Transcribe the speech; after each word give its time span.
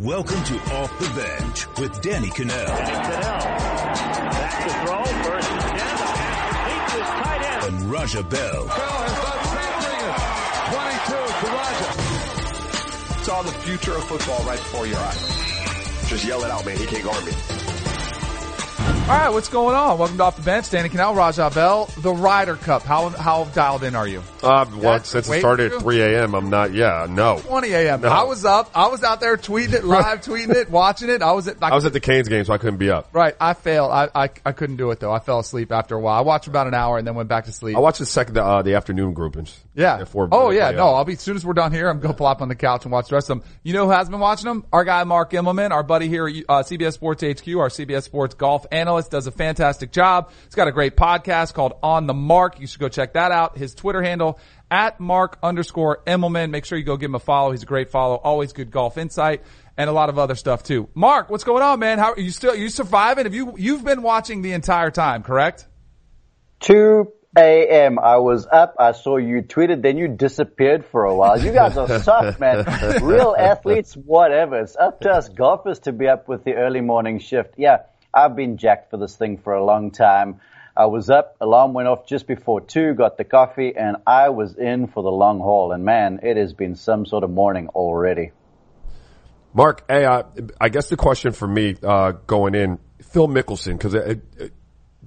Welcome 0.00 0.44
to 0.44 0.54
Off 0.76 0.96
the 1.00 1.08
Bench 1.20 1.66
with 1.80 2.00
Danny 2.02 2.28
Kanell. 2.28 2.66
Cannell. 2.66 3.20
Back 4.30 4.62
to 4.62 4.70
throw. 4.86 5.02
First 5.24 5.50
and 5.50 5.60
ten. 5.60 5.74
The 5.74 5.82
pass 6.14 6.54
complete 6.54 6.86
to 6.86 6.98
his 6.98 7.08
tight 7.08 7.42
end. 7.42 7.64
And 7.74 7.90
Raja 7.90 8.22
Bell. 8.22 8.64
Bell 8.64 8.70
has 8.70 9.14
done 9.24 9.42
22 11.02 11.18
to 11.40 11.46
Raja. 11.52 13.24
Saw 13.24 13.42
the 13.42 13.50
future 13.50 13.96
of 13.96 14.04
football 14.04 14.44
right 14.44 14.60
before 14.60 14.86
your 14.86 15.00
eyes. 15.00 16.08
Just 16.08 16.24
yell 16.24 16.44
it 16.44 16.50
out, 16.52 16.64
man. 16.64 16.76
He 16.76 16.86
can't 16.86 17.02
guard 17.02 17.24
me. 17.24 17.32
All 19.08 19.14
right, 19.14 19.30
what's 19.30 19.48
going 19.48 19.74
on? 19.74 19.96
Welcome 19.98 20.18
to 20.18 20.24
Off 20.24 20.36
the 20.36 20.42
Bench. 20.42 20.68
Danny 20.68 20.90
Kanell, 20.90 21.16
Raja 21.16 21.50
Bell, 21.54 21.86
the 21.96 22.12
Ryder 22.12 22.56
Cup. 22.56 22.82
How 22.82 23.08
how 23.08 23.44
dialed 23.44 23.82
in 23.82 23.96
are 23.96 24.06
you? 24.06 24.22
Uh, 24.42 24.66
well, 24.76 25.02
since 25.02 25.26
it 25.30 25.38
started 25.38 25.72
at 25.72 25.80
3 25.80 26.00
a.m., 26.02 26.34
I'm 26.34 26.50
not, 26.50 26.74
yeah, 26.74 27.06
no. 27.08 27.38
20 27.40 27.72
a.m. 27.72 28.02
No. 28.02 28.08
I 28.08 28.24
was 28.24 28.44
up. 28.44 28.70
I 28.74 28.88
was 28.88 29.02
out 29.02 29.20
there 29.20 29.38
tweeting 29.38 29.72
it 29.72 29.84
live, 29.86 30.20
tweeting 30.20 30.54
it, 30.54 30.70
watching 30.70 31.08
it. 31.08 31.22
I 31.22 31.32
was 31.32 31.48
at. 31.48 31.56
I 31.62 31.74
was 31.74 31.86
at 31.86 31.94
the 31.94 32.00
Canes 32.00 32.28
game, 32.28 32.44
so 32.44 32.52
I 32.52 32.58
couldn't 32.58 32.76
be 32.76 32.90
up. 32.90 33.08
right. 33.14 33.34
I 33.40 33.54
failed. 33.54 33.92
I, 33.92 34.10
I 34.14 34.28
I 34.44 34.52
couldn't 34.52 34.76
do 34.76 34.90
it 34.90 35.00
though. 35.00 35.10
I 35.10 35.20
fell 35.20 35.38
asleep 35.38 35.72
after 35.72 35.94
a 35.94 36.00
while. 36.00 36.18
I 36.18 36.20
watched 36.20 36.46
about 36.46 36.66
an 36.66 36.74
hour 36.74 36.98
and 36.98 37.06
then 37.06 37.14
went 37.14 37.30
back 37.30 37.46
to 37.46 37.52
sleep. 37.52 37.78
I 37.78 37.80
watched 37.80 38.00
the 38.00 38.06
second, 38.06 38.36
uh, 38.36 38.60
the 38.60 38.74
afternoon 38.74 39.14
groupings. 39.14 39.58
Yeah. 39.74 39.96
Before, 39.96 40.28
oh 40.32 40.50
yeah. 40.50 40.68
yeah. 40.68 40.76
No, 40.76 40.88
I'll 40.88 41.06
be 41.06 41.14
as 41.14 41.20
soon 41.20 41.36
as 41.36 41.46
we're 41.46 41.54
done 41.54 41.72
here. 41.72 41.88
I'm 41.88 42.00
going 42.00 42.12
to 42.12 42.16
plop 42.16 42.42
on 42.42 42.48
the 42.48 42.56
couch 42.56 42.84
and 42.84 42.92
watch 42.92 43.08
the 43.08 43.14
rest 43.14 43.30
of 43.30 43.40
them. 43.40 43.48
You 43.62 43.72
know 43.72 43.86
who 43.86 43.92
has 43.92 44.10
been 44.10 44.20
watching 44.20 44.46
them? 44.48 44.66
Our 44.70 44.84
guy 44.84 45.02
Mark 45.04 45.30
Immelman, 45.30 45.70
our 45.70 45.82
buddy 45.82 46.08
here 46.08 46.28
at 46.28 46.34
uh, 46.46 46.62
CBS 46.62 46.92
Sports 46.92 47.22
HQ, 47.22 47.48
our 47.56 47.68
CBS 47.70 48.02
Sports 48.02 48.34
golf 48.34 48.66
analyst, 48.72 48.97
does 49.06 49.28
a 49.28 49.30
fantastic 49.30 49.92
job. 49.92 50.32
He's 50.46 50.56
got 50.56 50.66
a 50.66 50.72
great 50.72 50.96
podcast 50.96 51.54
called 51.54 51.74
On 51.82 52.08
the 52.08 52.14
Mark. 52.14 52.58
You 52.58 52.66
should 52.66 52.80
go 52.80 52.88
check 52.88 53.12
that 53.12 53.30
out. 53.30 53.56
His 53.56 53.74
Twitter 53.74 54.02
handle 54.02 54.40
at 54.70 54.98
Mark 54.98 55.38
underscore 55.42 56.02
Immelman. 56.06 56.50
Make 56.50 56.64
sure 56.64 56.76
you 56.76 56.84
go 56.84 56.96
give 56.96 57.10
him 57.10 57.14
a 57.14 57.20
follow. 57.20 57.52
He's 57.52 57.62
a 57.62 57.66
great 57.66 57.90
follow. 57.90 58.16
Always 58.16 58.52
good 58.52 58.72
golf 58.72 58.98
insight 58.98 59.42
and 59.76 59.88
a 59.88 59.92
lot 59.92 60.08
of 60.08 60.18
other 60.18 60.34
stuff 60.34 60.62
too. 60.64 60.88
Mark, 60.94 61.30
what's 61.30 61.44
going 61.44 61.62
on, 61.62 61.78
man? 61.78 61.98
How 61.98 62.12
are 62.12 62.20
you 62.20 62.30
still? 62.30 62.54
You 62.54 62.68
surviving? 62.68 63.24
Have 63.24 63.34
you 63.34 63.54
you've 63.56 63.84
been 63.84 64.02
watching 64.02 64.42
the 64.42 64.52
entire 64.52 64.90
time? 64.90 65.22
Correct. 65.22 65.66
2 66.60 67.12
a.m. 67.36 67.98
I 67.98 68.16
was 68.16 68.46
up. 68.50 68.74
I 68.78 68.92
saw 68.92 69.16
you 69.16 69.42
tweeted, 69.42 69.82
then 69.82 69.96
you 69.96 70.08
disappeared 70.08 70.84
for 70.84 71.04
a 71.04 71.14
while. 71.14 71.40
You 71.40 71.52
guys 71.52 71.76
are 71.76 71.98
soft, 72.02 72.40
man. 72.40 72.64
Real 73.02 73.36
athletes, 73.38 73.94
whatever. 73.94 74.58
It's 74.60 74.76
up 74.76 75.00
to 75.02 75.10
us 75.10 75.28
golfers 75.28 75.80
to 75.80 75.92
be 75.92 76.08
up 76.08 76.28
with 76.28 76.44
the 76.44 76.54
early 76.54 76.80
morning 76.80 77.20
shift. 77.20 77.54
Yeah, 77.56 77.78
I've 78.12 78.36
been 78.36 78.56
jacked 78.56 78.90
for 78.90 78.96
this 78.96 79.16
thing 79.16 79.38
for 79.38 79.54
a 79.54 79.64
long 79.64 79.90
time. 79.90 80.40
I 80.76 80.86
was 80.86 81.10
up, 81.10 81.36
alarm 81.40 81.72
went 81.72 81.88
off 81.88 82.06
just 82.06 82.28
before 82.28 82.60
two, 82.60 82.94
got 82.94 83.18
the 83.18 83.24
coffee, 83.24 83.74
and 83.76 83.96
I 84.06 84.28
was 84.28 84.54
in 84.54 84.86
for 84.86 85.02
the 85.02 85.10
long 85.10 85.40
haul. 85.40 85.72
And 85.72 85.84
man, 85.84 86.20
it 86.22 86.36
has 86.36 86.52
been 86.52 86.76
some 86.76 87.04
sort 87.04 87.24
of 87.24 87.30
morning 87.30 87.68
already. 87.68 88.30
Mark, 89.52 89.84
hey, 89.88 90.04
uh, 90.04 90.22
I 90.60 90.68
guess 90.68 90.88
the 90.88 90.96
question 90.96 91.32
for 91.32 91.48
me, 91.48 91.76
uh, 91.82 92.12
going 92.26 92.54
in, 92.54 92.78
Phil 93.02 93.26
Mickelson, 93.26 93.80
cause 93.80 93.94
it, 93.94 94.22
it, 94.36 94.52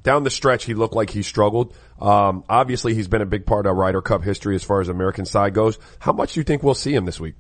down 0.01 0.23
the 0.23 0.29
stretch, 0.29 0.65
he 0.65 0.73
looked 0.73 0.95
like 0.95 1.09
he 1.09 1.23
struggled. 1.23 1.75
Um, 2.01 2.43
obviously 2.49 2.93
he's 2.93 3.07
been 3.07 3.21
a 3.21 3.25
big 3.25 3.45
part 3.45 3.65
of 3.65 3.75
Ryder 3.75 4.01
Cup 4.01 4.23
history 4.23 4.55
as 4.55 4.63
far 4.63 4.81
as 4.81 4.89
American 4.89 5.25
side 5.25 5.53
goes. 5.53 5.79
How 5.99 6.11
much 6.11 6.33
do 6.33 6.39
you 6.39 6.43
think 6.43 6.63
we'll 6.63 6.73
see 6.73 6.93
him 6.93 7.05
this 7.05 7.19
week? 7.19 7.35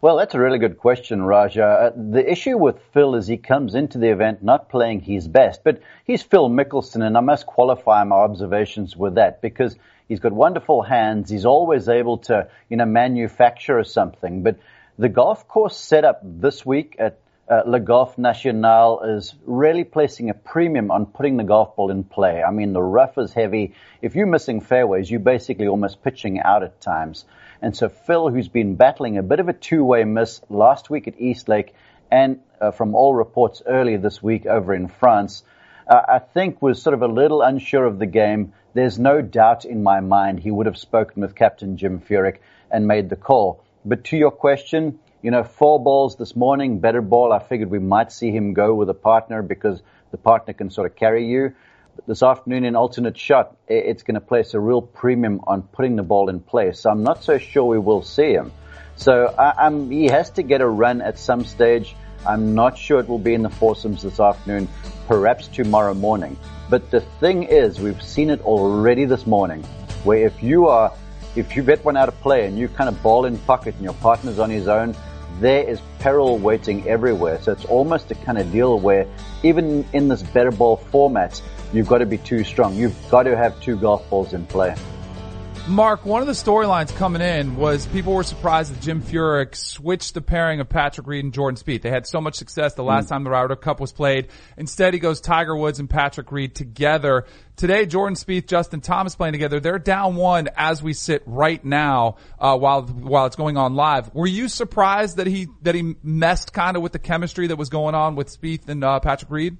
Well, 0.00 0.16
that's 0.16 0.36
a 0.36 0.38
really 0.38 0.60
good 0.60 0.78
question, 0.78 1.22
Raja. 1.22 1.64
Uh, 1.64 1.92
the 1.96 2.24
issue 2.30 2.56
with 2.56 2.78
Phil 2.94 3.16
is 3.16 3.26
he 3.26 3.36
comes 3.36 3.74
into 3.74 3.98
the 3.98 4.12
event 4.12 4.44
not 4.44 4.68
playing 4.68 5.00
his 5.00 5.26
best, 5.26 5.64
but 5.64 5.82
he's 6.04 6.22
Phil 6.22 6.48
Mickelson, 6.48 7.04
and 7.04 7.16
I 7.16 7.20
must 7.20 7.46
qualify 7.46 8.04
my 8.04 8.14
observations 8.14 8.96
with 8.96 9.16
that 9.16 9.42
because 9.42 9.74
he's 10.06 10.20
got 10.20 10.30
wonderful 10.30 10.82
hands. 10.82 11.28
He's 11.30 11.44
always 11.44 11.88
able 11.88 12.18
to, 12.18 12.48
you 12.68 12.76
know, 12.76 12.84
manufacture 12.86 13.82
something. 13.82 14.44
But 14.44 14.60
the 15.00 15.08
golf 15.08 15.48
course 15.48 15.76
setup 15.76 16.20
this 16.22 16.64
week 16.64 16.94
at 17.00 17.18
uh, 17.50 17.62
Le 17.66 17.80
Golf 17.80 18.18
National 18.18 19.00
is 19.00 19.34
really 19.46 19.82
placing 19.82 20.30
a 20.30 20.34
premium 20.34 20.92
on 20.92 21.06
putting 21.06 21.38
the 21.38 21.44
golf 21.44 21.74
ball 21.74 21.90
in 21.90 22.04
play. 22.04 22.40
I 22.40 22.52
mean, 22.52 22.72
the 22.72 22.82
rough 22.82 23.18
is 23.18 23.32
heavy. 23.32 23.74
If 24.00 24.14
you're 24.14 24.26
missing 24.26 24.60
fairways, 24.60 25.10
you're 25.10 25.18
basically 25.18 25.66
almost 25.66 26.04
pitching 26.04 26.38
out 26.38 26.62
at 26.62 26.80
times. 26.80 27.24
And 27.60 27.76
so 27.76 27.88
Phil, 27.88 28.28
who's 28.28 28.48
been 28.48 28.76
battling 28.76 29.18
a 29.18 29.22
bit 29.22 29.40
of 29.40 29.48
a 29.48 29.52
two-way 29.52 30.04
miss 30.04 30.40
last 30.48 30.90
week 30.90 31.08
at 31.08 31.20
Eastlake 31.20 31.74
and 32.10 32.40
uh, 32.60 32.70
from 32.70 32.94
all 32.94 33.14
reports 33.14 33.62
earlier 33.66 33.98
this 33.98 34.22
week 34.22 34.46
over 34.46 34.74
in 34.74 34.88
France, 34.88 35.42
uh, 35.86 36.00
I 36.08 36.18
think 36.18 36.62
was 36.62 36.80
sort 36.80 36.94
of 36.94 37.02
a 37.02 37.08
little 37.08 37.42
unsure 37.42 37.84
of 37.84 37.98
the 37.98 38.06
game. 38.06 38.52
There's 38.74 38.98
no 38.98 39.22
doubt 39.22 39.64
in 39.64 39.82
my 39.82 40.00
mind 40.00 40.40
he 40.40 40.50
would 40.50 40.66
have 40.66 40.78
spoken 40.78 41.22
with 41.22 41.34
Captain 41.34 41.76
Jim 41.76 42.00
Furyk 42.00 42.38
and 42.70 42.86
made 42.86 43.08
the 43.08 43.16
call. 43.16 43.64
But 43.84 44.04
to 44.04 44.16
your 44.16 44.30
question, 44.30 44.98
you 45.22 45.30
know, 45.30 45.42
four 45.42 45.82
balls 45.82 46.16
this 46.16 46.36
morning, 46.36 46.78
better 46.78 47.02
ball. 47.02 47.32
I 47.32 47.40
figured 47.40 47.70
we 47.70 47.78
might 47.78 48.12
see 48.12 48.30
him 48.30 48.54
go 48.54 48.74
with 48.74 48.88
a 48.88 48.94
partner 48.94 49.42
because 49.42 49.82
the 50.10 50.18
partner 50.18 50.52
can 50.52 50.70
sort 50.70 50.90
of 50.90 50.96
carry 50.96 51.26
you. 51.26 51.54
This 52.06 52.22
afternoon 52.22 52.64
in 52.64 52.76
alternate 52.76 53.18
shot, 53.18 53.56
it's 53.66 54.02
going 54.02 54.14
to 54.14 54.20
place 54.20 54.54
a 54.54 54.60
real 54.60 54.80
premium 54.80 55.40
on 55.46 55.62
putting 55.62 55.96
the 55.96 56.02
ball 56.02 56.30
in 56.30 56.40
place. 56.40 56.80
So 56.80 56.90
I'm 56.90 57.02
not 57.02 57.24
so 57.24 57.38
sure 57.38 57.64
we 57.64 57.78
will 57.78 58.02
see 58.02 58.32
him. 58.32 58.52
So 58.96 59.26
I, 59.26 59.66
I'm, 59.66 59.90
he 59.90 60.06
has 60.06 60.30
to 60.30 60.42
get 60.42 60.60
a 60.60 60.66
run 60.66 61.02
at 61.02 61.18
some 61.18 61.44
stage. 61.44 61.94
I'm 62.26 62.54
not 62.54 62.78
sure 62.78 63.00
it 63.00 63.08
will 63.08 63.18
be 63.18 63.34
in 63.34 63.42
the 63.42 63.50
foursomes 63.50 64.02
this 64.02 64.20
afternoon, 64.20 64.68
perhaps 65.06 65.48
tomorrow 65.48 65.94
morning. 65.94 66.36
But 66.70 66.90
the 66.90 67.00
thing 67.00 67.44
is, 67.44 67.80
we've 67.80 68.02
seen 68.02 68.30
it 68.30 68.40
already 68.42 69.04
this 69.04 69.26
morning, 69.26 69.62
where 70.04 70.26
if 70.26 70.42
you 70.42 70.68
are, 70.68 70.92
if 71.36 71.56
you 71.56 71.62
bet 71.62 71.84
one 71.84 71.96
out 71.96 72.08
of 72.08 72.20
play 72.20 72.46
and 72.46 72.58
you 72.58 72.68
kind 72.68 72.88
of 72.88 73.02
ball 73.02 73.24
in 73.24 73.38
pocket 73.38 73.74
and 73.74 73.84
your 73.84 73.94
partner's 73.94 74.38
on 74.38 74.50
his 74.50 74.68
own, 74.68 74.94
there 75.40 75.62
is 75.62 75.80
peril 75.98 76.38
waiting 76.38 76.86
everywhere. 76.88 77.40
So 77.42 77.52
it's 77.52 77.64
almost 77.64 78.10
a 78.10 78.14
kind 78.14 78.38
of 78.38 78.50
deal 78.50 78.78
where 78.78 79.06
even 79.42 79.86
in 79.92 80.08
this 80.08 80.22
better 80.22 80.50
ball 80.50 80.76
format, 80.76 81.40
you've 81.72 81.88
got 81.88 81.98
to 81.98 82.06
be 82.06 82.18
too 82.18 82.44
strong. 82.44 82.74
You've 82.74 82.96
got 83.10 83.24
to 83.24 83.36
have 83.36 83.60
two 83.60 83.76
golf 83.76 84.08
balls 84.10 84.32
in 84.32 84.46
play. 84.46 84.74
Mark, 85.68 86.06
one 86.06 86.22
of 86.22 86.26
the 86.26 86.32
storylines 86.32 86.94
coming 86.96 87.20
in 87.20 87.56
was 87.56 87.86
people 87.88 88.14
were 88.14 88.22
surprised 88.22 88.74
that 88.74 88.80
Jim 88.80 89.02
Furyk 89.02 89.54
switched 89.54 90.14
the 90.14 90.22
pairing 90.22 90.60
of 90.60 90.68
Patrick 90.70 91.06
Reed 91.06 91.24
and 91.24 91.34
Jordan 91.34 91.62
Spieth. 91.62 91.82
They 91.82 91.90
had 91.90 92.06
so 92.06 92.22
much 92.22 92.36
success 92.36 92.72
the 92.72 92.82
last 92.82 93.10
time 93.10 93.22
the 93.22 93.30
Ryder 93.30 93.54
Cup 93.54 93.78
was 93.78 93.92
played. 93.92 94.28
Instead, 94.56 94.94
he 94.94 95.00
goes 95.00 95.20
Tiger 95.20 95.54
Woods 95.54 95.78
and 95.78 95.88
Patrick 95.88 96.32
Reed 96.32 96.54
together. 96.54 97.26
Today, 97.56 97.84
Jordan 97.84 98.16
Spieth, 98.16 98.46
Justin 98.46 98.80
Thomas 98.80 99.14
playing 99.14 99.32
together. 99.32 99.60
They're 99.60 99.78
down 99.78 100.16
one 100.16 100.48
as 100.56 100.82
we 100.82 100.94
sit 100.94 101.22
right 101.26 101.62
now, 101.62 102.16
uh, 102.38 102.56
while 102.56 102.82
while 102.82 103.26
it's 103.26 103.36
going 103.36 103.58
on 103.58 103.74
live. 103.74 104.14
Were 104.14 104.26
you 104.26 104.48
surprised 104.48 105.18
that 105.18 105.26
he 105.26 105.48
that 105.62 105.74
he 105.74 105.96
messed 106.02 106.54
kind 106.54 106.78
of 106.78 106.82
with 106.82 106.92
the 106.92 106.98
chemistry 106.98 107.48
that 107.48 107.56
was 107.56 107.68
going 107.68 107.94
on 107.94 108.16
with 108.16 108.28
Spieth 108.28 108.68
and 108.68 108.82
uh, 108.82 109.00
Patrick 109.00 109.30
Reed? 109.30 109.58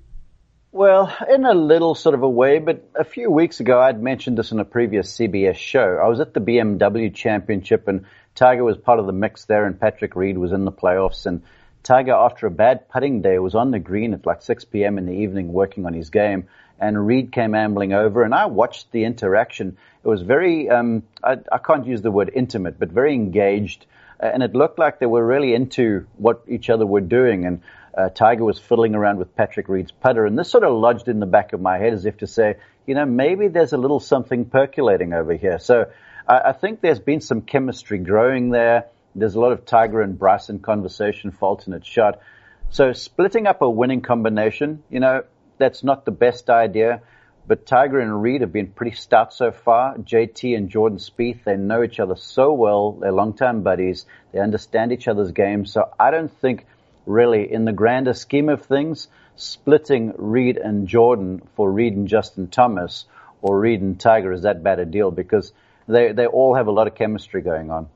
Well, 0.79 1.13
in 1.29 1.45
a 1.45 1.55
little 1.55 1.97
sort 1.97 2.15
of 2.15 2.23
a 2.23 2.29
way, 2.29 2.61
but 2.61 2.89
a 2.95 3.03
few 3.03 3.33
weeks 3.33 3.59
ago 3.59 3.81
I'd 3.81 4.01
mentioned 4.01 4.39
this 4.39 4.53
in 4.53 4.61
a 4.61 4.65
previous 4.65 5.13
CBS 5.19 5.57
show. 5.57 6.01
I 6.01 6.07
was 6.07 6.21
at 6.21 6.35
the 6.35 6.41
BMW 6.41 7.13
Championship 7.13 7.89
and 7.89 8.05
Tiger 8.37 8.63
was 8.63 8.77
part 8.77 9.01
of 9.01 9.07
the 9.07 9.13
mix 9.13 9.45
there 9.47 9.67
and 9.67 9.81
Patrick 9.81 10.15
Reed 10.15 10.39
was 10.39 10.53
in 10.53 10.65
the 10.65 10.71
playoffs 10.71 11.27
and 11.27 11.43
Tiger, 11.83 12.13
after 12.13 12.47
a 12.47 12.53
bad 12.53 12.89
putting 12.89 13.23
day, 13.23 13.41
was 13.41 13.57
on 13.57 13.73
the 13.73 13.81
green 13.81 14.15
at 14.15 14.25
like 14.25 14.41
6 14.41 14.67
p.m. 14.67 14.99
in 14.99 15.07
the 15.07 15.15
evening 15.15 15.53
working 15.53 15.85
on 15.85 15.95
his 15.95 16.11
game 16.11 16.47
and 16.79 17.09
Reed 17.09 17.33
came 17.33 17.57
ambling 17.57 17.93
over 17.93 18.23
and 18.23 18.33
I 18.33 18.47
watched 18.47 18.93
the 18.93 19.03
interaction. 19.03 19.79
It 20.05 20.09
was 20.09 20.23
very, 20.23 20.71
um, 20.71 21.03
I, 21.25 21.39
I 21.51 21.59
can't 21.59 21.89
use 21.89 22.03
the 22.03 22.13
word 22.13 22.31
intimate, 22.33 22.79
but 22.79 22.91
very 22.91 23.15
engaged. 23.15 23.87
Uh, 24.23 24.27
and 24.27 24.45
it 24.45 24.55
looked 24.55 24.79
like 24.79 25.01
they 25.01 25.07
were 25.07 25.27
really 25.27 25.55
into 25.55 26.07
what 26.19 26.45
each 26.47 26.71
other 26.71 26.87
were 26.87 27.01
doing. 27.01 27.47
And 27.47 27.63
uh, 27.97 28.09
Tiger 28.11 28.45
was 28.45 28.59
fiddling 28.59 28.95
around 28.95 29.19
with 29.19 29.35
Patrick 29.35 29.69
Reed's 29.69 29.91
putter, 29.91 30.27
and 30.27 30.39
this 30.39 30.51
sort 30.51 30.65
of 30.65 30.75
lodged 30.75 31.09
in 31.09 31.21
the 31.21 31.27
back 31.27 31.53
of 31.53 31.61
my 31.61 31.79
head 31.79 31.93
as 31.93 32.07
if 32.07 32.19
to 32.19 32.27
say, 32.27 32.57
you 32.87 32.95
know, 32.95 33.05
maybe 33.05 33.49
there's 33.49 33.73
a 33.73 33.79
little 33.79 34.01
something 34.01 34.47
percolating 34.47 35.13
over 35.13 35.35
here. 35.35 35.59
So 35.59 35.91
I, 36.27 36.41
I 36.47 36.53
think 36.53 36.81
there's 36.81 37.01
been 37.01 37.21
some 37.21 37.43
chemistry 37.43 37.99
growing 37.99 38.51
there. 38.51 38.87
There's 39.15 39.35
a 39.35 39.41
lot 39.41 39.53
of 39.53 39.65
Tiger 39.65 40.01
and 40.01 40.19
Bryson 40.19 40.61
conversation 40.61 41.31
for 41.31 41.49
alternate 41.49 41.85
shot. 41.85 42.21
So 42.71 42.93
splitting 42.93 43.47
up 43.47 43.63
a 43.63 43.69
winning 43.71 44.03
combination, 44.03 44.83
you 44.91 45.01
know, 45.01 45.25
that's 45.59 45.83
not 45.83 46.05
the 46.05 46.11
best 46.11 46.51
idea. 46.51 47.03
But 47.47 47.65
Tiger 47.65 47.99
and 47.99 48.23
Reed 48.23 48.43
have 48.43 48.53
been 48.53 48.69
pretty 48.69 48.95
stout 48.95 49.33
so 49.33 49.51
far. 49.51 49.97
JT 49.97 50.55
and 50.55 50.69
Jordan 50.69 50.99
Spieth, 50.99 51.45
they 51.45 51.57
know 51.57 51.83
each 51.83 51.99
other 51.99 52.15
so 52.15 52.53
well. 52.53 52.93
They're 52.93 53.11
long-time 53.11 53.63
buddies. 53.63 54.05
They 54.33 54.39
understand 54.39 54.93
each 54.93 55.09
other's 55.09 55.33
game. 55.33 55.65
So 55.65 55.91
I 55.99 56.11
don't 56.11 56.31
think 56.31 56.67
really 57.09 57.51
in 57.51 57.65
the 57.65 57.73
grander 57.73 58.15
scheme 58.15 58.49
of 58.49 58.63
things, 58.63 59.09
splitting 59.37 60.13
Reed 60.17 60.57
and 60.57 60.87
Jordan 60.87 61.43
for 61.57 61.71
Reed 61.71 61.95
and 61.95 62.07
Justin 62.07 62.49
Thomas 62.49 63.07
or 63.41 63.59
Reed 63.59 63.81
and 63.81 63.99
Tiger 63.99 64.33
is 64.33 64.43
that 64.43 64.63
bad 64.63 64.79
a 64.79 64.85
deal 64.85 65.11
because 65.11 65.53
they, 65.87 66.13
they 66.13 66.27
all 66.27 66.55
have 66.55 66.67
a 66.67 66.71
lot 66.71 66.87
of 66.87 66.95
chemistry 66.95 67.43
going 67.43 67.71
on. 67.71 67.89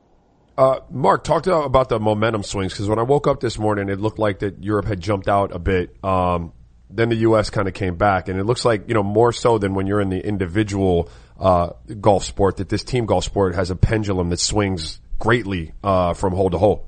Uh, 0.57 0.81
Mark, 0.91 1.25
talk 1.25 1.45
to 1.45 1.55
about 1.55 1.89
the 1.89 1.99
momentum 1.99 2.43
swings 2.43 2.73
because 2.73 2.89
when 2.89 2.99
I 2.99 3.03
woke 3.03 3.27
up 3.27 3.41
this 3.41 3.59
morning, 3.59 3.89
it 3.89 3.99
looked 3.99 4.19
like 4.19 4.41
that 4.41 4.63
Europe 4.63 4.87
had 4.87 5.01
jumped 5.01 5.29
out 5.29 5.55
a 5.55 5.59
bit. 5.59 5.97
Um, 6.05 6.53
then 6.91 7.09
the 7.09 7.17
U.S. 7.17 7.49
kind 7.49 7.69
of 7.69 7.75
came 7.75 7.97
back, 7.97 8.29
and 8.29 8.39
it 8.39 8.45
looks 8.45 8.65
like 8.65 8.87
you 8.87 8.95
know 8.95 9.03
more 9.03 9.33
so 9.33 9.57
than 9.57 9.75
when 9.75 9.87
you're 9.87 10.01
in 10.01 10.11
the 10.11 10.21
individual 10.21 11.09
uh, 11.41 11.71
golf 12.01 12.25
sport 12.25 12.59
that 12.59 12.69
this 12.69 12.85
team 12.85 13.07
golf 13.07 13.25
sport 13.25 13.55
has 13.55 13.71
a 13.71 13.77
pendulum 13.77 14.29
that 14.29 14.41
swings 14.41 15.01
greatly 15.19 15.73
uh, 15.83 16.13
from 16.13 16.35
hole 16.35 16.51
to 16.51 16.59
hole. 16.59 16.87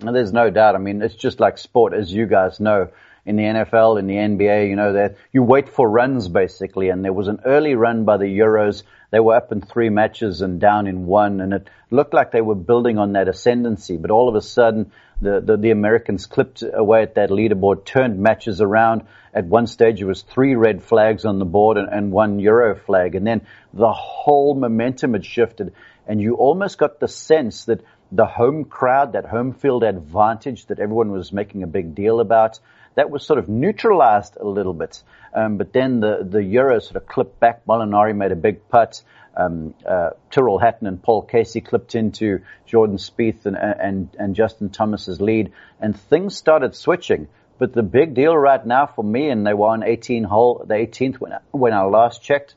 There's 0.00 0.32
no 0.32 0.48
doubt. 0.48 0.76
I 0.76 0.78
mean, 0.78 1.02
it's 1.02 1.14
just 1.14 1.40
like 1.40 1.58
sport, 1.58 1.92
as 1.92 2.12
you 2.12 2.26
guys 2.26 2.60
know. 2.60 2.88
In 3.26 3.36
the 3.36 3.42
NFL, 3.42 3.98
in 3.98 4.06
the 4.06 4.14
NBA, 4.14 4.70
you 4.70 4.76
know 4.76 4.94
that 4.94 5.16
you 5.32 5.42
wait 5.42 5.68
for 5.68 5.86
runs 5.86 6.28
basically, 6.28 6.88
and 6.88 7.04
there 7.04 7.12
was 7.12 7.28
an 7.28 7.40
early 7.44 7.74
run 7.74 8.04
by 8.04 8.16
the 8.16 8.24
Euros. 8.24 8.84
They 9.10 9.20
were 9.20 9.34
up 9.34 9.52
in 9.52 9.60
three 9.60 9.90
matches 9.90 10.40
and 10.40 10.58
down 10.58 10.86
in 10.86 11.04
one, 11.04 11.42
and 11.42 11.52
it 11.52 11.68
looked 11.90 12.14
like 12.14 12.30
they 12.30 12.40
were 12.40 12.54
building 12.54 12.96
on 12.96 13.12
that 13.12 13.28
ascendancy. 13.28 13.98
But 13.98 14.10
all 14.10 14.30
of 14.30 14.34
a 14.34 14.40
sudden, 14.40 14.92
the, 15.20 15.40
the, 15.40 15.58
the 15.58 15.70
Americans 15.72 16.24
clipped 16.24 16.62
away 16.62 17.02
at 17.02 17.16
that 17.16 17.28
leaderboard, 17.28 17.84
turned 17.84 18.18
matches 18.18 18.62
around. 18.62 19.02
At 19.34 19.44
one 19.44 19.66
stage, 19.66 20.00
it 20.00 20.06
was 20.06 20.22
three 20.22 20.54
red 20.54 20.82
flags 20.82 21.26
on 21.26 21.38
the 21.38 21.44
board 21.44 21.76
and, 21.76 21.88
and 21.90 22.12
one 22.12 22.38
Euro 22.38 22.76
flag, 22.76 23.14
and 23.14 23.26
then 23.26 23.42
the 23.74 23.92
whole 23.92 24.54
momentum 24.54 25.12
had 25.12 25.26
shifted, 25.26 25.74
and 26.06 26.18
you 26.18 26.36
almost 26.36 26.78
got 26.78 26.98
the 26.98 27.08
sense 27.08 27.66
that 27.66 27.82
the 28.10 28.26
home 28.26 28.64
crowd, 28.64 29.12
that 29.12 29.26
home 29.26 29.52
field 29.52 29.82
advantage 29.82 30.66
that 30.66 30.78
everyone 30.78 31.10
was 31.10 31.32
making 31.32 31.62
a 31.62 31.66
big 31.66 31.94
deal 31.94 32.20
about, 32.20 32.58
that 32.94 33.10
was 33.10 33.24
sort 33.24 33.38
of 33.38 33.48
neutralized 33.48 34.36
a 34.40 34.46
little 34.46 34.72
bit. 34.72 35.02
Um, 35.34 35.56
but 35.56 35.72
then 35.72 36.00
the, 36.00 36.26
the 36.28 36.42
Euro 36.42 36.78
sort 36.80 36.96
of 36.96 37.06
clipped 37.06 37.38
back. 37.38 37.64
Molinari 37.66 38.16
made 38.16 38.32
a 38.32 38.36
big 38.36 38.68
putt. 38.68 39.02
Um, 39.36 39.74
uh, 39.86 40.10
Tyrrell 40.30 40.58
Hatton 40.58 40.88
and 40.88 41.00
Paul 41.00 41.22
Casey 41.22 41.60
clipped 41.60 41.94
into 41.94 42.40
Jordan 42.66 42.96
Spieth 42.96 43.46
and, 43.46 43.56
and, 43.56 44.08
and 44.18 44.34
Justin 44.34 44.70
Thomas's 44.70 45.20
lead, 45.20 45.52
and 45.80 45.96
things 45.96 46.36
started 46.36 46.74
switching. 46.74 47.28
But 47.58 47.72
the 47.72 47.82
big 47.82 48.14
deal 48.14 48.36
right 48.36 48.64
now 48.64 48.86
for 48.86 49.04
me, 49.04 49.30
and 49.30 49.46
they 49.46 49.54
were 49.54 49.68
on 49.68 49.84
18 49.84 50.24
hole, 50.24 50.64
the 50.66 50.74
18th 50.74 51.16
when, 51.16 51.32
when 51.52 51.72
I 51.72 51.82
last 51.82 52.22
checked, 52.22 52.54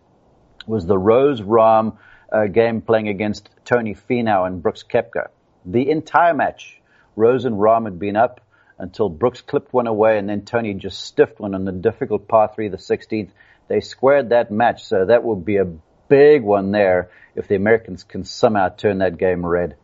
was 0.65 0.85
the 0.85 0.97
Rose 0.97 1.41
Rahm 1.41 1.97
uh, 2.31 2.45
game 2.45 2.81
playing 2.81 3.09
against 3.09 3.49
Tony 3.65 3.93
Finau 3.93 4.47
and 4.47 4.63
Brooks 4.63 4.83
Koepka. 4.83 5.27
The 5.65 5.89
entire 5.89 6.33
match, 6.33 6.81
Rose 7.15 7.45
and 7.45 7.55
Rahm 7.55 7.85
had 7.85 7.99
been 7.99 8.15
up 8.15 8.41
until 8.77 9.09
Brooks 9.09 9.41
clipped 9.41 9.73
one 9.73 9.87
away 9.87 10.17
and 10.17 10.27
then 10.27 10.43
Tony 10.43 10.73
just 10.73 11.01
stiffed 11.01 11.39
one 11.39 11.53
on 11.53 11.65
the 11.65 11.71
difficult 11.71 12.27
par 12.27 12.51
three, 12.53 12.67
the 12.67 12.77
16th. 12.77 13.29
They 13.67 13.79
squared 13.79 14.29
that 14.29 14.51
match, 14.51 14.83
so 14.83 15.05
that 15.05 15.23
would 15.23 15.45
be 15.45 15.57
a 15.57 15.67
big 16.09 16.43
one 16.43 16.71
there 16.71 17.09
if 17.35 17.47
the 17.47 17.55
Americans 17.55 18.03
can 18.03 18.25
somehow 18.25 18.69
turn 18.69 18.97
that 18.97 19.17
game 19.17 19.45
red. 19.45 19.75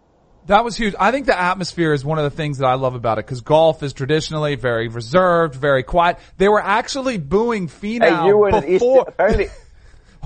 That 0.47 0.63
was 0.63 0.77
huge. 0.77 0.95
I 0.97 1.11
think 1.11 1.25
the 1.25 1.39
atmosphere 1.39 1.93
is 1.93 2.05
one 2.05 2.17
of 2.19 2.23
the 2.23 2.35
things 2.35 2.59
that 2.59 2.67
I 2.67 2.75
love 2.75 2.95
about 2.95 3.19
it 3.19 3.25
because 3.25 3.41
golf 3.41 3.83
is 3.83 3.91
traditionally 3.91 4.55
very 4.55 4.87
reserved, 4.87 5.55
very 5.55 5.83
quiet. 5.83 6.19
They 6.37 6.47
were 6.47 6.61
actually 6.61 7.17
booing 7.17 7.67
Finau 7.67 8.21
hey, 8.21 8.25
you 8.25 8.37
were 8.37 8.61
before. 8.61 9.05
apparently, 9.09 9.49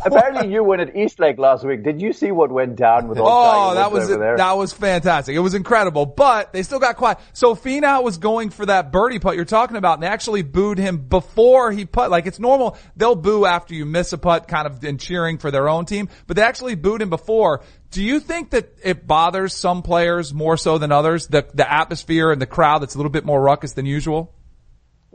Apparently, 0.06 0.52
you 0.52 0.64
went 0.64 0.82
at 0.82 0.96
Eastlake 0.96 1.38
last 1.38 1.64
week. 1.66 1.84
Did 1.84 2.02
you 2.02 2.14
see 2.14 2.32
what 2.32 2.52
went 2.52 2.76
down 2.76 3.08
with 3.08 3.18
all 3.20 3.72
Oh, 3.72 3.76
that 3.76 3.92
was 3.92 4.10
that 4.10 4.58
was 4.58 4.74
fantastic. 4.74 5.36
It 5.36 5.40
was 5.40 5.54
incredible, 5.54 6.06
but 6.06 6.54
they 6.54 6.64
still 6.64 6.80
got 6.80 6.98
quiet. 6.98 7.20
So 7.34 7.56
Finau 7.56 8.04
was 8.04 8.18
going 8.18 8.50
for 8.50 8.66
that 8.66 8.92
birdie 8.92 9.20
putt 9.20 9.36
you're 9.36 9.46
talking 9.46 9.78
about, 9.78 9.96
and 9.96 10.04
they 10.04 10.08
actually 10.08 10.42
booed 10.42 10.78
him 10.78 10.98
before 10.98 11.72
he 11.72 11.86
put. 11.86 12.10
Like 12.10 12.26
it's 12.26 12.40
normal, 12.40 12.78
they'll 12.96 13.16
boo 13.16 13.46
after 13.46 13.74
you 13.74 13.86
miss 13.86 14.14
a 14.14 14.18
putt, 14.18 14.48
kind 14.48 14.68
of 14.68 14.84
in 14.84 14.98
cheering 14.98 15.38
for 15.38 15.52
their 15.52 15.70
own 15.70 15.86
team, 15.86 16.10
but 16.28 16.36
they 16.36 16.44
actually 16.44 16.76
booed 16.76 17.02
him 17.02 17.10
before. 17.10 17.62
Do 17.92 18.02
you 18.04 18.20
think 18.20 18.52
that 18.52 18.74
it 18.84 19.06
bothers 19.06 19.54
some 19.54 19.82
players 19.82 20.34
more 20.34 20.58
so 20.58 20.78
than 20.78 20.92
others, 20.92 21.28
the 21.28 21.46
the 21.54 21.72
atmosphere 21.72 22.32
and 22.32 22.42
the 22.42 22.46
crowd 22.46 22.80
that's 22.80 22.96
a 22.96 22.98
little 22.98 23.12
bit 23.12 23.26
more 23.26 23.42
ruckus 23.42 23.74
than 23.74 23.86
usual? 23.86 24.34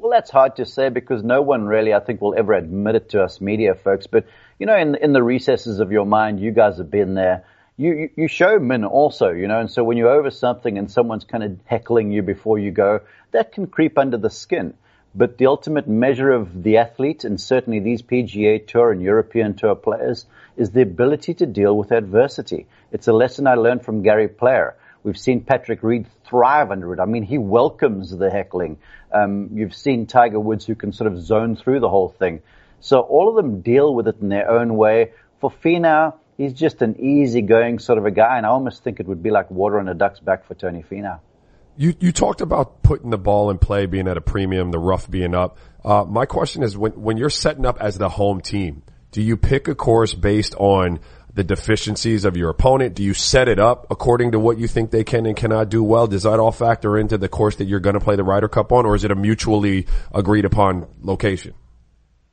Well, 0.07 0.17
that's 0.17 0.31
hard 0.31 0.55
to 0.57 0.67
say 0.67 0.89
because 0.89 1.25
no 1.25 1.43
one 1.43 1.65
really, 1.65 1.93
I 1.93 1.99
think, 1.99 2.21
will 2.21 2.37
ever 2.39 2.53
admit 2.53 2.95
it 2.95 3.09
to 3.09 3.25
us 3.25 3.41
media 3.41 3.75
folks. 3.75 4.07
But 4.07 4.25
you 4.57 4.65
know, 4.65 4.77
in 4.77 4.95
in 4.95 5.13
the 5.13 5.21
recesses 5.21 5.81
of 5.81 5.91
your 5.91 6.07
mind, 6.07 6.39
you 6.39 6.53
guys 6.53 6.79
have 6.79 6.93
been 6.93 7.15
there. 7.15 7.43
You, 7.77 7.93
you, 7.93 8.11
you 8.15 8.29
show 8.29 8.61
men 8.61 8.85
also, 8.85 9.31
you 9.31 9.49
know, 9.49 9.59
and 9.59 9.69
so 9.69 9.83
when 9.83 9.97
you're 9.97 10.17
over 10.17 10.31
something 10.31 10.79
and 10.79 10.89
someone's 10.89 11.25
kind 11.25 11.43
of 11.43 11.59
heckling 11.65 12.13
you 12.13 12.23
before 12.23 12.57
you 12.57 12.71
go, 12.71 13.01
that 13.33 13.51
can 13.51 13.67
creep 13.67 13.99
under 13.99 14.17
the 14.17 14.31
skin. 14.31 14.75
But 15.13 15.39
the 15.39 15.47
ultimate 15.47 15.89
measure 15.89 16.31
of 16.31 16.63
the 16.63 16.77
athlete, 16.77 17.25
and 17.25 17.41
certainly 17.41 17.81
these 17.81 18.03
PGA 18.03 18.65
Tour 18.65 18.93
and 18.93 19.03
European 19.03 19.55
Tour 19.55 19.75
players, 19.75 20.25
is 20.57 20.71
the 20.71 20.83
ability 20.83 21.35
to 21.35 21.47
deal 21.47 21.77
with 21.77 21.91
adversity. 21.91 22.69
It's 22.93 23.09
a 23.09 23.13
lesson 23.13 23.49
I 23.49 23.55
learned 23.55 23.85
from 23.85 24.05
Gary 24.05 24.29
Player. 24.29 24.77
We've 25.07 25.17
seen 25.17 25.43
Patrick 25.43 25.85
Reed 25.85 26.09
thrive 26.29 26.73
under 26.73 26.93
it. 26.93 26.99
I 26.99 27.05
mean, 27.05 27.23
he 27.23 27.39
welcomes 27.39 28.11
the 28.11 28.29
heckling. 28.29 28.79
Um, 29.13 29.51
you've 29.53 29.73
seen 29.73 30.07
Tiger 30.07 30.41
Woods 30.41 30.67
who 30.67 30.75
can 30.75 30.93
sort 30.93 31.13
of 31.13 31.23
zone 31.23 31.55
through 31.55 31.79
the 31.79 31.89
whole 31.89 32.09
thing. 32.09 32.43
So 32.81 32.99
all 32.99 33.29
of 33.29 33.37
them 33.37 33.61
deal 33.61 33.95
with 33.95 34.09
it 34.09 34.17
in 34.21 34.31
their 34.31 34.51
own 34.51 34.77
way. 34.77 35.13
For 35.41 35.53
Finau, 35.65 36.15
he's 36.37 36.55
just 36.55 36.83
an 36.83 36.99
easygoing 36.99 37.79
sort 37.79 37.99
of 37.99 38.05
a 38.05 38.11
guy, 38.11 38.37
and 38.37 38.45
I 38.45 38.49
almost 38.49 38.83
think 38.83 38.99
it 38.99 39.07
would 39.07 39.23
be 39.23 39.31
like 39.31 39.49
water 39.49 39.79
on 39.79 39.89
a 39.89 39.95
duck's 39.95 40.19
back 40.19 40.45
for 40.45 40.55
Tony 40.55 40.83
Finau. 40.83 41.21
You 41.77 41.95
you 42.01 42.11
talked 42.11 42.41
about 42.41 42.83
putting 42.83 43.11
the 43.11 43.19
ball 43.19 43.51
in 43.51 43.59
play, 43.59 43.87
being 43.87 44.09
at 44.09 44.17
a 44.17 44.21
premium, 44.21 44.73
the 44.73 44.81
rough 44.81 45.09
being 45.09 45.37
up. 45.37 45.59
Uh, 45.85 46.05
my 46.05 46.27
question 46.27 46.65
is, 46.65 46.77
when 46.77 47.01
when 47.01 47.17
you're 47.17 47.31
setting 47.31 47.65
up 47.65 47.81
as 47.81 47.97
the 47.97 48.09
home 48.09 48.41
team, 48.41 48.83
do 49.13 49.23
you 49.23 49.37
pick 49.37 49.69
a 49.69 49.77
course 49.77 50.15
based 50.15 50.57
on 50.57 50.99
the 51.37 51.45
deficiencies 51.45 52.25
of 52.25 52.37
your 52.37 52.49
opponent? 52.49 52.95
Do 52.95 53.03
you 53.03 53.13
set 53.13 53.47
it 53.47 53.59
up 53.59 53.87
according 53.91 54.33
to 54.33 54.41
what 54.41 54.59
you 54.59 54.67
think 54.67 54.91
they 54.91 55.05
can 55.05 55.27
and 55.27 55.37
cannot 55.37 55.69
do 55.69 55.85
well? 55.85 56.07
Does 56.07 56.23
that 56.23 56.41
all 56.41 56.51
factor 56.51 56.97
into 56.99 57.19
the 57.19 57.29
course 57.29 57.57
that 57.57 57.67
you're 57.67 57.79
going 57.79 57.95
to 57.95 58.01
play 58.01 58.17
the 58.17 58.25
Ryder 58.25 58.49
Cup 58.49 58.73
on, 58.73 58.87
or 58.87 58.97
is 58.97 59.05
it 59.05 59.11
a 59.11 59.15
mutually 59.15 59.87
agreed 60.13 60.47
upon 60.47 60.87
location? 61.03 61.53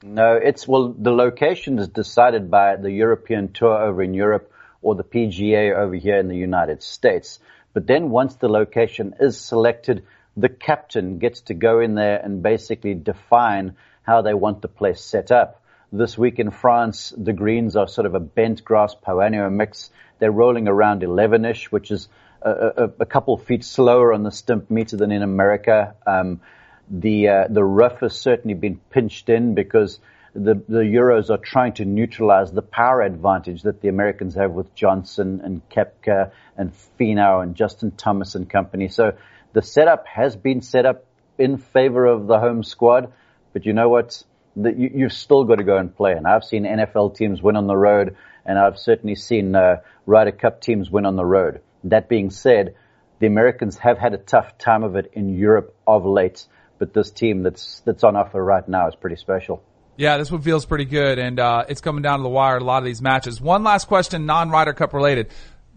No, 0.02 0.36
it's, 0.36 0.68
well, 0.68 0.96
the 0.98 1.12
location 1.12 1.80
is 1.80 1.90
decided 1.90 2.50
by 2.50 2.78
the 2.78 2.92
European 2.92 3.52
Tour 3.52 3.84
over 3.84 4.02
in 4.02 4.14
Europe 4.14 4.52
or 4.82 4.96
the 4.96 5.04
PGA 5.04 5.76
over 5.76 5.96
here 5.96 6.18
in 6.18 6.30
the 6.30 6.38
United 6.38 6.82
States. 6.82 7.40
But 7.74 7.88
then 7.88 8.10
once 8.10 8.36
the 8.36 8.50
location 8.50 9.16
is 9.20 9.38
selected, 9.38 10.06
the 10.38 10.50
captain 10.50 11.20
gets 11.20 11.42
to 11.42 11.54
go 11.54 11.82
in 11.82 11.96
there 11.96 12.20
and 12.20 12.42
basically 12.42 12.94
define 12.94 13.76
how 14.02 14.22
they 14.22 14.34
want 14.34 14.62
the 14.62 14.68
place 14.70 15.02
set 15.02 15.32
up. 15.32 15.63
This 15.96 16.18
week 16.18 16.40
in 16.40 16.50
France, 16.50 17.14
the 17.16 17.34
greens 17.34 17.76
are 17.76 17.88
sort 17.88 18.08
of 18.08 18.16
a 18.16 18.20
bent 18.20 18.66
grass 18.66 18.96
Poa 18.96 19.30
annua 19.30 19.52
mix. 19.52 19.92
They're 20.18 20.32
rolling 20.32 20.68
around 20.68 21.04
11ish, 21.04 21.66
which 21.66 21.92
is 21.92 22.10
a, 22.42 22.50
a, 22.50 22.92
a 23.02 23.06
couple 23.06 23.38
feet 23.38 23.64
slower 23.64 24.12
on 24.12 24.24
the 24.24 24.32
stimp 24.32 24.72
meter 24.72 24.98
than 24.98 25.12
in 25.12 25.22
America. 25.22 25.94
Um, 26.08 26.42
the 26.90 27.28
uh, 27.28 27.48
the 27.48 27.64
rough 27.64 28.00
has 28.00 28.20
certainly 28.20 28.56
been 28.56 28.78
pinched 28.90 29.30
in 29.30 29.54
because 29.54 30.00
the 30.34 30.56
the 30.68 30.80
Euros 30.80 31.30
are 31.30 31.38
trying 31.38 31.74
to 31.74 31.86
neutralize 31.86 32.52
the 32.52 32.64
power 32.64 33.04
advantage 33.04 33.62
that 33.62 33.82
the 33.82 33.90
Americans 33.90 34.34
have 34.34 34.50
with 34.50 34.74
Johnson 34.74 35.42
and 35.44 35.62
Koepka 35.70 36.32
and 36.58 36.74
Finau 37.00 37.44
and 37.44 37.54
Justin 37.54 37.92
Thomas 37.92 38.34
and 38.34 38.50
company. 38.50 38.88
So 38.88 39.16
the 39.54 39.62
setup 39.62 40.08
has 40.08 40.36
been 40.36 40.64
set 40.64 40.88
up 40.88 41.06
in 41.38 41.58
favor 41.58 42.04
of 42.04 42.26
the 42.26 42.40
home 42.40 42.64
squad, 42.64 43.14
but 43.54 43.68
you 43.68 43.74
know 43.74 43.90
what? 43.90 44.24
The, 44.56 44.74
you, 44.74 44.92
you've 44.96 45.14
still 45.14 45.44
got 45.46 45.56
to 45.56 45.64
go 45.64 45.78
and 45.78 45.96
play. 45.96 46.14
And 46.14 46.28
I've 46.28 46.44
seen 46.44 46.64
NFL 46.64 47.16
teams 47.16 47.42
win 47.42 47.56
on 47.56 47.68
the 47.68 47.76
road, 47.76 48.16
and 48.46 48.58
I've 48.58 48.78
certainly 48.78 49.16
seen 49.16 49.56
uh, 49.56 49.78
Ryder 50.06 50.32
Cup 50.32 50.62
teams 50.62 50.90
win 50.90 51.06
on 51.06 51.16
the 51.16 51.26
road. 51.26 51.62
That 51.86 52.10
being 52.10 52.30
said, 52.30 52.76
the 53.20 53.28
Americans 53.28 53.78
have 53.78 53.98
had 53.98 54.14
a 54.14 54.18
tough 54.18 54.58
time 54.58 54.84
of 54.84 54.96
it 54.96 55.12
in 55.14 55.38
Europe 55.38 55.76
of 55.88 56.06
late 56.06 56.48
but 56.84 56.94
this 56.94 57.12
team 57.12 57.44
that's 57.44 57.82
that's 57.86 58.04
on 58.04 58.18
offer 58.18 58.44
right 58.44 58.68
now 58.68 58.90
is 58.90 58.96
pretty 58.96 59.16
special. 59.16 59.64
Yeah, 59.96 60.18
this 60.18 60.30
one 60.30 60.42
feels 60.42 60.66
pretty 60.66 60.84
good, 60.84 61.18
and 61.18 61.40
uh, 61.40 61.64
it's 61.70 61.80
coming 61.80 62.02
down 62.02 62.20
to 62.20 62.24
the 62.24 62.30
wire. 62.30 62.58
A 62.58 62.64
lot 62.64 62.80
of 62.80 62.86
these 62.86 63.02
matches. 63.02 63.40
One 63.40 63.64
last 63.64 63.88
question, 63.88 64.26
non-Ryder 64.26 64.74
Cup 64.74 64.94
related. 64.94 65.30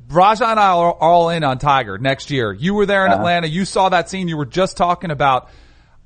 Raja 0.09 0.49
and 0.49 0.59
I 0.59 0.73
are 0.73 0.93
all 0.93 1.29
in 1.31 1.45
on 1.45 1.59
Tiger 1.59 1.97
next 1.99 2.33
year. 2.33 2.53
You 2.53 2.75
were 2.75 2.87
there 2.87 3.07
in 3.07 3.13
uh-huh. 3.13 3.21
Atlanta. 3.21 3.47
You 3.47 3.65
saw 3.65 3.89
that 3.91 4.11
scene. 4.11 4.27
You 4.27 4.37
were 4.37 4.47
just 4.47 4.77
talking 4.77 5.13
about 5.13 5.49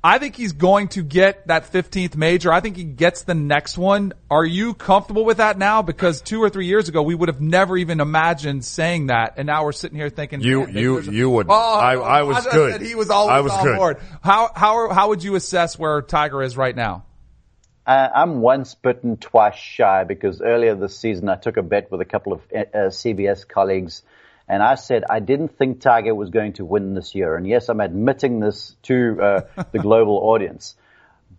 I 0.03 0.17
think 0.17 0.35
he's 0.35 0.53
going 0.53 0.87
to 0.89 1.03
get 1.03 1.47
that 1.47 1.71
15th 1.71 2.15
major. 2.15 2.51
I 2.51 2.59
think 2.59 2.75
he 2.75 2.83
gets 2.83 3.21
the 3.21 3.35
next 3.35 3.77
one. 3.77 4.13
Are 4.31 4.43
you 4.43 4.73
comfortable 4.73 5.25
with 5.25 5.37
that 5.37 5.59
now? 5.59 5.83
Because 5.83 6.21
two 6.21 6.41
or 6.41 6.49
three 6.49 6.65
years 6.65 6.89
ago, 6.89 7.03
we 7.03 7.13
would 7.13 7.29
have 7.29 7.39
never 7.39 7.77
even 7.77 7.99
imagined 7.99 8.65
saying 8.65 9.07
that. 9.07 9.35
And 9.37 9.45
now 9.45 9.63
we're 9.63 9.73
sitting 9.73 9.97
here 9.97 10.09
thinking, 10.09 10.41
you, 10.41 10.67
you, 10.67 11.01
you 11.01 11.29
would. 11.29 11.47
Oh, 11.49 11.53
I, 11.53 11.93
I 11.93 12.23
was 12.23 12.47
I 12.47 12.51
good. 12.51 12.81
he 12.81 12.95
was 12.95 13.11
always 13.11 13.31
I 13.31 13.41
was 13.41 13.51
on 13.51 13.63
good. 13.63 13.77
board. 13.77 13.97
How, 14.23 14.49
how, 14.55 14.89
how 14.91 15.09
would 15.09 15.23
you 15.23 15.35
assess 15.35 15.77
where 15.77 16.01
Tiger 16.01 16.41
is 16.41 16.57
right 16.57 16.75
now? 16.75 17.05
Uh, 17.85 18.09
I'm 18.13 18.41
once 18.41 18.73
bitten, 18.73 19.17
twice 19.17 19.55
shy 19.55 20.03
because 20.03 20.41
earlier 20.41 20.75
this 20.75 20.97
season 20.97 21.29
I 21.29 21.35
took 21.35 21.57
a 21.57 21.63
bet 21.63 21.91
with 21.91 22.01
a 22.01 22.05
couple 22.05 22.33
of 22.33 22.41
uh, 22.55 22.89
CBS 22.89 23.47
colleagues 23.47 24.01
and 24.51 24.61
I 24.61 24.75
said 24.75 25.05
I 25.09 25.21
didn't 25.21 25.57
think 25.57 25.79
Tiger 25.79 26.13
was 26.13 26.29
going 26.29 26.53
to 26.53 26.65
win 26.65 26.93
this 26.93 27.15
year. 27.15 27.37
And 27.37 27.47
yes, 27.47 27.69
I'm 27.69 27.79
admitting 27.79 28.41
this 28.41 28.75
to 28.83 29.17
uh, 29.21 29.63
the 29.71 29.79
global 29.87 30.17
audience, 30.17 30.75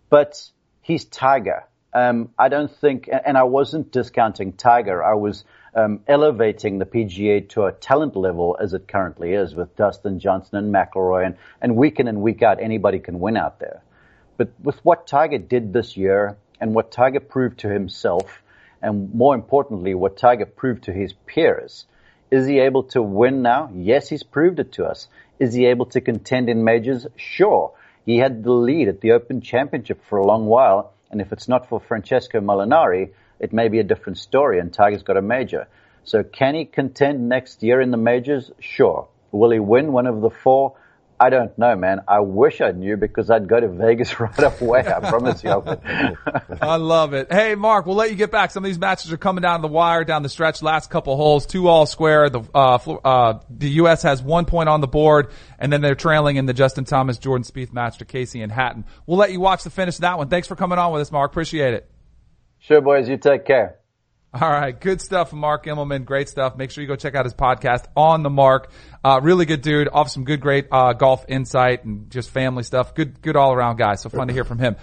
but 0.09 0.41
he's 0.81 1.05
Tiger. 1.05 1.65
Um, 1.93 2.31
I 2.39 2.49
don't 2.49 2.75
think, 2.75 3.07
and 3.07 3.37
I 3.37 3.43
wasn't 3.43 3.91
discounting 3.91 4.53
Tiger. 4.53 5.03
I 5.03 5.13
was 5.13 5.45
um, 5.75 5.99
elevating 6.07 6.79
the 6.79 6.87
PGA 6.87 7.47
to 7.49 7.65
a 7.65 7.71
talent 7.71 8.15
level 8.15 8.57
as 8.59 8.73
it 8.73 8.87
currently 8.87 9.33
is 9.33 9.53
with 9.53 9.75
Dustin 9.75 10.17
Johnson 10.17 10.57
and 10.57 10.73
McIlroy, 10.73 11.27
and, 11.27 11.35
and 11.61 11.75
week 11.75 11.99
in 11.99 12.07
and 12.07 12.23
week 12.23 12.41
out, 12.41 12.59
anybody 12.59 12.97
can 12.97 13.19
win 13.19 13.37
out 13.37 13.59
there. 13.59 13.83
But 14.37 14.53
with 14.59 14.83
what 14.83 15.05
Tiger 15.05 15.37
did 15.37 15.71
this 15.71 15.95
year 15.95 16.35
and 16.59 16.73
what 16.73 16.91
Tiger 16.91 17.19
proved 17.19 17.59
to 17.59 17.69
himself, 17.69 18.41
and 18.81 19.13
more 19.13 19.35
importantly, 19.35 19.93
what 19.93 20.17
Tiger 20.17 20.47
proved 20.47 20.85
to 20.85 20.91
his 20.91 21.13
peers, 21.27 21.85
Is 22.33 22.47
he 22.47 22.61
able 22.61 22.81
to 22.95 23.03
win 23.03 23.43
now? 23.43 23.69
Yes, 23.75 24.09
he's 24.09 24.23
proved 24.23 24.59
it 24.59 24.71
to 24.71 24.85
us. 24.85 25.07
Is 25.37 25.53
he 25.53 25.67
able 25.67 25.85
to 25.85 26.01
contend 26.01 26.49
in 26.49 26.63
majors? 26.63 27.05
Sure. 27.15 27.75
He 28.07 28.17
had 28.17 28.43
the 28.43 28.51
lead 28.51 28.87
at 28.87 29.01
the 29.01 29.11
Open 29.11 29.39
Championship 29.39 30.03
for 30.09 30.17
a 30.17 30.25
long 30.25 30.47
while, 30.47 30.93
and 31.11 31.21
if 31.21 31.31
it's 31.31 31.47
not 31.47 31.69
for 31.69 31.79
Francesco 31.79 32.39
Molinari, 32.39 33.11
it 33.39 33.53
may 33.53 33.67
be 33.67 33.77
a 33.77 33.83
different 33.83 34.17
story, 34.17 34.57
and 34.57 34.73
Tiger's 34.73 35.03
got 35.03 35.15
a 35.15 35.21
major. 35.21 35.67
So 36.05 36.23
can 36.23 36.55
he 36.55 36.65
contend 36.65 37.29
next 37.29 37.61
year 37.61 37.79
in 37.79 37.91
the 37.91 37.97
majors? 37.97 38.49
Sure. 38.59 39.07
Will 39.31 39.51
he 39.51 39.59
win 39.59 39.91
one 39.91 40.07
of 40.07 40.21
the 40.21 40.31
four? 40.31 40.73
I 41.23 41.29
don't 41.29 41.57
know, 41.57 41.73
man. 41.77 42.01
I 42.05 42.19
wish 42.19 42.59
I 42.59 42.71
knew 42.71 42.97
because 42.97 43.29
I'd 43.29 43.47
go 43.47 43.57
to 43.57 43.67
Vegas 43.69 44.19
right 44.19 44.61
away. 44.61 44.85
I 44.85 44.99
promise 44.99 45.41
you. 45.41 45.51
I 46.61 46.75
love 46.75 47.13
it. 47.13 47.31
Hey, 47.31 47.55
Mark, 47.55 47.85
we'll 47.85 47.95
let 47.95 48.09
you 48.09 48.17
get 48.17 48.29
back. 48.29 48.51
Some 48.51 48.65
of 48.65 48.67
these 48.67 48.77
matches 48.77 49.13
are 49.13 49.17
coming 49.17 49.41
down 49.41 49.61
the 49.61 49.69
wire, 49.69 50.03
down 50.03 50.21
the 50.23 50.27
stretch. 50.27 50.61
Last 50.61 50.89
couple 50.89 51.15
holes, 51.15 51.45
two 51.45 51.69
all 51.69 51.85
square. 51.85 52.29
The 52.29 52.41
uh, 52.53 52.75
uh, 53.05 53.39
the 53.49 53.69
U.S. 53.69 54.03
has 54.03 54.21
one 54.21 54.43
point 54.43 54.67
on 54.67 54.81
the 54.81 54.87
board, 54.87 55.31
and 55.57 55.71
then 55.71 55.79
they're 55.79 55.95
trailing 55.95 56.35
in 56.35 56.45
the 56.45 56.53
Justin 56.53 56.83
Thomas 56.83 57.17
Jordan 57.17 57.45
Spieth 57.45 57.71
match 57.71 57.99
to 57.99 58.05
Casey 58.05 58.41
and 58.41 58.51
Hatton. 58.51 58.83
We'll 59.05 59.17
let 59.17 59.31
you 59.31 59.39
watch 59.39 59.63
the 59.63 59.69
finish 59.69 59.95
of 59.95 60.01
that 60.01 60.17
one. 60.17 60.27
Thanks 60.27 60.49
for 60.49 60.57
coming 60.57 60.77
on 60.77 60.91
with 60.91 61.03
us, 61.03 61.11
Mark. 61.11 61.31
Appreciate 61.31 61.73
it. 61.73 61.89
Sure, 62.59 62.81
boys. 62.81 63.07
You 63.07 63.15
take 63.15 63.45
care. 63.45 63.77
All 64.33 64.49
right. 64.49 64.79
Good 64.79 64.99
stuff 64.99 65.29
from 65.29 65.39
Mark 65.39 65.65
Immelman. 65.65 66.05
Great 66.05 66.27
stuff. 66.27 66.57
Make 66.57 66.71
sure 66.71 66.81
you 66.81 66.87
go 66.87 66.95
check 66.95 67.13
out 67.13 67.23
his 67.23 67.35
podcast 67.35 67.85
on 67.95 68.23
the 68.23 68.31
mark. 68.31 68.71
Uh, 69.03 69.19
really 69.21 69.45
good 69.45 69.61
dude. 69.61 69.89
Off 69.93 70.09
some 70.09 70.23
good, 70.23 70.41
great, 70.41 70.67
uh, 70.71 70.93
golf 70.93 71.23
insight 71.27 71.85
and 71.85 72.09
just 72.09 72.31
family 72.31 72.63
stuff. 72.63 72.95
Good, 72.95 73.21
good 73.21 73.35
all 73.35 73.53
around 73.53 73.77
guy. 73.77 73.93
So 73.93 74.09
fun 74.09 74.27
to 74.29 74.33
hear 74.33 74.43
from 74.43 74.57
him. 74.57 74.75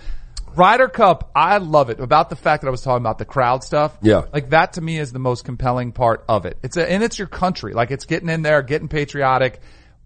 Ryder 0.54 0.88
Cup, 0.88 1.30
I 1.34 1.58
love 1.58 1.90
it 1.90 2.00
about 2.00 2.28
the 2.28 2.36
fact 2.36 2.62
that 2.62 2.68
I 2.68 2.70
was 2.70 2.82
talking 2.82 3.02
about 3.02 3.18
the 3.18 3.24
crowd 3.24 3.64
stuff. 3.64 3.96
Yeah. 4.02 4.24
Like 4.32 4.50
that 4.50 4.74
to 4.74 4.80
me 4.80 4.98
is 4.98 5.12
the 5.12 5.18
most 5.18 5.44
compelling 5.44 5.92
part 5.92 6.24
of 6.28 6.46
it. 6.46 6.58
It's 6.62 6.76
a, 6.76 6.88
and 6.88 7.02
it's 7.02 7.18
your 7.18 7.28
country. 7.28 7.72
Like 7.72 7.90
it's 7.90 8.04
getting 8.04 8.28
in 8.28 8.42
there, 8.42 8.62
getting 8.62 8.88
patriotic, 8.88 9.60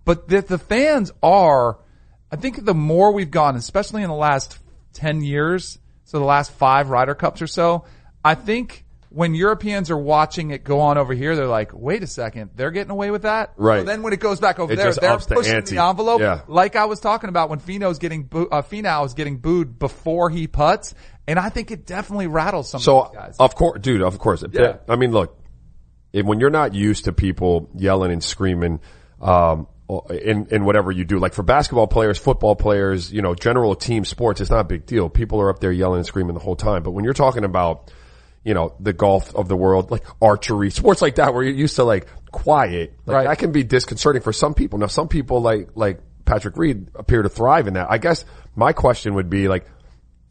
but 0.05 0.29
the, 0.29 0.43
the 0.43 0.59
fans 0.59 1.13
are, 1.23 1.79
I 2.31 2.37
think 2.37 2.65
the 2.65 2.75
more 2.75 3.13
we've 3.13 3.31
gone, 3.31 3.57
especially 3.57 4.03
in 4.03 4.09
the 4.09 4.15
last 4.15 4.59
10 4.95 5.23
years, 5.23 5.79
so 6.05 6.19
the 6.19 6.25
last 6.25 6.53
five 6.53 6.91
Ryder 6.91 7.15
Cups 7.15 7.41
or 7.41 7.47
so, 7.47 7.85
I 8.23 8.35
think 8.35 8.84
when 9.14 9.35
Europeans 9.35 9.90
are 9.90 9.97
watching 9.97 10.50
it 10.50 10.64
go 10.64 10.80
on 10.80 10.99
over 10.99 11.14
here, 11.14 11.37
they're 11.37 11.47
like, 11.47 11.71
wait 11.73 12.02
a 12.02 12.06
second, 12.06 12.50
they're 12.56 12.73
getting 12.73 12.90
away 12.90 13.11
with 13.12 13.23
that? 13.23 13.52
Right. 13.56 13.80
So 13.80 13.85
then 13.85 14.02
when 14.02 14.12
it 14.12 14.18
goes 14.18 14.40
back 14.40 14.59
over 14.59 14.73
It 14.73 14.76
there, 14.76 14.92
they're 14.92 15.16
the 15.16 15.35
pushing 15.35 15.54
ante. 15.54 15.76
the 15.76 15.85
envelope. 15.85 16.21
Yeah. 16.21 16.40
Like 16.49 16.75
I 16.75 16.87
was 16.87 16.99
talking 16.99 17.28
about 17.28 17.49
when 17.49 17.61
Finau's 17.61 17.99
getting 17.99 18.25
boo- 18.25 18.49
uh, 18.50 18.62
Finau 18.62 19.06
is 19.06 19.14
getting 19.14 19.38
booed 19.38 19.78
before 19.78 20.30
he 20.30 20.49
puts. 20.49 20.94
And 21.28 21.38
I 21.38 21.49
think 21.49 21.71
it 21.71 21.87
definitely 21.87 22.26
rattles 22.26 22.68
some 22.71 22.80
So, 22.80 23.02
of 23.02 23.12
these 23.12 23.18
guys. 23.21 23.37
So 23.37 23.44
of 23.44 23.54
course, 23.54 23.80
dude, 23.80 24.02
of 24.02 24.18
course. 24.18 24.44
Yeah. 24.52 24.78
I 24.88 24.97
mean, 24.97 25.12
look, 25.12 25.38
if, 26.12 26.26
when 26.26 26.40
you're 26.40 26.50
not 26.50 26.75
used 26.75 27.04
to 27.04 27.12
people 27.12 27.71
yelling 27.76 28.11
and 28.11 28.23
screaming, 28.23 28.80
um, 29.23 29.68
in, 30.11 30.47
in 30.50 30.64
whatever 30.64 30.90
you 30.90 31.04
do, 31.04 31.18
like 31.18 31.35
for 31.35 31.42
basketball 31.42 31.87
players, 31.87 32.18
football 32.18 32.56
players, 32.56 33.12
you 33.12 33.23
know, 33.23 33.35
general 33.35 33.75
team 33.75 34.04
sports, 34.04 34.40
it's 34.40 34.50
not 34.50 34.61
a 34.61 34.64
big 34.64 34.87
deal. 34.87 35.09
People 35.09 35.40
are 35.40 35.50
up 35.50 35.61
there 35.61 35.73
yelling 35.73 35.99
and 35.99 36.06
screaming 36.06 36.35
the 36.35 36.40
whole 36.40 36.56
time. 36.56 36.83
But 36.83 36.92
when 36.92 37.04
you're 37.04 37.14
talking 37.14 37.44
about, 37.44 37.92
you 38.45 38.55
know, 38.55 38.75
the 38.79 38.93
golf 38.93 39.35
of 39.35 39.49
the 39.49 39.57
world, 39.57 39.91
like 39.91 40.05
archery, 40.21 40.71
sports 40.71 41.01
like 41.03 41.15
that, 41.17 41.33
where 41.35 41.43
you're 41.43 41.55
used 41.55 41.77
to 41.77 41.85
like 41.85 42.07
quiet, 42.31 42.93
like 43.07 43.15
Right. 43.15 43.27
that 43.29 43.39
can 43.39 43.53
be 43.53 43.63
disconcerting 43.65 44.23
for 44.23 44.33
some 44.33 44.55
people. 44.55 44.79
Now, 44.79 44.87
some 44.87 45.09
people 45.09 45.41
like, 45.41 45.71
like 45.75 46.01
Patrick 46.25 46.57
Reed 46.57 46.89
appear 46.95 47.23
to 47.23 47.29
thrive 47.29 47.67
in 47.69 47.75
that. 47.75 47.87
I 47.91 47.99
guess 47.99 48.25
my 48.55 48.73
question 48.73 49.15
would 49.15 49.31
be 49.31 49.49
like, 49.49 49.67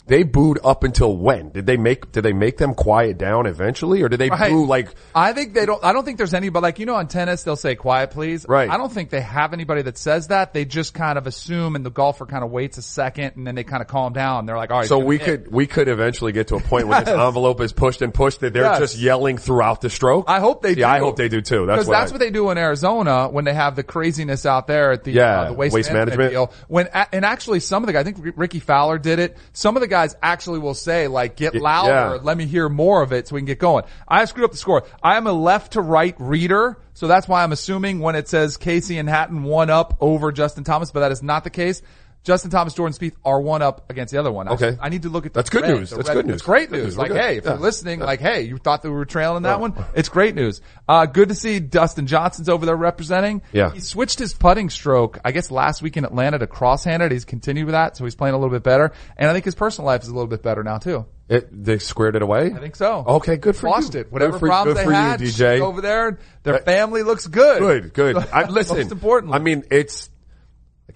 they 0.05 0.23
booed 0.23 0.59
up 0.63 0.83
until 0.83 1.15
when? 1.15 1.49
Did 1.51 1.65
they 1.65 1.77
make, 1.77 2.11
did 2.11 2.23
they 2.23 2.33
make 2.33 2.57
them 2.57 2.73
quiet 2.73 3.17
down 3.17 3.45
eventually 3.45 4.01
or 4.01 4.09
did 4.09 4.19
they 4.19 4.29
Right. 4.29 4.51
boo 4.51 4.65
like, 4.65 4.89
I 5.15 5.31
think 5.33 5.53
they 5.53 5.65
don't, 5.65 5.81
I 5.83 5.93
don't 5.93 6.03
think 6.03 6.17
there's 6.17 6.33
anybody, 6.33 6.61
like, 6.61 6.79
you 6.79 6.85
know, 6.85 6.95
on 6.95 7.07
tennis, 7.07 7.43
they'll 7.43 7.55
say 7.55 7.75
quiet 7.75 8.11
please. 8.11 8.45
Right. 8.47 8.69
I 8.69 8.77
don't 8.77 8.91
think 8.91 9.11
they 9.11 9.21
have 9.21 9.53
anybody 9.53 9.81
that 9.83 9.97
says 9.97 10.27
that. 10.27 10.53
They 10.53 10.65
just 10.65 10.93
kind 10.93 11.17
of 11.17 11.25
assume 11.25 11.75
and 11.77 11.85
the 11.85 11.89
golfer 11.89 12.25
kind 12.25 12.43
of 12.43 12.51
waits 12.51 12.77
a 12.77 12.81
second 12.81 13.33
and 13.37 13.47
then 13.47 13.55
they 13.55 13.63
kind 13.63 13.81
of 13.81 13.87
calm 13.87 14.11
down. 14.13 14.45
They're 14.45 14.57
like, 14.57 14.71
all 14.71 14.79
right. 14.79 14.87
so 14.87 14.99
we 14.99 15.17
hit. 15.19 15.25
could, 15.45 15.51
we 15.53 15.67
could 15.67 15.87
eventually 15.87 16.31
get 16.33 16.47
to 16.47 16.55
a 16.55 16.59
point 16.59 16.87
where 16.87 16.99
this 16.99 17.09
envelope 17.13 17.61
is 17.61 17.71
pushed 17.71 18.01
and 18.01 18.13
pushed 18.13 18.41
that 18.41 18.51
they're 18.53 18.63
Yes. 18.63 18.79
just 18.79 18.97
yelling 18.97 19.37
throughout 19.37 19.79
the 19.81 19.89
stroke? 19.89 20.25
I 20.27 20.39
hope 20.41 20.61
they 20.61 20.75
do. 20.75 20.83
I 20.83 20.99
hope 20.99 21.15
they 21.15 21.29
do 21.29 21.41
too. 21.41 21.65
That's 21.65 21.77
Because 21.77 21.87
what 21.87 21.93
that's 21.93 22.11
I- 22.11 22.15
what 22.15 22.19
they 22.19 22.31
do 22.31 22.49
in 22.49 22.57
Arizona 22.57 23.29
when 23.29 23.45
they 23.45 23.53
have 23.53 23.75
the 23.77 23.83
craziness 23.83 24.45
out 24.45 24.67
there 24.67 24.91
at 24.91 25.03
the, 25.05 25.11
Yeah, 25.13 25.41
uh, 25.41 25.47
the 25.49 25.53
waste, 25.53 25.73
waste 25.73 25.93
management, 25.93 26.19
management. 26.33 26.49
deal. 26.51 26.65
When 26.67 26.87
and 27.11 27.23
actually 27.23 27.61
some 27.61 27.83
of 27.83 27.87
the 27.87 27.93
guys, 27.93 28.01
I 28.05 28.11
think 28.11 28.33
Rickie 28.35 28.59
Fowler 28.59 28.97
did 28.97 29.19
it. 29.19 29.37
Some 29.53 29.77
of 29.77 29.81
the 29.81 29.87
guys 29.93 30.15
actually 30.23 30.59
will 30.59 30.73
say 30.73 31.07
like, 31.07 31.35
"Get 31.35 31.53
louder, 31.55 32.15
yeah. 32.15 32.19
let 32.23 32.35
me 32.35 32.45
hear 32.45 32.67
more 32.67 33.03
of 33.03 33.13
it, 33.13 33.27
so 33.27 33.35
we 33.35 33.41
can 33.41 33.45
get 33.45 33.59
going." 33.59 33.83
I 34.07 34.25
screwed 34.25 34.45
up 34.45 34.51
the 34.51 34.57
score. 34.57 34.83
I 35.01 35.17
am 35.17 35.27
a 35.27 35.31
left 35.31 35.73
to 35.73 35.81
right 35.81 36.15
reader, 36.17 36.77
so 36.93 37.07
that's 37.07 37.27
why 37.27 37.43
I'm 37.43 37.51
assuming 37.51 37.99
when 37.99 38.15
it 38.15 38.27
says 38.27 38.57
Casey 38.57 38.97
and 38.97 39.07
Hatton 39.07 39.43
one 39.43 39.69
up 39.69 39.95
over 40.01 40.31
Justin 40.31 40.63
Thomas, 40.63 40.91
but 40.91 41.01
that 41.01 41.11
is 41.11 41.21
not 41.21 41.43
the 41.43 41.51
case. 41.51 41.81
Justin 42.23 42.51
Thomas, 42.51 42.73
Jordan 42.73 42.97
Spieth 42.97 43.15
are 43.25 43.41
one 43.41 43.61
up 43.61 43.89
against 43.89 44.13
the 44.13 44.19
other 44.19 44.31
one. 44.31 44.47
I- 44.47 44.51
Okay. 44.53 44.77
I, 44.81 44.89
need 44.89 45.01
to 45.01 45.09
look 45.09 45.25
at 45.25 45.33
the 45.33 45.39
That's 45.39 45.49
good 45.49 45.63
red, 45.63 45.75
news. 45.77 45.89
That's 45.89 46.07
red- 46.07 46.13
good 46.15 46.25
news. 46.27 46.35
It's 46.35 46.43
great 46.43 46.71
news. 46.71 46.97
Like, 46.97 47.09
good. 47.09 47.17
hey, 47.19 47.37
if 47.37 47.43
Yeah. 47.43 47.51
you're 47.51 47.59
listening, 47.59 47.99
like, 47.99 48.21
hey, 48.21 48.41
you 48.43 48.57
thought 48.57 48.81
that 48.83 48.89
we 48.89 48.95
were 48.95 49.03
trailing 49.05 49.43
that 49.43 49.59
one? 49.59 49.73
It's 49.93 50.07
great 50.09 50.33
news. 50.33 50.61
Uh, 50.87 51.05
good 51.05 51.29
to 51.29 51.35
see 51.35 51.59
Dustin 51.59 52.07
Johnson's 52.07 52.47
over 52.47 52.65
there 52.65 52.75
representing. 52.77 53.41
Yeah. 53.51 53.71
He 53.71 53.81
switched 53.81 54.19
his 54.19 54.33
putting 54.33 54.69
stroke, 54.69 55.19
I 55.25 55.31
guess 55.31 55.51
last 55.51 55.81
week 55.81 55.97
in 55.97 56.05
Atlanta 56.05 56.39
to 56.39 56.47
cross-handed. 56.47 57.11
He's 57.11 57.25
continued 57.25 57.65
with 57.65 57.73
that, 57.73 57.97
so 57.97 58.05
he's 58.05 58.15
playing 58.15 58.35
a 58.35 58.37
little 58.37 58.51
bit 58.53 58.63
better. 58.63 58.93
And 59.17 59.29
I 59.29 59.33
think 59.33 59.43
his 59.45 59.55
personal 59.55 59.85
life 59.87 60.03
is 60.03 60.07
a 60.07 60.13
little 60.13 60.27
bit 60.27 60.41
better 60.41 60.63
now 60.63 60.77
too. 60.77 61.05
It, 61.29 61.47
they 61.51 61.77
squared 61.79 62.15
it 62.15 62.21
away? 62.21 62.53
I 62.55 62.59
think 62.59 62.75
so. 62.75 63.03
Okay, 63.07 63.37
good 63.37 63.55
for 63.55 63.69
Lost 63.69 63.93
you. 63.95 64.01
it. 64.01 64.11
Whatever 64.11 64.39
for- 64.39 64.47
problems 64.47 64.77
good 64.79 64.87
they 64.87 64.93
for 65.17 65.23
you, 65.23 65.31
DJ. 65.31 65.61
over 65.61 65.81
there, 65.81 66.19
their 66.43 66.53
That- 66.55 66.65
family 66.65 67.01
looks 67.03 67.27
good. 67.27 67.59
Good, 67.59 67.93
good. 67.93 68.17
I, 68.33 68.47
listen, 68.49 68.77
Most 68.77 68.91
importantly. 68.91 69.35
I 69.37 69.39
mean, 69.39 69.63
it's, 69.71 70.09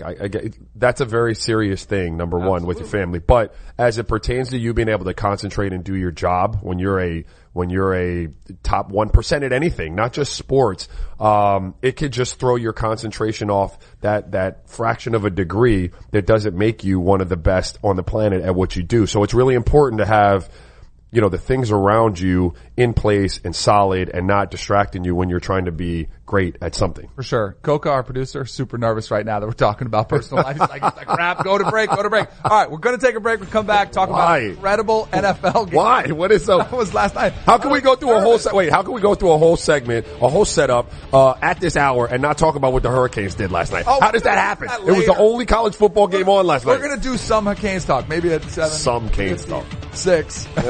I, 0.04 0.16
I 0.22 0.28
get, 0.28 0.56
that's 0.76 1.02
a 1.02 1.06
very 1.06 1.36
serious 1.36 1.86
thing, 1.86 2.18
number 2.18 2.38
one, 2.38 2.66
with 2.66 2.80
your 2.80 2.88
family. 2.88 3.20
But 3.20 3.56
as 3.78 3.98
it 3.98 4.06
pertains 4.06 4.50
to 4.50 4.58
you 4.58 4.74
being 4.74 4.90
able 4.90 5.06
to 5.06 5.14
concentrate 5.14 5.74
and 5.74 5.84
do 5.84 5.96
your 5.96 6.12
job 6.12 6.60
when 6.62 6.80
you're 6.80 7.00
a, 7.00 7.26
when 7.54 7.70
you're 7.70 7.96
a 7.96 8.30
top 8.64 8.92
1% 8.92 9.46
at 9.46 9.52
anything, 9.52 9.96
not 9.96 10.14
just 10.14 10.34
sports, 10.34 10.88
um, 11.20 11.76
it 11.82 11.98
could 11.98 12.14
just 12.14 12.40
throw 12.40 12.56
your 12.56 12.74
concentration 12.74 13.50
off 13.50 13.78
that, 14.02 14.32
that 14.32 14.70
fraction 14.70 15.16
of 15.16 15.26
a 15.26 15.30
degree 15.30 15.92
that 16.12 16.26
doesn't 16.26 16.56
make 16.56 16.84
you 16.84 17.00
one 17.00 17.22
of 17.22 17.30
the 17.30 17.38
best 17.38 17.78
on 17.84 17.96
the 17.96 18.04
planet 18.04 18.44
at 18.44 18.54
what 18.56 18.76
you 18.76 18.84
do. 18.84 19.08
So 19.08 19.24
it's 19.24 19.34
really 19.34 19.56
important 19.56 20.00
to 20.00 20.06
have, 20.06 20.50
you 21.12 21.22
know, 21.22 21.30
the 21.30 21.38
things 21.38 21.72
around 21.72 22.20
you 22.20 22.54
in 22.76 22.94
place 22.94 23.40
and 23.44 23.56
solid 23.56 24.10
and 24.10 24.28
not 24.28 24.52
distracting 24.52 25.06
you 25.06 25.16
when 25.16 25.30
you're 25.30 25.40
trying 25.40 25.66
to 25.66 25.72
be 25.72 26.08
great 26.26 26.58
at 26.62 26.76
something. 26.76 27.10
For 27.16 27.24
sure. 27.24 27.56
Coca, 27.62 27.90
our 27.90 28.04
producer, 28.04 28.46
super 28.46 28.78
nervous 28.78 29.10
right 29.10 29.26
now 29.26 29.40
that 29.40 29.46
we're 29.46 29.54
talking 29.54 29.88
about 29.88 30.10
personal 30.10 30.44
life. 30.44 30.58
He's 30.58 30.70
like, 30.70 30.84
he's 30.84 30.96
like, 30.96 31.08
crap, 31.08 31.44
go 31.46 31.58
to 31.58 31.70
break, 31.72 31.90
go 31.90 32.04
to 32.04 32.10
break. 32.10 32.28
All 32.44 32.52
right, 32.52 32.70
we're 32.70 32.80
going 32.80 33.00
to 33.00 33.06
take 33.06 33.16
a 33.16 33.22
break. 33.22 33.40
We'll 33.40 33.50
come 33.50 33.66
back, 33.66 33.94
talk 33.94 34.10
Why? 34.10 34.38
about 34.40 34.50
incredible 34.52 35.08
NFL 35.14 35.66
games. 35.66 35.76
Why? 35.76 36.12
What 36.12 36.32
is 36.32 36.44
so? 36.44 36.58
That 36.68 36.72
was 36.76 36.94
last 36.94 37.16
night. 37.16 37.32
How 37.32 37.58
can 37.60 37.72
we 37.72 37.80
go 37.80 37.96
through 37.96 38.12
a 38.12 38.20
whole 38.20 38.38
se- 38.38 38.52
wait? 38.52 38.72
How 38.72 38.84
can 38.84 38.92
we 38.92 39.00
go 39.00 39.16
through 39.16 39.32
a 39.32 39.38
whole 39.38 39.56
segment, 39.56 40.06
a 40.22 40.28
whole 40.28 40.44
setup 40.44 40.92
uh, 41.14 41.36
at 41.42 41.62
this 41.62 41.78
hour, 41.78 42.08
and 42.08 42.22
not 42.22 42.38
talk 42.38 42.56
about 42.56 42.74
what 42.74 42.84
the 42.84 42.90
Hurricanes 42.90 43.36
did 43.36 43.52
last 43.52 43.72
night? 43.72 43.86
Oh, 43.88 44.00
how 44.02 44.12
does 44.12 44.24
that 44.24 44.38
happen? 44.38 44.68
gonna 44.68 44.86
It 44.86 44.98
was 44.98 45.06
the 45.06 45.16
only 45.18 45.46
college 45.46 45.76
football 45.76 46.08
game 46.08 46.28
on 46.28 46.46
last 46.46 46.66
night. 46.66 46.74
We're 46.74 46.86
going 46.86 47.00
to 47.00 47.10
do 47.10 47.16
some 47.18 47.54
Canes 47.56 47.86
talk, 47.86 48.10
maybe 48.10 48.34
at 48.34 48.44
seven. 48.44 48.72
Some 48.72 49.10
Canes 49.10 49.46
talk. 49.46 49.66
Six. 49.98 50.48
All 50.58 50.64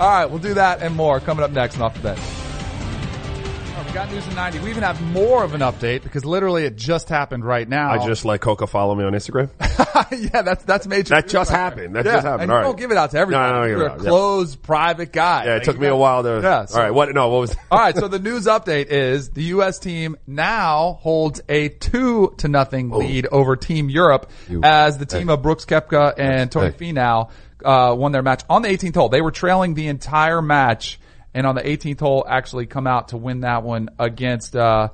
right, 0.00 0.26
we'll 0.26 0.38
do 0.38 0.54
that 0.54 0.82
and 0.82 0.94
more 0.94 1.20
coming 1.20 1.44
up 1.44 1.50
next 1.50 1.74
and 1.74 1.82
off 1.82 1.94
the 1.94 2.00
bench. 2.00 2.20
Oh, 2.22 3.76
right, 3.76 3.86
we 3.86 3.92
got 3.92 4.10
news 4.10 4.26
in 4.28 4.34
90. 4.36 4.60
We 4.60 4.70
even 4.70 4.84
have 4.84 5.02
more 5.02 5.42
of 5.42 5.52
an 5.54 5.60
update 5.60 6.04
because 6.04 6.24
literally 6.24 6.64
it 6.64 6.76
just 6.76 7.08
happened 7.08 7.44
right 7.44 7.68
now. 7.68 7.90
I 7.90 8.06
just 8.06 8.24
let 8.24 8.40
Coca 8.40 8.68
follow 8.68 8.94
me 8.94 9.02
on 9.04 9.12
Instagram. 9.14 9.50
yeah, 10.32 10.42
that's 10.42 10.64
that's 10.64 10.86
major. 10.86 11.14
That 11.14 11.28
just 11.28 11.50
right 11.50 11.56
there. 11.56 11.64
happened. 11.64 11.96
That 11.96 12.04
yeah, 12.04 12.12
just 12.12 12.26
happened. 12.26 12.42
And 12.42 12.52
All 12.52 12.58
right. 12.58 12.62
don't 12.64 12.78
give 12.78 12.90
it 12.92 12.96
out 12.96 13.10
to 13.10 13.18
everybody. 13.18 13.52
No, 13.52 13.62
give 13.62 13.78
You're 13.78 13.86
a 13.86 14.38
out, 14.40 14.48
yeah. 14.48 14.54
private 14.62 15.12
guy. 15.12 15.44
Yeah, 15.44 15.50
it 15.50 15.54
Like, 15.54 15.62
took 15.64 15.78
me 15.78 15.86
a 15.88 15.96
while 15.96 16.22
to. 16.22 16.40
Yeah. 16.42 16.64
so- 16.66 16.76
all 16.76 16.82
right. 16.84 16.92
What? 16.92 17.12
No. 17.12 17.28
What 17.30 17.40
was? 17.40 17.56
All 17.70 17.78
right, 17.78 17.96
so 17.96 18.08
the 18.08 18.18
news 18.18 18.46
update 18.46 18.86
is 18.86 19.30
the 19.30 19.42
U.S. 19.44 19.78
team 19.78 20.16
now 20.26 20.98
holds 21.00 21.40
a 21.48 21.68
two 21.68 22.34
to 22.38 22.48
nothing 22.48 22.92
oh. 22.92 22.98
lead 22.98 23.26
over 23.26 23.56
Team 23.56 23.90
Europe 23.90 24.30
as 24.62 24.98
the 24.98 25.06
team 25.06 25.28
of 25.28 25.42
Brooks 25.42 25.64
Koepka 25.64 26.14
and 26.16 26.50
Tony 26.52 26.70
Hey. 26.70 26.92
Finau 26.92 27.30
uh, 27.64 27.94
won 27.94 28.12
their 28.12 28.22
match 28.22 28.42
on 28.48 28.62
the 28.62 28.68
18th 28.68 28.94
hole. 28.94 29.08
They 29.08 29.20
were 29.20 29.30
trailing 29.30 29.74
the 29.74 29.88
entire 29.88 30.42
match, 30.42 31.00
and 31.32 31.46
on 31.46 31.54
the 31.54 31.62
18th 31.62 32.00
hole, 32.00 32.24
actually 32.28 32.66
come 32.66 32.86
out 32.86 33.08
to 33.08 33.16
win 33.16 33.40
that 33.40 33.62
one 33.62 33.88
against 33.98 34.54
uh, 34.54 34.88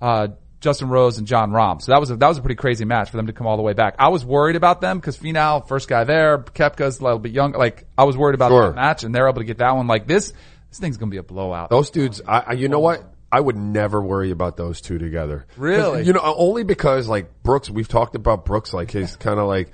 uh, 0.00 0.28
Justin 0.60 0.88
Rose 0.88 1.18
and 1.18 1.26
Jon 1.26 1.50
Rahm. 1.50 1.82
So 1.82 1.92
that 1.92 1.98
was 2.00 2.10
a, 2.10 2.16
that 2.16 2.28
was 2.28 2.38
a 2.38 2.40
pretty 2.40 2.54
crazy 2.54 2.84
match 2.84 3.10
for 3.10 3.16
them 3.16 3.26
to 3.26 3.32
come 3.32 3.46
all 3.46 3.56
the 3.56 3.62
way 3.64 3.72
back. 3.72 3.96
I 3.98 4.08
was 4.08 4.24
worried 4.24 4.56
about 4.56 4.80
them 4.80 4.98
because 4.98 5.18
Finau, 5.18 5.66
first 5.66 5.88
guy 5.88 6.04
there, 6.04 6.38
Koepka's 6.38 7.00
a 7.00 7.04
little 7.04 7.18
bit 7.18 7.32
young. 7.32 7.52
Like 7.52 7.84
I 7.98 8.04
was 8.04 8.16
worried 8.16 8.34
about 8.36 8.50
Sure. 8.50 8.68
that 8.68 8.76
match, 8.76 9.02
and 9.04 9.14
they're 9.14 9.28
able 9.28 9.40
to 9.40 9.44
get 9.44 9.58
that 9.58 9.74
one. 9.74 9.86
Like 9.88 10.06
this, 10.06 10.32
this 10.70 10.78
thing's 10.78 10.96
gonna 10.98 11.10
be 11.10 11.16
a 11.16 11.22
blowout. 11.22 11.70
Those 11.70 11.90
dudes, 11.90 12.22
I, 12.26 12.44
I, 12.48 12.52
you 12.52 12.68
know 12.68 12.78
what? 12.80 13.02
I 13.32 13.40
would 13.40 13.56
never 13.56 14.02
worry 14.02 14.30
about 14.30 14.56
those 14.58 14.82
two 14.82 14.98
together. 14.98 15.46
Really? 15.56 16.04
You 16.04 16.12
know, 16.12 16.20
only 16.22 16.64
because 16.64 17.08
like 17.08 17.42
Brooks, 17.42 17.70
we've 17.70 17.88
talked 17.88 18.14
about 18.14 18.44
Brooks, 18.44 18.72
like 18.74 18.90
he's 18.90 19.16
kind 19.26 19.40
of 19.40 19.48
like, 19.48 19.72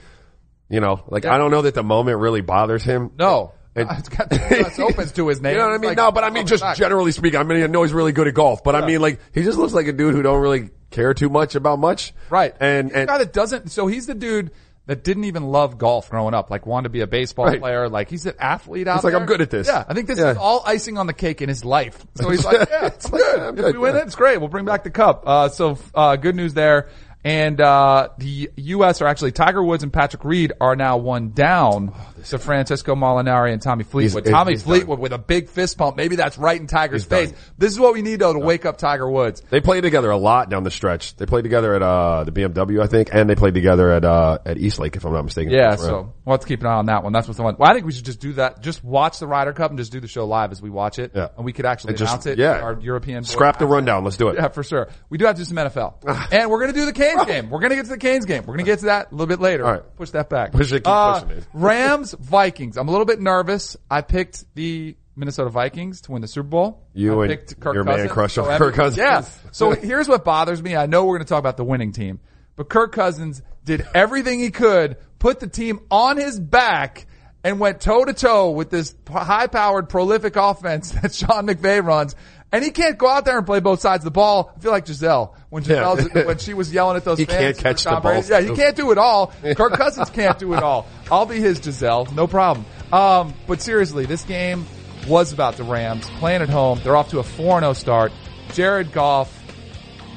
you 0.68 0.80
know, 0.80 1.02
like 1.08 1.24
I 1.24 1.38
don't 1.38 1.50
know 1.50 1.62
that 1.62 1.74
the 1.74 1.82
moment 1.82 2.18
really 2.18 2.40
bothers 2.40 2.82
him. 2.84 3.10
No. 3.18 3.52
And, 3.74 3.88
It's 3.98 4.08
got 4.08 4.32
US 4.32 4.78
Opens 4.78 5.12
to 5.12 5.28
his 5.28 5.40
name. 5.42 5.52
You 5.52 5.58
know 5.58 5.66
what 5.68 5.74
I 5.74 5.78
mean? 5.78 5.88
like- 5.90 5.96
no, 5.98 6.10
but 6.12 6.24
I 6.24 6.30
mean, 6.30 6.46
just 6.46 6.62
Back. 6.62 6.76
generally 6.76 7.12
speaking, 7.12 7.38
I 7.38 7.44
mean, 7.44 7.62
I 7.62 7.66
know 7.68 7.82
he's 7.82 7.92
really 7.92 8.12
good 8.12 8.26
at 8.26 8.34
golf, 8.34 8.64
but 8.64 8.74
I 8.74 8.84
mean, 8.86 9.00
like, 9.00 9.20
he 9.32 9.42
just 9.44 9.56
looks 9.58 9.72
like 9.72 9.86
a 9.86 9.92
dude 9.92 10.14
who 10.14 10.22
don't 10.22 10.40
really 10.40 10.70
care 10.90 11.14
too 11.14 11.28
much 11.28 11.54
about 11.54 11.78
much. 11.78 12.12
Right. 12.30 12.54
And, 12.60 12.88
He's 12.88 12.96
and, 12.96 13.08
guy 13.08 13.18
that 13.18 13.32
doesn't, 13.32 13.70
so 13.70 13.86
he's 13.86 14.06
the 14.06 14.14
dude 14.14 14.50
that 14.86 15.04
didn't 15.04 15.24
even 15.24 15.44
love 15.44 15.76
golf 15.76 16.08
growing 16.10 16.32
up, 16.32 16.50
like 16.50 16.64
wanted 16.66 16.84
to 16.84 16.88
be 16.88 17.02
a 17.02 17.06
baseball 17.06 17.44
Right. 17.44 17.60
player, 17.60 17.88
like 17.90 18.08
he's 18.08 18.24
an 18.24 18.34
athlete 18.40 18.88
out 18.88 18.94
He's 18.96 19.04
like, 19.04 19.12
there. 19.12 19.20
"I'm 19.20 19.26
good 19.26 19.42
at 19.42 19.50
this." 19.50 19.66
Yeah, 19.68 19.84
I 19.86 19.92
think 19.92 20.06
this 20.08 20.18
Yeah. 20.18 20.30
is 20.30 20.36
all 20.38 20.62
icing 20.64 20.96
on 20.96 21.06
the 21.06 21.12
cake 21.12 21.42
in 21.42 21.48
his 21.50 21.62
life. 21.62 22.04
So 22.14 22.30
he's 22.30 22.42
like, 22.42 22.68
yeah, 22.70 22.86
it's 22.86 23.08
good. 23.08 23.38
I'm 23.38 23.50
if 23.58 23.64
good, 23.66 23.74
we 23.76 23.82
win 23.82 23.94
yeah. 23.94 24.00
it, 24.00 24.06
it's 24.06 24.14
great. 24.16 24.38
We'll 24.38 24.48
bring 24.48 24.64
back 24.64 24.84
the 24.84 24.90
cup. 24.90 25.24
Uh, 25.26 25.50
so, 25.50 25.78
uh, 25.94 26.16
good 26.16 26.34
news 26.34 26.54
there. 26.54 26.88
And, 27.24 27.60
uh, 27.60 28.10
the 28.18 28.50
U.S. 28.56 29.02
are 29.02 29.06
actually 29.08 29.32
Tiger 29.32 29.62
Woods 29.62 29.82
and 29.82 29.92
Patrick 29.92 30.24
Reed 30.24 30.52
are 30.60 30.76
now 30.76 30.98
one 30.98 31.30
down 31.30 31.92
to 32.28 32.38
Francesco 32.38 32.94
Molinari 32.94 33.52
and 33.52 33.60
Tommy 33.60 33.82
Fleetwood. 33.84 34.24
He's- 34.24 34.32
Tommy 34.32 34.52
he's 34.52 34.62
Fleetwood 34.62 34.98
with 35.00 35.12
a 35.12 35.18
big 35.18 35.48
fist 35.48 35.76
pump. 35.78 35.96
Maybe 35.96 36.14
that's 36.16 36.38
right 36.38 36.58
in 36.58 36.66
Tiger's 36.68 37.02
He's 37.02 37.08
face. 37.10 37.30
done. 37.32 37.40
This 37.58 37.72
is 37.72 37.80
what 37.80 37.92
we 37.92 38.02
need 38.02 38.20
though 38.20 38.32
to 38.32 38.38
wake 38.38 38.64
up 38.64 38.78
Tiger 38.78 39.10
Woods. 39.10 39.42
they 39.50 39.60
played 39.60 39.82
together 39.82 40.10
a 40.10 40.16
lot 40.16 40.48
down 40.48 40.62
the 40.62 40.70
stretch. 40.70 41.16
They 41.16 41.26
played 41.26 41.42
together 41.42 41.74
at, 41.74 41.82
uh, 41.82 42.24
the 42.24 42.32
BMW, 42.32 42.80
I 42.82 42.86
think, 42.86 43.08
and 43.12 43.28
they 43.28 43.34
played 43.34 43.54
together 43.54 43.90
at, 43.90 44.04
uh, 44.04 44.38
at 44.46 44.56
Eastlake, 44.58 44.94
if 44.96 45.04
I'm 45.04 45.12
not 45.12 45.24
mistaken. 45.24 45.52
Yeah, 45.52 45.70
First 45.72 45.82
round. 45.90 46.06
so 46.06 46.14
we'll 46.24 46.34
have 46.34 46.40
to 46.40 46.46
keep 46.46 46.60
an 46.60 46.66
eye 46.68 46.74
on 46.74 46.86
that 46.86 47.02
one. 47.02 47.12
That's 47.12 47.26
what's 47.26 47.36
the 47.38 47.42
one. 47.42 47.56
Well, 47.58 47.68
I 47.70 47.74
think 47.74 47.84
we 47.84 47.92
should 47.92 48.04
just 48.04 48.20
do 48.20 48.34
that. 48.34 48.62
Just 48.62 48.84
watch 48.84 49.18
the 49.18 49.26
Ryder 49.26 49.52
Cup 49.52 49.70
and 49.70 49.78
just 49.78 49.90
do 49.92 49.98
the 50.00 50.08
show 50.08 50.24
live 50.24 50.52
as 50.52 50.62
we 50.62 50.70
watch 50.70 50.98
it. 51.00 51.12
Yeah. 51.14 51.28
And 51.36 51.44
we 51.44 51.52
could 51.52 51.66
actually 51.66 51.90
And 51.90 51.98
just- 51.98 52.12
announce 52.12 52.26
it. 52.26 52.38
yeah. 52.38 52.60
Our 52.60 52.78
European. 52.80 53.24
Scrap 53.24 53.58
the 53.58 53.64
announce 53.64 53.70
it. 53.72 53.74
rundown. 53.74 54.04
Let's 54.04 54.16
do 54.16 54.28
it. 54.28 54.36
Yeah, 54.36 54.48
for 54.48 54.62
sure. 54.62 54.88
We 55.10 55.18
do 55.18 55.26
have 55.26 55.34
to 55.34 55.40
do 55.40 55.44
some 55.44 55.56
NFL. 55.56 55.94
and 56.32 56.48
we're 56.50 56.60
going 56.60 56.72
to 56.72 56.78
do 56.78 56.86
the 56.86 56.92
Canes 57.16 57.26
game. 57.26 57.50
We're 57.50 57.60
going 57.60 57.70
to 57.70 57.76
get 57.76 57.84
to 57.84 57.90
the 57.90 57.98
Canes 57.98 58.24
game. 58.24 58.42
We're 58.42 58.54
going 58.54 58.64
to 58.64 58.70
get 58.70 58.78
to 58.80 58.84
that 58.86 59.08
a 59.10 59.14
little 59.14 59.26
bit 59.26 59.40
later. 59.40 59.64
All 59.66 59.72
right. 59.72 59.96
Push 59.96 60.10
that 60.10 60.28
back. 60.28 60.52
Push 60.52 60.72
it, 60.72 60.80
keep 60.80 60.88
Uh, 60.88 61.20
pushing 61.20 61.38
it. 61.38 61.46
Rams, 61.52 62.12
Vikings. 62.14 62.76
I'm 62.76 62.88
a 62.88 62.90
little 62.90 63.06
bit 63.06 63.20
nervous. 63.20 63.76
I 63.90 64.00
picked 64.02 64.44
the 64.54 64.96
Minnesota 65.16 65.50
Vikings 65.50 66.00
to 66.02 66.12
win 66.12 66.22
the 66.22 66.28
Super 66.28 66.48
Bowl. 66.48 66.86
You 66.94 67.20
I 67.20 67.24
and 67.24 67.30
picked 67.30 67.58
Kirk 67.60 67.74
your 67.74 67.84
man 67.84 68.08
crush 68.08 68.38
on 68.38 68.44
So 68.44 68.58
Kirk 68.58 68.74
Cousins. 68.74 68.98
Yeah. 68.98 69.24
So 69.52 69.70
here's 69.72 70.08
what 70.08 70.24
bothers 70.24 70.62
me. 70.62 70.76
I 70.76 70.86
know 70.86 71.04
we're 71.04 71.16
going 71.16 71.26
to 71.26 71.28
talk 71.28 71.40
about 71.40 71.56
the 71.56 71.64
winning 71.64 71.92
team, 71.92 72.20
but 72.56 72.68
Kirk 72.68 72.92
Cousins 72.92 73.42
did 73.64 73.86
everything 73.94 74.38
he 74.40 74.50
could, 74.50 74.96
put 75.18 75.40
the 75.40 75.48
team 75.48 75.80
on 75.90 76.16
his 76.16 76.38
back, 76.38 77.06
and 77.44 77.60
went 77.60 77.80
toe 77.80 78.04
to 78.04 78.12
toe 78.12 78.50
with 78.50 78.70
this 78.70 78.94
high 79.08 79.46
powered, 79.46 79.88
prolific 79.88 80.36
offense 80.36 80.90
that 81.02 81.14
Sean 81.14 81.46
McVay 81.46 81.82
runs. 81.84 82.14
And 82.50 82.64
he 82.64 82.70
can't 82.70 82.96
go 82.96 83.06
out 83.08 83.26
there 83.26 83.36
and 83.36 83.44
play 83.46 83.60
both 83.60 83.80
sides 83.80 84.00
of 84.00 84.04
the 84.06 84.10
ball. 84.10 84.52
I 84.56 84.60
feel 84.60 84.70
like 84.72 84.86
Gisele 84.86 85.34
when 85.50 85.62
Gisele 85.64 86.08
Yeah. 86.14 86.24
when 86.24 86.38
she 86.38 86.54
was 86.54 86.72
yelling 86.72 86.96
at 86.96 87.04
those 87.04 87.18
He 87.18 87.26
fans. 87.26 87.58
can't 87.60 87.76
catch 87.76 87.84
the 87.84 88.00
balls. 88.00 88.30
Yeah, 88.30 88.40
he 88.40 88.54
can't 88.54 88.74
do 88.74 88.90
it 88.90 88.96
all. 88.96 89.32
Kirk 89.54 89.74
Cousins 89.74 90.08
can't 90.08 90.38
do 90.38 90.54
it 90.54 90.62
all. 90.62 90.86
I'll 91.12 91.26
be 91.26 91.40
his 91.40 91.58
Gisele, 91.60 92.08
no 92.14 92.26
problem. 92.26 92.64
Um, 92.90 93.34
but 93.46 93.60
seriously, 93.60 94.06
this 94.06 94.22
game 94.22 94.64
was 95.06 95.34
about 95.34 95.56
the 95.58 95.64
Rams 95.64 96.08
playing 96.18 96.40
at 96.40 96.48
home. 96.48 96.80
They're 96.82 96.96
off 96.96 97.10
to 97.10 97.18
a 97.18 97.22
4-0 97.22 97.76
start. 97.76 98.12
Jared 98.54 98.92
Goff, 98.92 99.30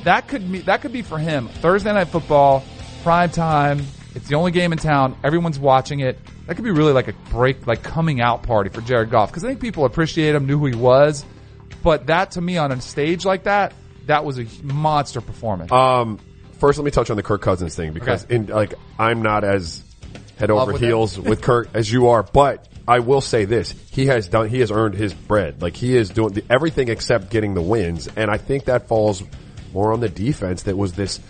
that 0.05 0.29
could 0.29 0.49
be, 0.49 0.59
that 0.61 0.81
could 0.81 0.93
be 0.93 1.01
for 1.01 1.17
him. 1.17 1.49
Thursday 1.49 1.91
night 1.91 2.07
football, 2.07 2.63
prime 3.03 3.29
time. 3.29 3.85
It's 4.15 4.27
the 4.29 4.35
only 4.35 4.51
game 4.51 4.71
in 4.71 4.77
town. 4.77 5.17
Everyone's 5.23 5.59
watching 5.59 5.99
it. 5.99 6.17
That 6.51 6.55
could 6.55 6.65
be 6.65 6.71
really 6.71 6.91
like 6.91 7.07
a 7.07 7.13
break, 7.29 7.65
like 7.65 7.81
coming 7.81 8.19
out 8.19 8.43
party 8.43 8.69
for 8.69 8.81
Jared 8.81 9.09
Goff. 9.09 9.31
Cause 9.31 9.45
I 9.45 9.47
think 9.47 9.61
people 9.61 9.85
appreciate 9.85 10.35
him, 10.35 10.47
knew 10.47 10.59
who 10.59 10.65
he 10.65 10.75
was. 10.75 11.23
But 11.81 12.07
that 12.07 12.31
to 12.31 12.41
me 12.41 12.57
on 12.57 12.73
a 12.73 12.81
stage 12.81 13.23
like 13.23 13.43
that, 13.43 13.73
that 14.07 14.25
was 14.25 14.37
a 14.37 14.45
monster 14.61 15.21
performance. 15.21 15.71
Um, 15.71 16.19
first, 16.59 16.77
let 16.77 16.83
me 16.83 16.91
touch 16.91 17.09
on 17.09 17.15
the 17.15 17.23
Kirk 17.23 17.41
Cousins 17.41 17.73
thing 17.73 17.93
because 17.93 18.25
Okay. 18.25 18.35
in 18.35 18.47
like 18.47 18.73
I'm 18.99 19.21
not 19.21 19.45
as 19.45 19.81
head 20.39 20.49
Love 20.49 20.63
over 20.63 20.73
with 20.73 20.81
heels 20.81 21.17
with 21.17 21.41
Kirk 21.41 21.69
as 21.73 21.89
you 21.89 22.09
are, 22.09 22.21
but 22.21 22.67
I 22.85 22.99
will 22.99 23.21
say 23.21 23.45
this: 23.45 23.73
he 23.89 24.07
has 24.07 24.27
done, 24.27 24.49
he 24.49 24.59
has 24.59 24.71
earned 24.71 24.95
his 24.95 25.13
bread. 25.13 25.61
Like 25.61 25.77
he 25.77 25.95
is 25.95 26.09
doing 26.09 26.33
the, 26.33 26.43
everything 26.49 26.89
except 26.89 27.29
getting 27.29 27.53
the 27.53 27.61
wins, 27.61 28.09
and 28.17 28.29
I 28.29 28.35
think 28.35 28.65
that 28.65 28.89
falls 28.89 29.23
more 29.71 29.93
on 29.93 30.01
the 30.01 30.09
defense. 30.09 30.63
That 30.63 30.77
was 30.77 30.91
this 30.91 31.21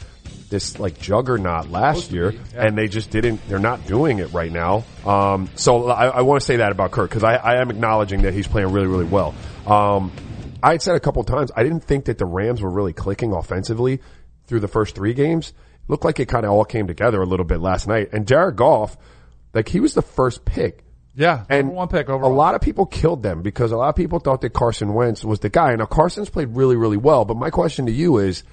this 0.52 0.78
like 0.78 1.00
juggernaut 1.00 1.72
last 1.72 2.12
year, 2.12 2.36
and 2.56 2.78
they 2.78 2.88
just 2.88 3.10
didn't. 3.10 3.42
They're 3.48 3.58
not 3.58 3.88
doing 3.88 4.20
it 4.20 4.32
right 4.34 4.52
now. 4.52 4.84
Um, 5.04 5.50
so 5.56 5.88
I, 5.90 6.08
I 6.08 6.22
want 6.22 6.42
to 6.42 6.46
say 6.46 6.58
that 6.58 6.72
about 6.72 6.92
Kirk 6.92 7.10
because 7.10 7.24
I, 7.24 7.36
I 7.38 7.62
am 7.62 7.72
acknowledging 7.72 8.22
that 8.22 8.34
he's 8.36 8.48
playing 8.48 8.72
really 8.72 8.88
really 8.88 9.06
well. 9.06 9.34
Um, 9.66 10.12
I 10.62 10.74
had 10.74 10.82
said 10.84 10.96
a 10.96 11.00
couple 11.00 11.24
times 11.24 11.52
I 11.56 11.64
didn't 11.64 11.84
think 11.84 12.06
that 12.06 12.20
the 12.20 12.26
Rams 12.26 12.62
were 12.62 12.70
really 12.70 12.94
clicking 12.94 13.34
offensively 13.34 14.00
through 14.46 14.60
the 14.60 14.68
first 14.68 14.96
three 14.96 15.14
games. 15.16 15.54
Looked 15.88 16.06
like 16.06 16.20
it 16.20 16.28
kind 16.28 16.46
of 16.46 16.52
all 16.52 16.66
came 16.66 16.88
together 16.88 17.22
a 17.22 17.26
little 17.26 17.46
bit 17.46 17.60
last 17.60 17.88
night. 17.88 18.10
And 18.14 18.28
Jared 18.28 18.56
Goff, 18.56 18.96
like 19.54 19.68
he 19.68 19.80
was 19.80 19.94
the 19.94 20.04
first 20.04 20.46
pick. 20.46 20.84
yeah, 21.16 21.46
And 21.50 21.70
one 21.70 21.88
pick 21.88 22.08
a 22.08 22.16
lot 22.16 22.54
of 22.54 22.62
people 22.62 22.86
killed 22.86 23.24
them 23.24 23.42
because 23.42 23.72
a 23.72 23.78
lot 23.78 23.90
of 23.90 23.96
people 23.96 24.20
thought 24.20 24.42
that 24.42 24.52
Carson 24.54 24.94
Wentz 24.94 25.26
was 25.26 25.40
the 25.40 25.50
guy. 25.50 25.76
Now 25.76 25.86
Carson's 25.86 26.30
played 26.30 26.56
really, 26.56 26.76
really 26.76 26.98
well. 26.98 27.26
But 27.26 27.38
my 27.38 27.50
question 27.50 27.88
to 27.88 27.92
you 27.92 28.20
is, 28.20 28.44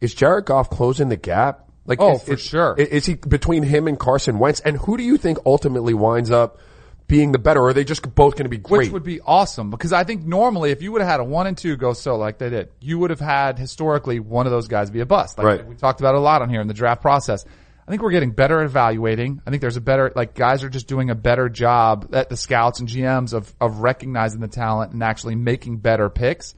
is 0.00 0.14
Jared 0.14 0.44
Goff 0.46 0.70
closing 0.70 1.08
the 1.08 1.16
gap? 1.16 1.66
Like, 1.86 2.00
Oh, 2.00 2.14
is, 2.14 2.22
for 2.22 2.32
is- 2.34 2.40
sure. 2.40 2.74
Is 2.78 3.06
he 3.06 3.14
between 3.14 3.62
him 3.62 3.88
and 3.88 3.98
Carson 3.98 4.38
Wentz? 4.38 4.60
And 4.60 4.76
who 4.76 4.96
do 4.96 5.02
you 5.02 5.16
think 5.16 5.38
ultimately 5.44 5.94
winds 5.94 6.30
up 6.30 6.58
being 7.06 7.32
the 7.32 7.38
better? 7.38 7.60
Or 7.60 7.68
are 7.68 7.72
they 7.72 7.84
just 7.84 8.02
both 8.14 8.34
going 8.34 8.44
to 8.44 8.50
be 8.50 8.58
great? 8.58 8.78
Which 8.86 8.90
would 8.90 9.02
be 9.02 9.20
awesome 9.20 9.70
because 9.70 9.92
I 9.92 10.04
think 10.04 10.24
normally 10.24 10.70
if 10.70 10.82
you 10.82 10.92
would 10.92 11.00
have 11.00 11.10
had 11.10 11.20
a 11.20 11.24
one 11.24 11.46
and 11.46 11.56
two 11.58 11.76
go 11.76 11.92
so 11.92 12.16
like 12.16 12.38
they 12.38 12.50
did, 12.50 12.68
you 12.80 12.98
would 13.00 13.10
have 13.10 13.20
had 13.20 13.58
historically 13.58 14.20
one 14.20 14.46
of 14.46 14.52
those 14.52 14.68
guys 14.68 14.90
be 14.90 15.00
a 15.00 15.06
bust. 15.06 15.36
Like 15.38 15.46
Right. 15.46 15.66
we 15.66 15.74
talked 15.74 16.00
about 16.00 16.14
it 16.14 16.18
a 16.18 16.20
lot 16.20 16.42
on 16.42 16.48
here 16.50 16.60
in 16.60 16.68
the 16.68 16.74
draft 16.74 17.02
process. 17.02 17.44
I 17.88 17.90
think 17.90 18.02
we're 18.02 18.12
getting 18.12 18.30
better 18.30 18.60
at 18.60 18.66
evaluating. 18.66 19.42
I 19.44 19.50
think 19.50 19.62
there's 19.62 19.76
a 19.76 19.80
better, 19.80 20.12
like 20.14 20.34
guys 20.34 20.62
are 20.62 20.68
just 20.68 20.86
doing 20.86 21.10
a 21.10 21.16
better 21.16 21.48
job 21.48 22.10
at 22.12 22.28
the 22.28 22.36
scouts 22.36 22.78
and 22.78 22.88
GMs 22.88 23.32
of, 23.32 23.52
of 23.60 23.78
recognizing 23.80 24.40
the 24.40 24.46
talent 24.48 24.92
and 24.92 25.02
actually 25.02 25.34
making 25.34 25.78
better 25.78 26.08
picks. 26.08 26.54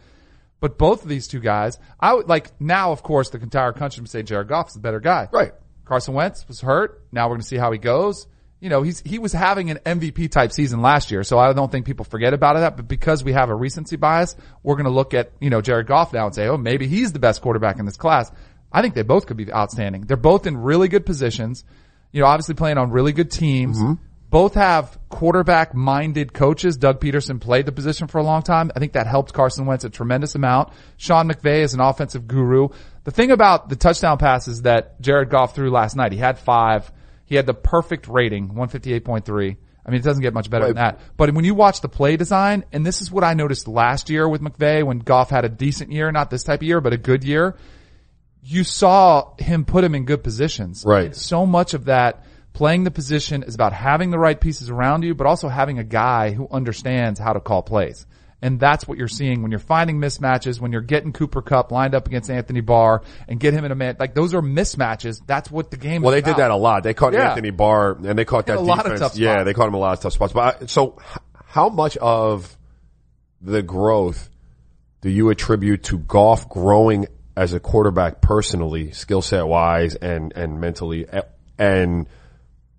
But 0.63 0.79
both 0.79 1.03
of 1.03 1.09
these 1.09 1.27
two 1.27 1.41
guys, 1.41 1.77
I 1.99 2.15
would 2.15 2.29
like 2.29 2.53
now, 2.61 2.93
of 2.93 3.03
course, 3.03 3.31
the 3.31 3.41
entire 3.41 3.73
country 3.73 4.01
would 4.01 4.09
say 4.09 4.23
Jared 4.23 4.47
Goff 4.47 4.69
is 4.69 4.75
the 4.75 4.81
better 4.81 5.01
guy. 5.01 5.29
Right. 5.33 5.53
Carson 5.85 6.15
Wentz 6.15 6.47
was 6.47 6.61
hurt. 6.61 7.03
Now 7.11 7.27
we're 7.27 7.35
going 7.35 7.41
to 7.41 7.47
see 7.49 7.57
how 7.57 7.73
he 7.73 7.79
goes. 7.79 8.29
You 8.61 8.69
know, 8.69 8.83
he's, 8.83 9.01
he 9.01 9.19
was 9.19 9.33
having 9.33 9.71
an 9.71 9.81
MVP 9.85 10.31
type 10.31 10.53
season 10.53 10.81
last 10.81 11.11
year, 11.11 11.25
so 11.25 11.37
I 11.37 11.53
don't 11.53 11.73
think 11.73 11.85
people 11.85 12.05
forget 12.05 12.33
about 12.33 12.55
that. 12.55 12.77
But 12.77 12.87
because 12.87 13.25
we 13.25 13.33
have 13.33 13.51
a 13.51 13.57
recency 13.57 13.97
bias, 13.97 14.37
we're 14.63 14.77
going 14.77 14.85
to 14.85 14.93
look 14.93 15.15
at, 15.15 15.33
you 15.41 15.51
know, 15.51 15.61
Jared 15.61 15.89
Goff 15.89 16.13
now 16.13 16.27
and 16.27 16.35
say, 16.35 16.47
oh, 16.47 16.57
maybe 16.57 16.87
he's 16.87 17.11
the 17.11 17.19
best 17.19 17.43
quarterback 17.43 17.81
in 17.81 17.85
this 17.85 17.97
class. 17.97 18.31
I 18.71 18.83
think 18.83 18.95
they 18.95 19.03
both 19.03 19.27
could 19.27 19.37
be 19.37 19.53
outstanding. 19.53 20.03
They're 20.03 20.17
both 20.17 20.47
in 20.47 20.57
really 20.57 20.87
good 20.87 21.05
positions. 21.05 21.65
You 22.13 22.21
know, 22.21 22.29
obviously 22.29 22.55
playing 22.55 22.79
on 22.79 22.93
really 22.93 23.13
good 23.13 23.33
teams. 23.33 23.81
Mm-hmm. 23.81 23.95
Both 24.33 24.55
have 24.55 24.99
quarterback 25.11 25.75
minded 25.75 26.33
coaches. 26.33 26.79
Doug 26.79 27.01
Pederson 27.01 27.39
played 27.39 27.67
the 27.67 27.73
position 27.73 28.09
for 28.09 28.17
a 28.17 28.23
long 28.23 28.41
time. 28.41 28.73
I 28.75 28.79
think 28.79 28.95
that 28.95 29.07
helped 29.07 29.35
Carson 29.35 29.67
Wentz 29.67 29.85
a 29.85 29.91
tremendous 29.91 30.35
amount. 30.35 30.73
Sean 30.97 31.29
McVay 31.29 31.59
is 31.59 31.75
an 31.75 31.81
offensive 31.81 32.27
guru. 32.27 32.69
The 33.05 33.11
thing 33.11 33.31
about 33.31 33.69
the 33.69 33.77
touchdown 33.77 34.17
passes 34.17 34.63
that 34.63 34.99
Jared 35.03 35.29
Goff 35.29 35.55
threw 35.55 35.71
last 35.71 35.97
night, 35.97 36.13
he 36.13 36.19
had 36.19 36.39
five. 36.39 36.91
He 37.27 37.35
had 37.37 37.45
the 37.45 37.53
perfect 37.53 38.09
rating, 38.09 38.49
158.3. 38.55 39.59
I 39.85 39.91
mean, 39.91 40.01
it 40.01 40.03
doesn't 40.03 40.23
get 40.23 40.33
much 40.33 40.49
better 40.49 40.65
than 40.65 40.77
that. 40.77 41.01
But 41.19 41.35
when 41.35 41.45
you 41.45 41.55
watch 41.55 41.83
the 41.83 41.91
play 41.91 42.17
design, 42.17 42.65
and 42.73 42.87
this 42.87 43.03
is 43.03 43.13
what 43.13 43.25
I 43.25 43.35
noticed 43.35 43.69
last 43.69 44.09
year 44.09 44.27
with 44.27 44.41
McVay 44.41 44.83
when 44.83 45.01
Goff 45.01 45.29
had 45.29 45.45
a 45.45 45.51
decent 45.51 45.93
year, 45.93 46.11
not 46.11 46.31
this 46.31 46.43
type 46.43 46.61
of 46.61 46.67
year, 46.67 46.81
but 46.81 46.95
a 46.95 46.99
good 46.99 47.23
year, 47.23 47.59
you 48.43 48.65
saw 48.65 49.35
him 49.39 49.67
put 49.67 49.85
him 49.85 49.95
in 49.95 50.07
good 50.07 50.25
positions. 50.25 50.85
Right. 50.87 51.07
And 51.07 51.17
so 51.17 51.45
much 51.45 51.75
of 51.75 51.85
that 51.85 52.25
playing 52.53 52.85
the 52.85 52.91
position 52.91 53.43
is 53.43 53.55
about 53.55 53.73
having 53.73 54.11
the 54.11 54.19
right 54.19 54.41
pieces 54.41 54.71
around 54.71 55.05
you, 55.05 55.15
but 55.15 55.27
also 55.27 55.49
having 55.49 55.79
a 55.79 55.85
guy 55.85 56.33
who 56.33 56.49
understands 56.51 57.19
how 57.19 57.33
to 57.33 57.41
call 57.41 57.63
plays. 57.63 58.07
And 58.45 58.59
that's 58.59 58.89
what 58.89 58.99
you're 58.99 59.07
seeing 59.07 59.43
when 59.43 59.53
you're 59.53 59.61
finding 59.61 59.99
mismatches, 59.99 60.61
when 60.61 60.73
you're 60.73 60.81
getting 60.81 61.13
Cooper 61.13 61.43
Kupp 61.43 61.71
lined 61.71 61.95
up 61.95 62.09
against 62.09 62.29
Anthony 62.29 62.61
Barr 62.61 63.03
and 63.29 63.39
get 63.39 63.55
him 63.55 63.65
in 63.65 63.71
a 63.71 63.77
man. 63.77 63.97
Like 64.01 64.15
those 64.15 64.35
are 64.35 64.43
mismatches. 64.43 65.21
That's 65.25 65.49
what 65.49 65.71
the 65.71 65.77
game 65.77 66.03
Well, 66.03 66.11
they 66.11 66.23
did 66.23 66.37
that 66.37 66.51
a 66.51 66.57
lot. 66.57 66.83
They 66.83 66.93
caught 66.93 67.13
Yeah. 67.13 67.31
Anthony 67.31 67.51
Barr 67.51 67.93
and 67.93 68.19
they 68.19 68.25
caught 68.25 68.47
that 68.47 68.57
a 68.57 68.61
lot 68.61 68.85
of 68.85 68.95
defense. 68.95 69.17
Yeah, 69.17 69.45
they 69.45 69.55
caught 69.55 69.69
him 69.69 69.75
a 69.75 69.79
lot 69.79 69.93
of 69.93 70.01
tough 70.01 70.15
spots. 70.15 70.33
But 70.33 70.63
I, 70.63 70.67
so, 70.67 70.99
how 71.47 71.69
much 71.69 71.97
of 71.99 72.59
the 73.41 73.63
growth 73.63 74.29
do 75.03 75.09
you 75.09 75.31
attribute 75.31 75.85
to 75.85 75.99
Goff 75.99 76.49
growing 76.49 77.07
as 77.37 77.53
a 77.53 77.61
quarterback 77.61 78.21
personally, 78.21 78.91
skill 78.91 79.23
set 79.23 79.47
wise, 79.47 79.95
and 79.95 80.33
and 80.35 80.61
mentally, 80.61 81.07
and 81.59 82.09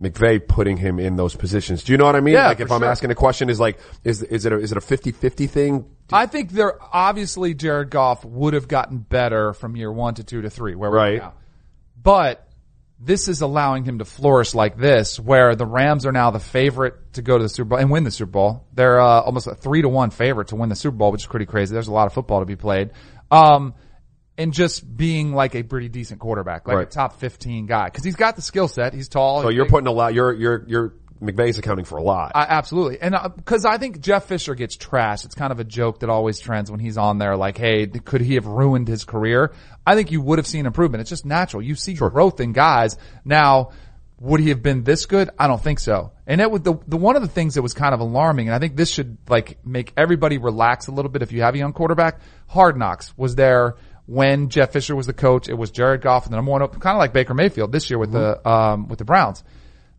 McVay 0.04 0.46
putting 0.46 0.78
him 0.78 1.00
in 1.00 1.16
those 1.16 1.36
positions? 1.36 1.84
Do 1.84 1.92
you 1.94 1.98
know 1.98 2.06
what 2.06 2.16
I 2.16 2.20
mean? 2.20 2.34
Yeah, 2.36 2.48
like 2.48 2.60
if 2.60 2.72
I'm 2.72 2.82
sure. 2.82 2.90
asking 2.90 3.12
a 3.12 3.16
question, 3.16 3.50
is 3.50 3.60
like 3.60 3.80
is 4.04 4.22
is 4.24 4.46
it 4.46 4.54
a, 4.54 4.58
is 4.60 4.72
it 4.72 4.78
a 4.78 4.82
50-50 4.82 5.50
thing? 5.50 5.86
I 6.12 6.26
think 6.26 6.52
there 6.52 6.78
obviously 6.94 7.54
Jared 7.54 7.90
Goff 7.90 8.24
would 8.26 8.54
have 8.54 8.68
gotten 8.68 8.98
better 9.00 9.54
from 9.54 9.76
year 9.76 9.92
one 9.92 10.16
to 10.16 10.24
two 10.24 10.42
to 10.42 10.50
three, 10.50 10.76
where 10.76 10.92
we're 10.92 10.98
Right. 10.98 11.18
now. 11.20 11.34
But 12.02 12.48
this 13.00 13.28
is 13.28 13.42
allowing 13.42 13.84
him 13.86 14.00
to 14.00 14.06
flourish 14.06 14.54
like 14.54 14.78
this, 14.78 15.20
where 15.20 15.56
the 15.56 15.66
Rams 15.66 16.06
are 16.06 16.12
now 16.12 16.32
the 16.32 16.40
favorite 16.40 17.14
to 17.14 17.22
go 17.22 17.38
to 17.38 17.44
the 17.44 17.50
Super 17.50 17.70
Bowl 17.70 17.80
and 17.80 17.90
win 17.92 18.04
the 18.04 18.12
Super 18.12 18.32
Bowl. 18.32 18.66
They're 18.74 19.00
uh, 19.02 19.22
almost 19.22 19.48
a 19.48 19.56
three 19.56 19.82
to 19.82 19.90
one 19.90 20.10
favorite 20.10 20.50
to 20.50 20.56
win 20.56 20.70
the 20.70 20.76
Super 20.76 20.96
Bowl, 20.98 21.12
which 21.12 21.22
is 21.24 21.28
pretty 21.28 21.46
crazy. 21.46 21.74
There's 21.74 21.88
a 21.88 21.94
lot 21.94 22.08
of 22.08 22.14
football 22.14 22.40
to 22.40 22.46
be 22.46 22.56
played. 22.56 22.92
Um, 23.32 23.74
and 24.38 24.54
just 24.54 24.98
being 24.98 25.34
like 25.34 25.56
a 25.56 25.64
pretty 25.64 25.90
decent 25.90 26.20
quarterback, 26.20 26.68
like 26.68 26.78
Right. 26.78 26.88
a 26.88 26.90
top 26.90 27.20
15 27.20 27.66
guy. 27.68 27.90
Cause 27.90 28.04
he's 28.04 28.16
got 28.16 28.36
the 28.36 28.42
skill 28.42 28.68
set. 28.68 28.94
He's 28.94 29.08
tall. 29.08 29.42
So 29.42 29.50
he's 29.50 29.56
you're 29.56 29.66
big. 29.66 29.72
putting 29.72 29.88
a 29.88 29.92
lot. 29.92 30.14
You're 30.14 30.34
you're 30.34 30.64
you're 30.68 30.94
McVay's 31.22 31.58
accounting 31.58 31.86
for 31.86 31.98
a 31.98 32.04
lot. 32.04 32.34
I, 32.36 32.42
absolutely. 32.50 33.00
And 33.00 33.16
uh, 33.16 33.30
because 33.30 33.64
I 33.64 33.78
think 33.78 34.02
Jeff 34.02 34.26
Fisher 34.26 34.56
gets 34.56 34.76
trashed. 34.76 35.24
It's 35.24 35.36
kind 35.36 35.52
of 35.54 35.60
a 35.60 35.64
joke 35.64 36.00
that 36.02 36.10
always 36.10 36.38
trends 36.40 36.70
when 36.70 36.82
he's 36.82 36.98
on 36.98 37.18
there 37.18 37.38
like, 37.38 37.58
hey, 37.58 37.88
could 37.88 38.20
he 38.20 38.36
have 38.36 38.46
ruined 38.46 38.90
his 38.90 39.06
career? 39.06 39.54
I 39.88 39.96
think 39.96 40.12
you 40.12 40.20
would 40.22 40.38
have 40.40 40.48
seen 40.48 40.66
improvement. 40.66 41.00
It's 41.02 41.10
just 41.10 41.26
natural. 41.26 41.62
You 41.62 41.76
see 41.76 41.94
growth 41.94 42.42
in 42.42 42.52
guys. 42.52 42.98
Now, 43.24 43.70
would 44.20 44.42
he 44.42 44.50
have 44.50 44.62
been 44.62 44.84
this 44.84 45.06
good? 45.06 45.30
I 45.40 45.48
don't 45.48 45.62
think 45.62 45.80
so. 45.80 46.12
And 46.28 46.42
it 46.42 46.50
was 46.52 46.62
the, 46.62 46.76
the 46.88 46.98
one 46.98 47.16
of 47.16 47.22
the 47.22 47.28
things 47.30 47.56
that 47.56 47.62
was 47.62 47.74
kind 47.74 47.94
of 47.94 48.00
alarming, 48.02 48.48
and 48.48 48.56
I 48.56 48.60
think 48.60 48.76
this 48.76 48.90
should 48.90 49.18
like 49.30 49.66
make 49.66 49.94
everybody 49.96 50.38
relax 50.40 50.88
a 50.88 50.92
little 50.92 51.12
bit 51.12 51.22
if 51.22 51.32
you 51.32 51.42
have 51.42 51.56
a 51.56 51.58
young 51.58 51.74
quarterback. 51.74 52.20
Hard 52.48 52.78
Knocks 52.78 53.18
was 53.18 53.36
there 53.36 53.76
when 54.06 54.50
Jeff 54.50 54.72
Fisher 54.72 54.96
was 54.96 55.08
the 55.08 55.14
coach. 55.14 55.50
It 55.50 55.54
was 55.54 55.72
Jared 55.72 56.02
Goff 56.02 56.26
and 56.26 56.34
the 56.34 56.38
number 56.38 56.52
one, 56.52 56.68
kind 56.68 56.96
of 56.96 57.00
like 57.00 57.14
Baker 57.14 57.34
Mayfield 57.34 57.72
this 57.72 57.90
year 57.90 57.98
with 58.00 58.12
the 58.12 58.48
um, 58.48 58.88
with 58.88 59.00
the 59.00 59.06
Browns. 59.06 59.44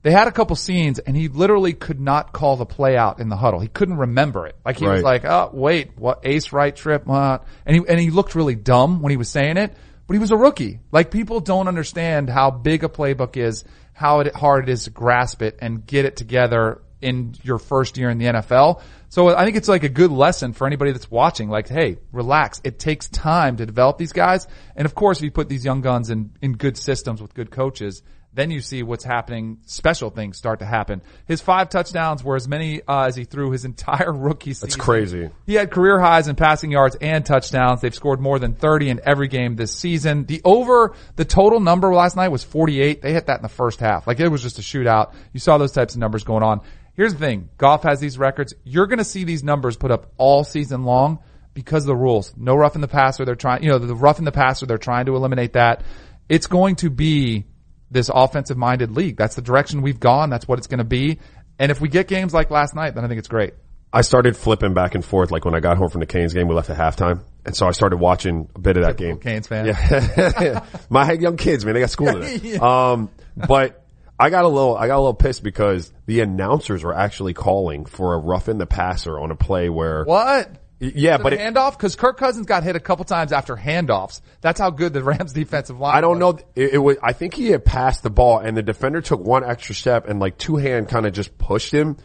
They 0.02 0.10
had 0.10 0.28
a 0.28 0.32
couple 0.32 0.54
scenes, 0.54 0.98
and 0.98 1.16
he 1.16 1.28
literally 1.28 1.72
could 1.72 1.98
not 1.98 2.32
call 2.32 2.56
the 2.56 2.66
play 2.66 2.94
out 2.94 3.20
in 3.20 3.30
the 3.30 3.36
huddle. 3.36 3.60
He 3.60 3.68
couldn't 3.68 3.96
remember 3.96 4.46
it. 4.46 4.54
Like 4.64 4.78
he 4.78 4.86
was 4.86 5.02
like, 5.02 5.24
"Oh, 5.24 5.50
wait, 5.52 5.96
what 5.96 6.20
ace 6.24 6.52
right 6.52 6.76
trip?" 6.76 7.06
What? 7.06 7.44
And 7.64 7.76
he 7.76 7.82
and 7.88 7.98
he 7.98 8.10
looked 8.10 8.34
really 8.34 8.54
dumb 8.54 9.00
when 9.00 9.10
he 9.10 9.16
was 9.16 9.30
saying 9.30 9.56
it. 9.56 9.74
But 10.06 10.14
he 10.14 10.18
was 10.18 10.30
a 10.30 10.36
rookie. 10.36 10.80
Like 10.92 11.10
people 11.10 11.40
don't 11.40 11.68
understand 11.68 12.28
how 12.28 12.50
big 12.50 12.84
a 12.84 12.90
playbook 12.90 13.38
is, 13.38 13.64
how 13.94 14.20
it, 14.20 14.34
hard 14.34 14.68
it 14.68 14.72
is 14.72 14.84
to 14.84 14.90
grasp 14.90 15.40
it 15.40 15.58
and 15.62 15.86
get 15.86 16.04
it 16.04 16.16
together 16.16 16.82
in 17.04 17.34
your 17.42 17.58
first 17.58 17.96
year 17.96 18.10
in 18.10 18.18
the 18.18 18.26
NFL. 18.26 18.80
So 19.10 19.28
I 19.28 19.44
think 19.44 19.56
it's 19.56 19.68
like 19.68 19.84
a 19.84 19.88
good 19.88 20.10
lesson 20.10 20.54
for 20.54 20.66
anybody 20.66 20.90
that's 20.90 21.10
watching. 21.10 21.48
Like, 21.48 21.68
hey, 21.68 21.98
relax. 22.10 22.60
It 22.64 22.80
takes 22.80 23.08
time 23.08 23.58
to 23.58 23.66
develop 23.66 23.98
these 23.98 24.12
guys. 24.12 24.48
And 24.74 24.86
of 24.86 24.94
course, 24.94 25.18
if 25.18 25.24
you 25.24 25.30
put 25.30 25.48
these 25.48 25.64
young 25.64 25.82
guns 25.82 26.10
in, 26.10 26.32
in 26.42 26.54
good 26.54 26.76
systems 26.76 27.22
with 27.22 27.34
good 27.34 27.50
coaches, 27.50 28.02
then 28.34 28.50
you 28.50 28.60
see 28.60 28.82
what's 28.82 29.04
happening. 29.04 29.58
Special 29.64 30.10
things 30.10 30.36
start 30.36 30.58
to 30.58 30.64
happen. 30.64 31.02
His 31.26 31.40
five 31.40 31.68
touchdowns 31.68 32.24
were 32.24 32.34
as 32.34 32.48
many 32.48 32.82
uh, 32.82 33.04
as 33.04 33.14
he 33.14 33.24
threw 33.24 33.52
his 33.52 33.64
entire 33.64 34.12
rookie 34.12 34.52
season. 34.52 34.70
That's 34.70 34.76
crazy. 34.76 35.30
He 35.46 35.54
had 35.54 35.70
career 35.70 36.00
highs 36.00 36.26
in 36.26 36.34
passing 36.34 36.72
yards 36.72 36.96
and 37.00 37.24
touchdowns. 37.24 37.80
They've 37.80 37.94
scored 37.94 38.20
more 38.20 38.38
than 38.38 38.54
30 38.54 38.90
in 38.90 39.00
every 39.04 39.28
game 39.28 39.54
this 39.54 39.72
season. 39.72 40.24
The 40.24 40.40
over, 40.44 40.94
the 41.16 41.24
total 41.24 41.60
number 41.60 41.94
last 41.94 42.16
night 42.16 42.28
was 42.28 42.42
48. 42.42 43.00
They 43.00 43.12
hit 43.12 43.26
that 43.26 43.36
in 43.36 43.42
the 43.42 43.48
first 43.48 43.80
half. 43.80 44.06
Like 44.06 44.18
it 44.18 44.28
was 44.28 44.42
just 44.42 44.58
a 44.58 44.62
shootout. 44.62 45.14
You 45.32 45.40
saw 45.40 45.58
those 45.58 45.72
types 45.72 45.94
of 45.94 46.00
numbers 46.00 46.24
going 46.24 46.42
on. 46.42 46.60
Here's 46.94 47.12
the 47.12 47.18
thing. 47.18 47.48
Goff 47.58 47.82
has 47.82 48.00
these 48.00 48.18
records. 48.18 48.54
You're 48.64 48.86
going 48.86 48.98
to 48.98 49.04
see 49.04 49.24
these 49.24 49.42
numbers 49.42 49.76
put 49.76 49.90
up 49.90 50.12
all 50.16 50.44
season 50.44 50.84
long 50.84 51.18
because 51.52 51.82
of 51.84 51.88
the 51.88 51.96
rules. 51.96 52.32
No 52.36 52.54
roughing 52.54 52.80
the 52.80 52.88
passer. 52.88 53.24
They're 53.24 53.34
trying, 53.34 53.62
you 53.62 53.70
know, 53.70 53.78
the 53.78 53.94
roughing 53.94 54.24
the 54.24 54.32
passer. 54.32 54.66
They're 54.66 54.78
trying 54.78 55.06
to 55.06 55.16
eliminate 55.16 55.54
that. 55.54 55.82
It's 56.28 56.46
going 56.46 56.76
to 56.76 56.90
be 56.90 57.46
this 57.90 58.10
offensive 58.12 58.56
minded 58.56 58.92
league. 58.92 59.16
That's 59.16 59.34
the 59.34 59.42
direction 59.42 59.82
we've 59.82 60.00
gone. 60.00 60.30
That's 60.30 60.46
what 60.46 60.58
it's 60.58 60.66
going 60.68 60.78
to 60.78 60.84
be. 60.84 61.18
And 61.58 61.70
if 61.70 61.80
we 61.80 61.88
get 61.88 62.08
games 62.08 62.32
like 62.34 62.50
last 62.50 62.74
night, 62.74 62.94
then 62.94 63.04
I 63.04 63.08
think 63.08 63.18
it's 63.18 63.28
great. 63.28 63.54
I 63.92 64.00
started 64.00 64.36
flipping 64.36 64.74
back 64.74 64.96
and 64.96 65.04
forth. 65.04 65.30
Like 65.30 65.44
when 65.44 65.54
I 65.54 65.60
got 65.60 65.76
home 65.78 65.88
from 65.88 66.00
the 66.00 66.06
Canes 66.06 66.34
game, 66.34 66.48
we 66.48 66.54
left 66.54 66.68
at 66.68 66.76
halftime. 66.76 67.22
And 67.46 67.54
so 67.54 67.68
I 67.68 67.70
started 67.70 67.98
watching 67.98 68.48
a 68.56 68.58
bit 68.58 68.76
of 68.76 68.82
that 68.82 68.96
game. 68.96 69.18
Canes 69.20 69.46
fan. 69.46 69.66
Yeah. 69.66 70.66
My 70.90 71.12
young 71.12 71.36
kids, 71.36 71.64
man, 71.64 71.74
they 71.74 71.80
got 71.80 71.90
school 71.90 72.12
today. 72.12 72.56
Um, 72.60 73.10
but 73.36 73.83
I 74.18 74.30
got 74.30 74.44
a 74.44 74.48
little, 74.48 74.76
I 74.76 74.86
got 74.86 74.96
a 74.96 75.00
little 75.00 75.14
pissed 75.14 75.42
because 75.42 75.92
the 76.06 76.20
announcers 76.20 76.84
were 76.84 76.94
actually 76.94 77.34
calling 77.34 77.84
for 77.84 78.14
a 78.14 78.18
roughing 78.18 78.58
the 78.58 78.66
passer 78.66 79.18
on 79.18 79.30
a 79.30 79.36
play 79.36 79.68
where, 79.68 80.04
What? 80.04 80.50
yeah, 80.78 81.16
but 81.18 81.32
it, 81.32 81.40
handoff 81.40 81.72
because 81.72 81.96
Kirk 81.96 82.16
Cousins 82.16 82.46
got 82.46 82.62
hit 82.62 82.76
a 82.76 82.80
couple 82.80 83.04
times 83.04 83.32
after 83.32 83.56
handoffs. 83.56 84.20
That's 84.40 84.60
how 84.60 84.70
good 84.70 84.92
the 84.92 85.02
Rams 85.04 85.32
defensive 85.32 85.80
line. 85.80 85.96
I 85.96 86.00
don't 86.00 86.18
was. 86.20 86.34
know. 86.36 86.46
It, 86.54 86.74
it 86.74 86.78
was. 86.78 86.96
I 87.02 87.12
think 87.12 87.34
he 87.34 87.48
had 87.48 87.64
passed 87.64 88.02
the 88.02 88.10
ball, 88.10 88.38
and 88.38 88.56
the 88.56 88.62
defender 88.62 89.00
took 89.00 89.20
one 89.20 89.44
extra 89.44 89.74
step, 89.74 90.08
and 90.08 90.20
like 90.20 90.36
two 90.38 90.56
hand 90.56 90.88
kind 90.88 91.06
of 91.06 91.12
just 91.12 91.36
pushed 91.38 91.72
him. 91.72 91.96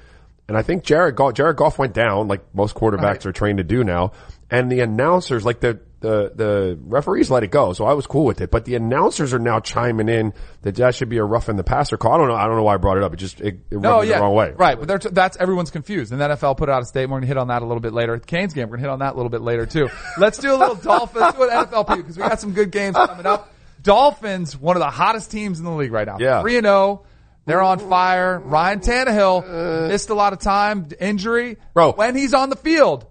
And 0.48 0.58
I 0.58 0.64
think 0.64 0.84
Jared 0.84 1.16
Goff, 1.16 1.36
Jared 1.36 1.58
Goff 1.58 1.78
went 1.78 1.94
down, 1.94 2.28
like 2.28 2.56
most 2.56 2.74
quarterbacks 2.76 3.02
Right. 3.02 3.26
are 3.28 3.32
trained 3.34 3.58
to 3.60 3.64
do 3.64 3.84
now. 3.84 4.14
And 4.50 4.72
the 4.72 4.80
announcers, 4.80 5.46
like 5.46 5.60
the 5.60 5.80
the 6.02 6.32
the 6.34 6.80
referees, 6.82 7.30
let 7.30 7.44
it 7.44 7.52
go, 7.52 7.74
so 7.74 7.86
I 7.86 7.94
was 7.94 8.08
cool 8.08 8.26
with 8.26 8.42
it. 8.42 8.52
But 8.52 8.66
the 8.66 8.76
announcers 8.76 9.34
are 9.34 9.40
now 9.40 9.60
chiming 9.60 10.08
in 10.08 10.34
that 10.62 10.76
that 10.76 10.96
should 10.96 11.10
be 11.10 11.18
a 11.18 11.24
roughing 11.24 11.58
the 11.58 11.64
passer 11.64 11.98
call. 11.98 12.14
I 12.14 12.18
don't 12.18 12.28
know. 12.30 12.36
I 12.36 12.48
don't 12.48 12.56
know 12.56 12.64
why 12.64 12.76
I 12.76 12.78
brought 12.78 12.98
it 12.98 13.04
up. 13.04 13.14
It 13.14 13.18
just 13.18 13.42
it, 13.42 13.60
it 13.70 13.80
No, 13.80 14.02
yeah, 14.02 14.16
the 14.16 14.22
wrong 14.22 14.34
way. 14.34 14.52
right. 14.52 14.80
But 14.80 15.02
t- 15.02 15.10
that's 15.12 15.38
everyone's 15.38 15.72
confused. 15.72 16.12
And 16.12 16.22
the 16.22 16.30
NFL 16.30 16.58
put 16.58 16.70
out 16.70 16.82
a 16.82 16.86
statement. 16.86 17.12
We're 17.12 17.22
to 17.22 17.28
hit 17.28 17.38
on 17.38 17.48
that 17.50 17.62
a 17.62 17.66
little 17.66 17.82
bit 17.82 17.94
later. 17.94 18.18
The 18.18 18.26
Canes 18.26 18.54
game, 18.54 18.70
we're 18.70 18.78
going 18.78 18.84
to 18.84 18.90
hit 18.90 18.94
on 18.94 19.00
that 19.00 19.14
a 19.14 19.18
little 19.18 19.30
bit 19.30 19.42
later 19.42 19.66
too. 19.66 19.90
Let's 20.18 20.38
do 20.38 20.54
a 20.54 20.58
little 20.58 20.76
Dolphins. 20.76 21.22
Let's 21.22 21.38
do 21.38 21.44
an 21.44 21.50
NFL 21.50 21.88
preview 21.88 21.98
because 21.98 22.18
we 22.18 22.24
got 22.24 22.40
some 22.40 22.54
good 22.54 22.72
games 22.72 22.96
coming 22.96 23.26
up. 23.26 23.54
Dolphins, 23.82 24.58
one 24.58 24.76
of 24.76 24.82
the 24.82 24.90
hottest 24.90 25.32
teams 25.32 25.60
in 25.60 25.66
the 25.66 25.72
league 25.72 25.92
right 25.92 26.08
now. 26.08 26.18
Yeah. 26.20 26.42
three 26.42 26.58
and 26.58 26.66
zero. 26.66 27.06
They're 27.46 27.62
on 27.62 27.80
fire. 27.80 28.40
Ryan 28.40 28.80
Tannehill 28.80 29.44
uh. 29.44 29.88
missed 29.88 30.10
a 30.10 30.14
lot 30.14 30.34
of 30.34 30.40
time, 30.40 30.88
injury. 31.00 31.58
Bro. 31.74 31.94
when 31.94 32.16
he's 32.16 32.34
on 32.36 32.50
the 32.50 32.56
field, 32.56 33.08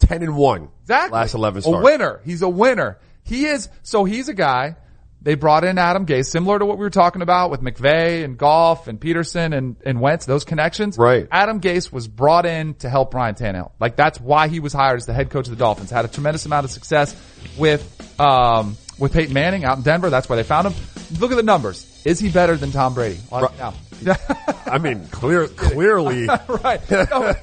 Ten 0.00 0.22
and 0.22 0.36
one. 0.36 0.68
Exactly. 0.82 1.16
Last 1.16 1.34
eleven 1.34 1.62
A 1.64 1.80
winner. 1.80 2.20
He's 2.24 2.42
a 2.42 2.48
winner. 2.48 2.98
He 3.22 3.46
is, 3.46 3.68
so 3.82 4.04
he's 4.04 4.28
a 4.28 4.34
guy, 4.34 4.76
they 5.22 5.34
brought 5.34 5.64
in 5.64 5.76
Adam 5.76 6.06
Gase, 6.06 6.26
similar 6.26 6.58
to 6.58 6.64
what 6.64 6.78
we 6.78 6.82
were 6.82 6.90
talking 6.90 7.20
about 7.20 7.50
with 7.50 7.60
McVay 7.60 8.24
and 8.24 8.38
Goff 8.38 8.88
and 8.88 8.98
Pederson 8.98 9.56
and, 9.56 9.76
and 9.84 10.00
Wentz, 10.00 10.24
those 10.24 10.44
connections. 10.44 10.96
Right. 10.96 11.28
Adam 11.30 11.60
Gase 11.60 11.92
was 11.92 12.08
brought 12.08 12.46
in 12.46 12.74
to 12.76 12.88
help 12.88 13.10
Brian 13.10 13.34
Tannehill. 13.34 13.72
Like 13.78 13.96
that's 13.96 14.18
why 14.18 14.48
he 14.48 14.60
was 14.60 14.72
hired 14.72 14.96
as 14.96 15.06
the 15.06 15.12
head 15.12 15.28
coach 15.28 15.46
of 15.46 15.50
the 15.50 15.58
Dolphins. 15.58 15.90
Had 15.90 16.06
a 16.06 16.08
tremendous 16.08 16.46
amount 16.46 16.64
of 16.64 16.70
success 16.70 17.14
with, 17.58 18.18
um, 18.18 18.78
with 18.98 19.12
Peyton 19.12 19.34
Manning 19.34 19.64
out 19.64 19.76
in 19.76 19.82
Denver. 19.82 20.08
That's 20.08 20.28
why 20.28 20.36
they 20.36 20.42
found 20.42 20.68
him. 20.68 20.74
Look 21.18 21.30
at 21.30 21.36
the 21.36 21.42
numbers. 21.42 22.02
Is 22.06 22.18
he 22.18 22.30
better 22.30 22.56
than 22.56 22.72
Tom 22.72 22.94
Brady? 22.94 23.20
Right. 23.30 23.58
no. 23.58 23.74
I 24.64 24.78
mean, 24.78 25.06
clear, 25.08 25.48
clearly. 25.48 26.26
right. 26.48 26.90
No, 26.90 27.34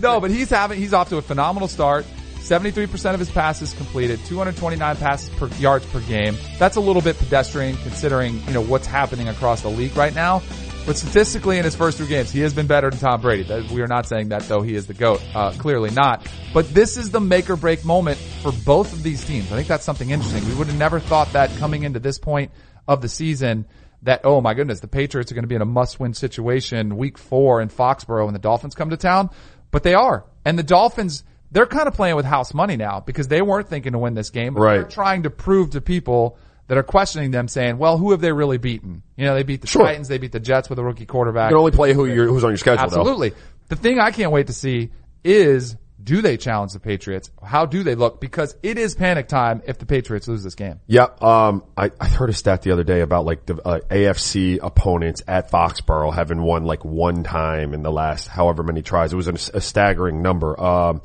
no, 0.00 0.20
but 0.20 0.30
he's 0.30 0.50
having 0.50 0.78
he's 0.78 0.92
off 0.92 1.08
to 1.10 1.16
a 1.16 1.22
phenomenal 1.22 1.68
start. 1.68 2.06
73% 2.44 3.14
of 3.14 3.20
his 3.20 3.30
passes 3.30 3.72
completed, 3.72 4.20
229 4.26 4.96
passes 4.96 5.30
per 5.30 5.48
yards 5.56 5.86
per 5.86 6.00
game. 6.00 6.36
That's 6.58 6.76
a 6.76 6.80
little 6.80 7.00
bit 7.00 7.16
pedestrian 7.16 7.74
considering, 7.78 8.42
you 8.46 8.52
know, 8.52 8.60
what's 8.60 8.86
happening 8.86 9.28
across 9.28 9.62
the 9.62 9.70
league 9.70 9.96
right 9.96 10.14
now. 10.14 10.42
But 10.84 10.98
statistically 10.98 11.56
in 11.56 11.64
his 11.64 11.74
first 11.74 11.96
three 11.96 12.06
games, 12.06 12.30
he 12.30 12.40
has 12.40 12.52
been 12.52 12.66
better 12.66 12.90
than 12.90 12.98
Tom 12.98 13.22
Brady. 13.22 13.44
We 13.72 13.80
are 13.80 13.86
not 13.86 14.06
saying 14.06 14.28
that 14.28 14.42
though 14.42 14.60
he 14.60 14.74
is 14.74 14.86
the 14.86 14.92
GOAT. 14.92 15.22
Uh, 15.34 15.52
clearly 15.52 15.90
not. 15.90 16.28
But 16.52 16.68
this 16.74 16.98
is 16.98 17.10
the 17.10 17.20
make 17.20 17.48
or 17.48 17.56
break 17.56 17.82
moment 17.86 18.18
for 18.18 18.52
both 18.52 18.92
of 18.92 19.02
these 19.02 19.24
teams. 19.24 19.50
I 19.50 19.56
think 19.56 19.66
that's 19.66 19.84
something 19.84 20.10
interesting. 20.10 20.46
We 20.46 20.54
would 20.54 20.66
have 20.66 20.76
never 20.76 21.00
thought 21.00 21.32
that 21.32 21.50
coming 21.56 21.84
into 21.84 22.00
this 22.00 22.18
point 22.18 22.50
of 22.86 23.00
the 23.00 23.08
season 23.08 23.64
that, 24.02 24.20
oh 24.24 24.42
my 24.42 24.52
goodness, 24.52 24.80
the 24.80 24.88
Patriots 24.88 25.32
are 25.32 25.34
going 25.34 25.44
to 25.44 25.48
be 25.48 25.54
in 25.54 25.62
a 25.62 25.66
must 25.66 25.98
win 25.98 26.12
situation 26.12 26.98
week 26.98 27.16
four 27.16 27.62
in 27.62 27.68
Foxborough 27.70 28.26
when 28.26 28.34
the 28.34 28.38
Dolphins 28.38 28.74
come 28.74 28.90
to 28.90 28.98
town. 28.98 29.30
But 29.74 29.82
they 29.82 29.94
are. 29.94 30.24
And 30.44 30.56
the 30.56 30.62
Dolphins, 30.62 31.24
they're 31.50 31.66
kind 31.66 31.88
of 31.88 31.94
playing 31.94 32.14
with 32.14 32.24
house 32.24 32.54
money 32.54 32.76
now 32.76 33.00
because 33.04 33.26
they 33.26 33.42
weren't 33.42 33.68
thinking 33.68 33.90
to 33.92 33.98
win 33.98 34.14
this 34.14 34.30
game. 34.30 34.54
But 34.54 34.60
Right. 34.60 34.74
They're 34.76 34.84
trying 34.84 35.24
to 35.24 35.30
prove 35.30 35.70
to 35.70 35.80
people 35.80 36.38
that 36.68 36.78
are 36.78 36.84
questioning 36.84 37.32
them 37.32 37.48
saying, 37.48 37.76
well, 37.78 37.98
who 37.98 38.12
have 38.12 38.20
they 38.20 38.30
really 38.30 38.56
beaten? 38.56 39.02
You 39.16 39.24
know, 39.24 39.34
they 39.34 39.42
beat 39.42 39.62
the 39.62 39.66
Sure. 39.66 39.82
Titans, 39.84 40.06
they 40.06 40.18
beat 40.18 40.30
the 40.30 40.38
Jets 40.38 40.70
with 40.70 40.78
a 40.78 40.84
rookie 40.84 41.06
quarterback. 41.06 41.50
You 41.50 41.56
can 41.56 41.58
only 41.58 41.72
play 41.72 41.92
who 41.92 42.06
you're, 42.06 42.28
who's 42.28 42.44
on 42.44 42.50
your 42.50 42.56
schedule. 42.56 42.88
though. 42.88 43.00
Absolutely. 43.00 43.32
The 43.68 43.74
thing 43.74 43.98
I 43.98 44.12
can't 44.12 44.30
wait 44.30 44.46
to 44.46 44.52
see 44.52 44.90
is 45.24 45.74
do 46.04 46.20
they 46.20 46.36
challenge 46.36 46.72
the 46.74 46.80
Patriots? 46.80 47.30
How 47.42 47.64
do 47.64 47.82
they 47.82 47.94
look? 47.94 48.20
Because 48.20 48.54
it 48.62 48.76
is 48.76 48.94
panic 48.94 49.26
time 49.26 49.62
if 49.66 49.78
the 49.78 49.86
Patriots 49.86 50.28
lose 50.28 50.44
this 50.44 50.54
game. 50.54 50.80
Yep. 50.86 51.22
Um, 51.22 51.64
I, 51.76 51.90
I 51.98 52.08
heard 52.08 52.28
a 52.28 52.34
stat 52.34 52.62
the 52.62 52.72
other 52.72 52.84
day 52.84 53.00
about 53.00 53.24
like 53.24 53.46
the 53.46 53.56
uh, 53.66 53.80
AFC 53.90 54.58
opponents 54.62 55.22
at 55.26 55.50
Foxborough 55.50 56.12
having 56.14 56.42
won 56.42 56.64
like 56.64 56.84
one 56.84 57.24
time 57.24 57.72
in 57.72 57.82
the 57.82 57.90
last 57.90 58.28
however 58.28 58.62
many 58.62 58.82
tries. 58.82 59.12
It 59.12 59.16
was 59.16 59.28
a, 59.28 59.56
a 59.56 59.60
staggering 59.60 60.20
number. 60.20 60.60
Um, 60.60 61.00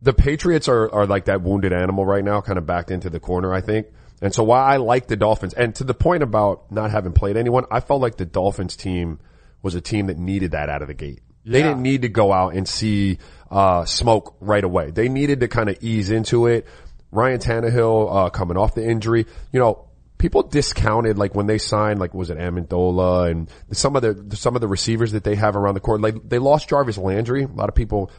the 0.00 0.14
Patriots 0.14 0.68
are, 0.68 0.92
are 0.92 1.06
like 1.06 1.26
that 1.26 1.42
wounded 1.42 1.72
animal 1.72 2.06
right 2.06 2.24
now, 2.24 2.40
kind 2.40 2.58
of 2.58 2.66
backed 2.66 2.90
into 2.90 3.10
the 3.10 3.20
corner, 3.20 3.52
I 3.52 3.60
think. 3.60 3.88
And 4.22 4.34
so 4.34 4.42
why 4.42 4.62
I 4.62 4.78
like 4.78 5.06
the 5.06 5.16
Dolphins 5.16 5.52
and 5.52 5.74
to 5.76 5.84
the 5.84 5.94
point 5.94 6.22
about 6.22 6.72
not 6.72 6.90
having 6.90 7.12
played 7.12 7.36
anyone, 7.36 7.66
I 7.70 7.80
felt 7.80 8.00
like 8.00 8.16
the 8.16 8.24
Dolphins 8.24 8.74
team 8.74 9.18
was 9.60 9.74
a 9.74 9.82
team 9.82 10.06
that 10.06 10.18
needed 10.18 10.52
that 10.52 10.70
out 10.70 10.80
of 10.80 10.88
the 10.88 10.94
gate. 10.94 11.20
They 11.46 11.62
didn't 11.62 11.82
need 11.82 12.02
to 12.02 12.08
go 12.08 12.32
out 12.32 12.54
and 12.54 12.66
see, 12.66 13.18
uh, 13.54 13.84
smoke 13.84 14.36
right 14.40 14.64
away. 14.64 14.90
They 14.90 15.08
needed 15.08 15.40
to 15.40 15.48
kind 15.48 15.68
of 15.68 15.78
ease 15.80 16.10
into 16.10 16.46
it. 16.48 16.66
Ryan 17.12 17.38
Tannehill, 17.38 18.26
uh, 18.26 18.30
coming 18.30 18.56
off 18.56 18.74
the 18.74 18.84
injury, 18.84 19.26
you 19.52 19.60
know, 19.60 19.86
people 20.18 20.42
discounted 20.42 21.16
like 21.16 21.36
when 21.36 21.46
they 21.46 21.58
signed, 21.58 22.00
like 22.00 22.12
was 22.12 22.30
it 22.30 22.38
Amendola 22.38 23.30
and 23.30 23.48
some 23.70 23.94
of 23.94 24.02
the, 24.02 24.36
some 24.36 24.56
of 24.56 24.60
the 24.60 24.66
receivers 24.66 25.12
that 25.12 25.22
they 25.22 25.36
have 25.36 25.54
around 25.54 25.74
the 25.74 25.80
court. 25.80 26.00
Like 26.00 26.28
they 26.28 26.40
lost 26.40 26.68
Jarvis 26.68 26.98
Landry. 26.98 27.44
A 27.44 27.46
lot 27.46 27.68
of 27.68 27.76
people 27.76 28.10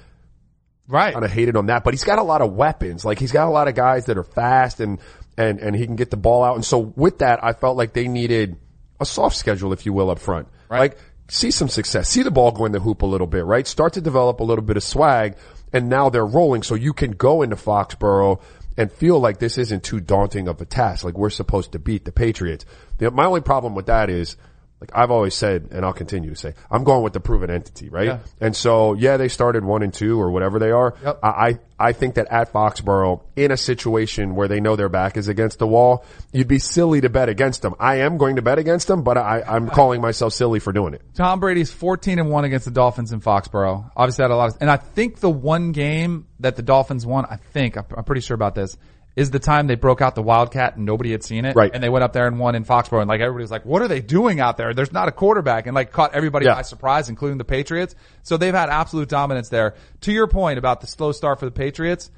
Right. 0.88 1.14
kind 1.14 1.26
of 1.26 1.32
hated 1.32 1.58
on 1.58 1.66
that, 1.66 1.84
but 1.84 1.94
he's 1.96 2.04
got 2.04 2.20
a 2.20 2.24
lot 2.24 2.42
of 2.42 2.54
weapons. 2.54 3.04
Like 3.04 3.20
he's 3.20 3.32
got 3.32 3.48
a 3.48 3.52
lot 3.52 3.68
of 3.68 3.74
guys 3.76 4.06
that 4.06 4.18
are 4.18 4.24
fast 4.24 4.80
and, 4.80 5.00
and, 5.36 5.60
and 5.60 5.76
he 5.76 5.86
can 5.86 5.96
get 5.96 6.12
the 6.12 6.18
ball 6.18 6.44
out. 6.44 6.56
And 6.56 6.64
so 6.64 6.78
with 6.78 7.20
that, 7.20 7.44
I 7.44 7.54
felt 7.54 7.76
like 7.76 7.92
they 7.94 8.08
needed 8.08 8.56
a 9.00 9.06
soft 9.06 9.36
schedule, 9.36 9.74
if 9.74 9.86
you 9.86 9.94
will, 9.94 10.10
up 10.12 10.20
front. 10.20 10.48
Right. 10.70 10.80
Like 10.80 10.98
see 11.28 11.52
some 11.52 11.70
success, 11.70 12.10
see 12.10 12.24
the 12.24 12.32
ball 12.32 12.52
go 12.52 12.66
in 12.66 12.72
the 12.72 12.80
hoop 12.80 13.02
a 13.02 13.06
little 13.06 13.28
bit, 13.28 13.46
right? 13.46 13.68
Start 13.68 13.94
to 13.94 14.02
develop 14.02 14.40
a 14.40 14.44
little 14.44 14.64
bit 14.64 14.78
of 14.78 14.84
swag 14.84 15.36
and 15.74 15.90
now 15.90 16.10
they're 16.10 16.26
rolling 16.26 16.64
so 16.64 16.76
you 16.76 16.94
can 16.94 17.12
go 17.12 17.42
into 17.42 17.56
Foxborough 17.56 18.40
and 18.78 18.92
feel 18.92 19.20
like 19.20 19.40
this 19.40 19.58
isn't 19.58 19.84
too 19.84 20.00
daunting 20.00 20.48
of 20.48 20.62
a 20.62 20.66
task. 20.66 21.04
Like 21.04 21.18
we're 21.18 21.30
supposed 21.30 21.72
to 21.72 21.80
beat 21.80 22.06
the 22.06 22.12
Patriots. 22.12 22.66
The, 22.98 23.12
my 23.12 23.26
only 23.26 23.42
problem 23.42 23.76
with 23.76 23.88
that 23.88 24.10
is 24.10 24.38
like 24.86 24.98
I've 24.98 25.12
always 25.12 25.36
said, 25.36 25.70
and 25.72 25.86
I'll 25.86 25.94
continue 25.94 26.30
to 26.30 26.36
say, 26.36 26.54
I'm 26.70 26.84
going 26.84 27.04
with 27.04 27.14
the 27.14 27.20
proven 27.20 27.50
entity, 27.50 27.90
right? 27.90 28.08
Yeah. 28.08 28.20
And 28.40 28.56
so, 28.56 28.94
yeah, 28.94 29.18
they 29.18 29.28
started 29.28 29.64
one 29.64 29.84
and 29.84 29.94
two 29.94 30.20
or 30.20 30.32
whatever 30.32 30.60
they 30.60 30.72
are. 30.72 30.96
Yep. 31.04 31.20
I, 31.24 31.60
I 31.80 31.94
think 31.94 32.16
that 32.16 32.28
at 32.30 32.54
Foxborough, 32.54 33.22
in 33.36 33.52
a 33.52 33.58
situation 33.58 34.36
where 34.36 34.48
they 34.48 34.60
know 34.60 34.76
their 34.76 34.90
back 34.90 35.18
is 35.18 35.28
against 35.28 35.60
the 35.60 35.68
wall, 35.68 36.06
you'd 36.32 36.48
be 36.48 36.60
silly 36.60 37.02
to 37.02 37.10
bet 37.10 37.30
against 37.30 37.62
them. 37.62 37.76
I 37.80 37.98
am 37.98 38.18
going 38.18 38.38
to 38.38 38.42
bet 38.42 38.60
against 38.60 38.88
them, 38.88 39.04
but 39.04 39.18
I, 39.18 39.42
I'm 39.42 39.70
calling 39.70 40.02
myself 40.02 40.34
silly 40.34 40.60
for 40.60 40.72
doing 40.72 40.94
it. 40.94 41.02
Tom 41.16 41.40
Brady's 41.40 41.72
14 41.72 42.20
and 42.20 42.30
1 42.30 42.46
against 42.46 42.66
the 42.66 42.72
Dolphins 42.72 43.12
in 43.12 43.22
Foxborough. 43.22 43.92
Obviously 43.96 44.24
had 44.24 44.32
a 44.32 44.36
lot 44.36 44.50
of, 44.50 44.58
and 44.62 44.70
I 44.70 44.78
think 44.78 45.20
the 45.20 45.30
one 45.30 45.72
game 45.72 46.28
that 46.40 46.56
the 46.56 46.62
Dolphins 46.62 47.06
won, 47.06 47.26
I 47.26 47.38
think, 47.38 47.78
I'm 47.78 48.04
pretty 48.04 48.22
sure 48.22 48.36
about 48.36 48.56
this, 48.56 48.78
is 49.16 49.32
the 49.32 49.40
time 49.40 49.68
they 49.68 49.76
broke 49.76 50.02
out 50.02 50.14
the 50.16 50.22
Wildcat 50.22 50.76
and 50.76 50.86
nobody 50.86 51.12
had 51.12 51.24
seen 51.24 51.46
it. 51.46 51.56
Right. 51.56 51.72
And 51.74 51.82
they 51.82 51.88
went 51.90 52.04
up 52.04 52.12
there 52.12 52.28
and 52.28 52.38
won 52.38 52.54
in 52.56 52.66
Foxborough 52.66 53.00
and 53.02 53.08
like 53.08 53.22
everybody 53.22 53.44
was 53.44 53.52
like, 53.52 53.66
what 53.66 53.82
are 53.82 53.88
they 53.88 54.02
doing 54.02 54.40
out 54.42 54.58
there? 54.58 54.74
There's 54.74 54.92
not 54.92 55.08
a 55.08 55.12
quarterback 55.12 55.68
and 55.68 55.76
like 55.76 55.92
caught 55.92 56.14
everybody 56.14 56.46
Yeah. 56.46 56.56
by 56.56 56.64
surprise, 56.64 57.08
including 57.08 57.38
the 57.38 57.46
Patriots. 57.46 57.96
So 58.24 58.36
they've 58.38 58.54
had 58.54 58.70
absolute 58.70 59.08
dominance 59.08 59.48
there. 59.50 59.76
To 60.02 60.12
your 60.12 60.28
point 60.28 60.60
about 60.60 60.82
the 60.82 60.88
slow 60.88 61.14
start 61.14 61.40
for 61.40 61.46
the 61.46 61.52
Patriots, 61.52 62.12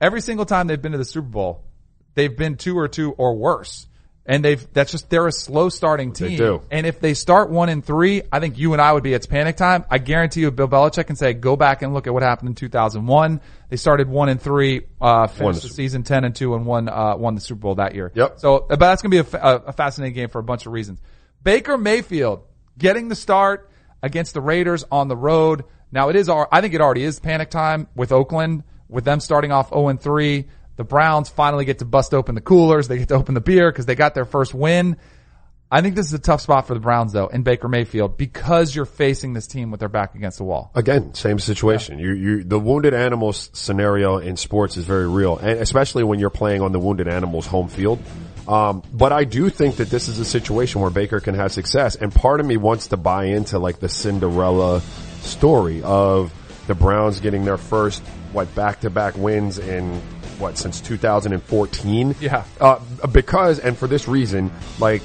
every 0.00 0.22
single 0.22 0.46
time 0.46 0.66
they've 0.66 0.80
been 0.80 0.92
to 0.92 0.98
the 0.98 1.04
Super 1.04 1.28
Bowl, 1.28 1.64
they've 2.14 2.34
been 2.34 2.56
two 2.56 2.78
or 2.78 2.88
two 2.88 3.12
or 3.12 3.36
worse. 3.36 3.86
And 4.30 4.44
they've, 4.44 4.72
that's 4.72 4.92
just, 4.92 5.10
they're 5.10 5.26
a 5.26 5.32
slow 5.32 5.70
starting 5.70 6.12
team. 6.12 6.28
They 6.28 6.36
do. 6.36 6.62
And 6.70 6.86
if 6.86 7.00
they 7.00 7.14
start 7.14 7.50
one 7.50 7.68
and 7.68 7.84
three, 7.84 8.22
I 8.30 8.38
think 8.38 8.58
you 8.58 8.74
and 8.74 8.80
I 8.80 8.92
would 8.92 9.02
be, 9.02 9.12
it's 9.12 9.26
panic 9.26 9.56
time. 9.56 9.84
I 9.90 9.98
guarantee 9.98 10.42
you 10.42 10.52
Bill 10.52 10.68
Belichick 10.68 11.08
can 11.08 11.16
say, 11.16 11.32
go 11.32 11.56
back 11.56 11.82
and 11.82 11.92
look 11.92 12.06
at 12.06 12.14
what 12.14 12.22
happened 12.22 12.50
in 12.50 12.54
2001. 12.54 13.40
They 13.70 13.76
started 13.76 14.08
one 14.08 14.28
and 14.28 14.40
three, 14.40 14.82
uh, 15.00 15.26
finished 15.26 15.62
the 15.62 15.68
season 15.68 16.04
10 16.04 16.22
and 16.22 16.32
two 16.32 16.54
and 16.54 16.64
won, 16.64 16.88
uh, 16.88 17.16
won 17.16 17.34
the 17.34 17.40
Super 17.40 17.58
Bowl 17.58 17.74
that 17.74 17.96
year. 17.96 18.12
Yep. 18.14 18.38
So, 18.38 18.66
but 18.68 18.78
that's 18.78 19.02
going 19.02 19.10
to 19.10 19.24
be 19.24 19.36
a, 19.36 19.40
a, 19.42 19.56
a 19.56 19.72
fascinating 19.72 20.14
game 20.14 20.28
for 20.28 20.38
a 20.38 20.44
bunch 20.44 20.64
of 20.64 20.70
reasons. 20.72 21.00
Baker 21.42 21.76
Mayfield 21.76 22.44
getting 22.78 23.08
the 23.08 23.16
start 23.16 23.68
against 24.00 24.34
the 24.34 24.40
Raiders 24.40 24.84
on 24.92 25.08
the 25.08 25.16
road. 25.16 25.64
Now 25.90 26.08
it 26.08 26.14
is, 26.14 26.28
I 26.28 26.60
think 26.60 26.74
it 26.74 26.80
already 26.80 27.02
is 27.02 27.18
panic 27.18 27.50
time 27.50 27.88
with 27.96 28.12
Oakland, 28.12 28.62
with 28.88 29.04
them 29.04 29.18
starting 29.18 29.50
off 29.50 29.70
0 29.70 29.88
and 29.88 30.00
3. 30.00 30.46
The 30.80 30.84
Browns 30.84 31.28
finally 31.28 31.66
get 31.66 31.80
to 31.80 31.84
bust 31.84 32.14
open 32.14 32.34
the 32.34 32.40
coolers. 32.40 32.88
They 32.88 32.96
get 32.96 33.08
to 33.08 33.14
open 33.14 33.34
the 33.34 33.42
beer 33.42 33.70
because 33.70 33.84
they 33.84 33.94
got 33.94 34.14
their 34.14 34.24
first 34.24 34.54
win. 34.54 34.96
I 35.70 35.82
think 35.82 35.94
this 35.94 36.06
is 36.06 36.14
a 36.14 36.18
tough 36.18 36.40
spot 36.40 36.66
for 36.66 36.72
the 36.72 36.80
Browns 36.80 37.12
though 37.12 37.26
in 37.26 37.42
Baker 37.42 37.68
Mayfield 37.68 38.16
because 38.16 38.74
you're 38.74 38.86
facing 38.86 39.34
this 39.34 39.46
team 39.46 39.70
with 39.70 39.80
their 39.80 39.90
back 39.90 40.14
against 40.14 40.38
the 40.38 40.44
wall. 40.44 40.70
Again, 40.74 41.12
same 41.12 41.38
situation. 41.38 41.98
You, 41.98 42.14
you, 42.14 42.44
the 42.44 42.58
wounded 42.58 42.94
animals 42.94 43.50
scenario 43.52 44.16
in 44.16 44.38
sports 44.38 44.78
is 44.78 44.86
very 44.86 45.06
real, 45.06 45.36
and 45.36 45.60
especially 45.60 46.02
when 46.02 46.18
you're 46.18 46.30
playing 46.30 46.62
on 46.62 46.72
the 46.72 46.80
wounded 46.80 47.08
animals 47.08 47.46
home 47.46 47.68
field. 47.68 48.02
Um, 48.48 48.82
but 48.90 49.12
I 49.12 49.24
do 49.24 49.50
think 49.50 49.76
that 49.76 49.90
this 49.90 50.08
is 50.08 50.18
a 50.18 50.24
situation 50.24 50.80
where 50.80 50.88
Baker 50.88 51.20
can 51.20 51.34
have 51.34 51.52
success, 51.52 51.94
and 51.94 52.10
part 52.10 52.40
of 52.40 52.46
me 52.46 52.56
wants 52.56 52.86
to 52.86 52.96
buy 52.96 53.24
into 53.24 53.58
like 53.58 53.80
the 53.80 53.90
Cinderella 53.90 54.80
story 55.20 55.82
of 55.82 56.32
the 56.68 56.74
Browns 56.74 57.20
getting 57.20 57.44
their 57.44 57.58
first 57.58 58.02
what 58.32 58.54
back 58.54 58.80
to 58.80 58.88
back 58.88 59.18
wins 59.18 59.58
in 59.58 60.00
what 60.40 60.58
since 60.58 60.80
2014. 60.80 62.16
Yeah. 62.20 62.44
uh, 62.60 62.78
because 63.12 63.58
and 63.58 63.76
for 63.76 63.86
this 63.86 64.08
reason, 64.08 64.50
like 64.78 65.02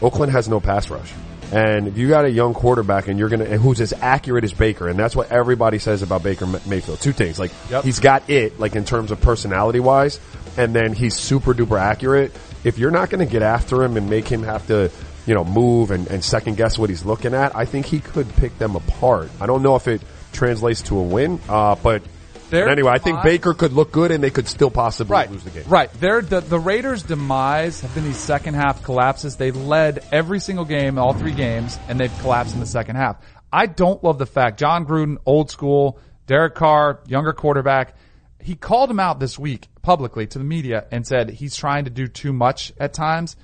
Oakland 0.00 0.32
has 0.32 0.48
no 0.48 0.60
pass 0.60 0.90
rush. 0.90 1.12
And 1.50 1.88
if 1.88 1.96
you 1.96 2.08
got 2.08 2.26
a 2.26 2.30
young 2.30 2.52
quarterback 2.52 3.08
and 3.08 3.18
you're 3.18 3.30
gonna, 3.30 3.44
and 3.46 3.60
who's 3.60 3.80
as 3.80 3.94
accurate 3.94 4.44
as 4.44 4.52
Baker, 4.52 4.86
and 4.88 4.98
that's 4.98 5.16
what 5.16 5.30
everybody 5.32 5.78
says 5.78 6.02
about 6.02 6.22
Baker 6.22 6.46
Mayfield. 6.66 7.00
Two 7.00 7.12
things, 7.12 7.38
like, 7.38 7.52
Yep. 7.70 7.84
he's 7.84 8.00
got 8.00 8.28
it, 8.28 8.60
like 8.60 8.76
in 8.76 8.84
terms 8.84 9.10
of 9.10 9.20
personality 9.22 9.80
wise, 9.80 10.20
and 10.58 10.74
then 10.74 10.92
he's 10.92 11.14
super 11.16 11.54
duper 11.54 11.80
accurate. 11.80 12.32
If 12.64 12.78
you're 12.78 12.90
not 12.90 13.08
gonna 13.08 13.24
get 13.24 13.40
after 13.42 13.82
him 13.82 13.96
and 13.96 14.10
make 14.10 14.28
him 14.28 14.42
have 14.42 14.66
to, 14.66 14.90
you 15.26 15.32
know, 15.34 15.42
move 15.44 15.90
and, 15.90 16.06
and 16.08 16.22
second 16.22 16.58
guess 16.58 16.76
what 16.78 16.90
he's 16.90 17.04
looking 17.06 17.32
at, 17.32 17.56
I 17.56 17.64
think 17.64 17.86
he 17.86 18.00
could 18.00 18.28
pick 18.36 18.58
them 18.58 18.76
apart. 18.76 19.30
I 19.40 19.46
don't 19.46 19.62
know 19.62 19.74
if 19.74 19.88
it 19.88 20.02
translates 20.34 20.82
to 20.82 20.98
a 20.98 21.02
win, 21.02 21.40
uh, 21.48 21.76
but, 21.82 22.02
Their 22.50 22.68
anyway, 22.68 22.92
I 22.92 22.98
think 22.98 23.22
Baker 23.22 23.52
could 23.54 23.72
look 23.72 23.92
good 23.92 24.10
and 24.10 24.22
they 24.22 24.30
could 24.30 24.48
still 24.48 24.70
possibly 24.70 25.12
Right, 25.12 25.30
lose 25.30 25.44
the 25.44 25.50
game. 25.50 25.64
right. 25.68 25.90
They're, 26.00 26.22
the 26.22 26.40
the 26.40 26.58
Raiders' 26.58 27.02
demise 27.02 27.80
have 27.82 27.94
been 27.94 28.04
these 28.04 28.16
second 28.18 28.54
half 28.54 28.82
collapses. 28.82 29.36
They 29.36 29.50
led 29.50 30.04
every 30.12 30.40
single 30.40 30.64
game, 30.64 30.98
all 30.98 31.12
three 31.12 31.34
games, 31.34 31.78
and 31.88 32.00
they've 32.00 32.16
collapsed 32.20 32.54
in 32.54 32.60
the 32.60 32.66
second 32.66 32.96
half. 32.96 33.16
I 33.52 33.66
don't 33.66 34.02
love 34.02 34.18
the 34.18 34.26
fact 34.26 34.58
Jon 34.58 34.86
Gruden, 34.86 35.16
old 35.26 35.50
school, 35.50 35.98
Derek 36.26 36.54
Carr, 36.54 37.00
younger 37.06 37.32
quarterback. 37.32 37.94
He 38.40 38.54
called 38.54 38.90
him 38.90 39.00
out 39.00 39.20
this 39.20 39.38
week 39.38 39.68
publicly 39.82 40.26
to 40.26 40.38
the 40.38 40.44
media 40.44 40.86
and 40.92 41.06
said 41.06 41.30
he's 41.30 41.56
trying 41.56 41.84
to 41.84 41.90
do 41.90 42.06
too 42.06 42.32
much 42.32 42.72
at 42.78 42.92
times 42.92 43.36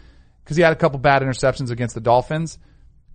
because 0.44 0.56
he 0.56 0.62
had 0.62 0.72
a 0.72 0.76
couple 0.76 0.98
bad 0.98 1.22
interceptions 1.22 1.70
against 1.70 1.94
the 1.94 2.00
Dolphins. 2.00 2.58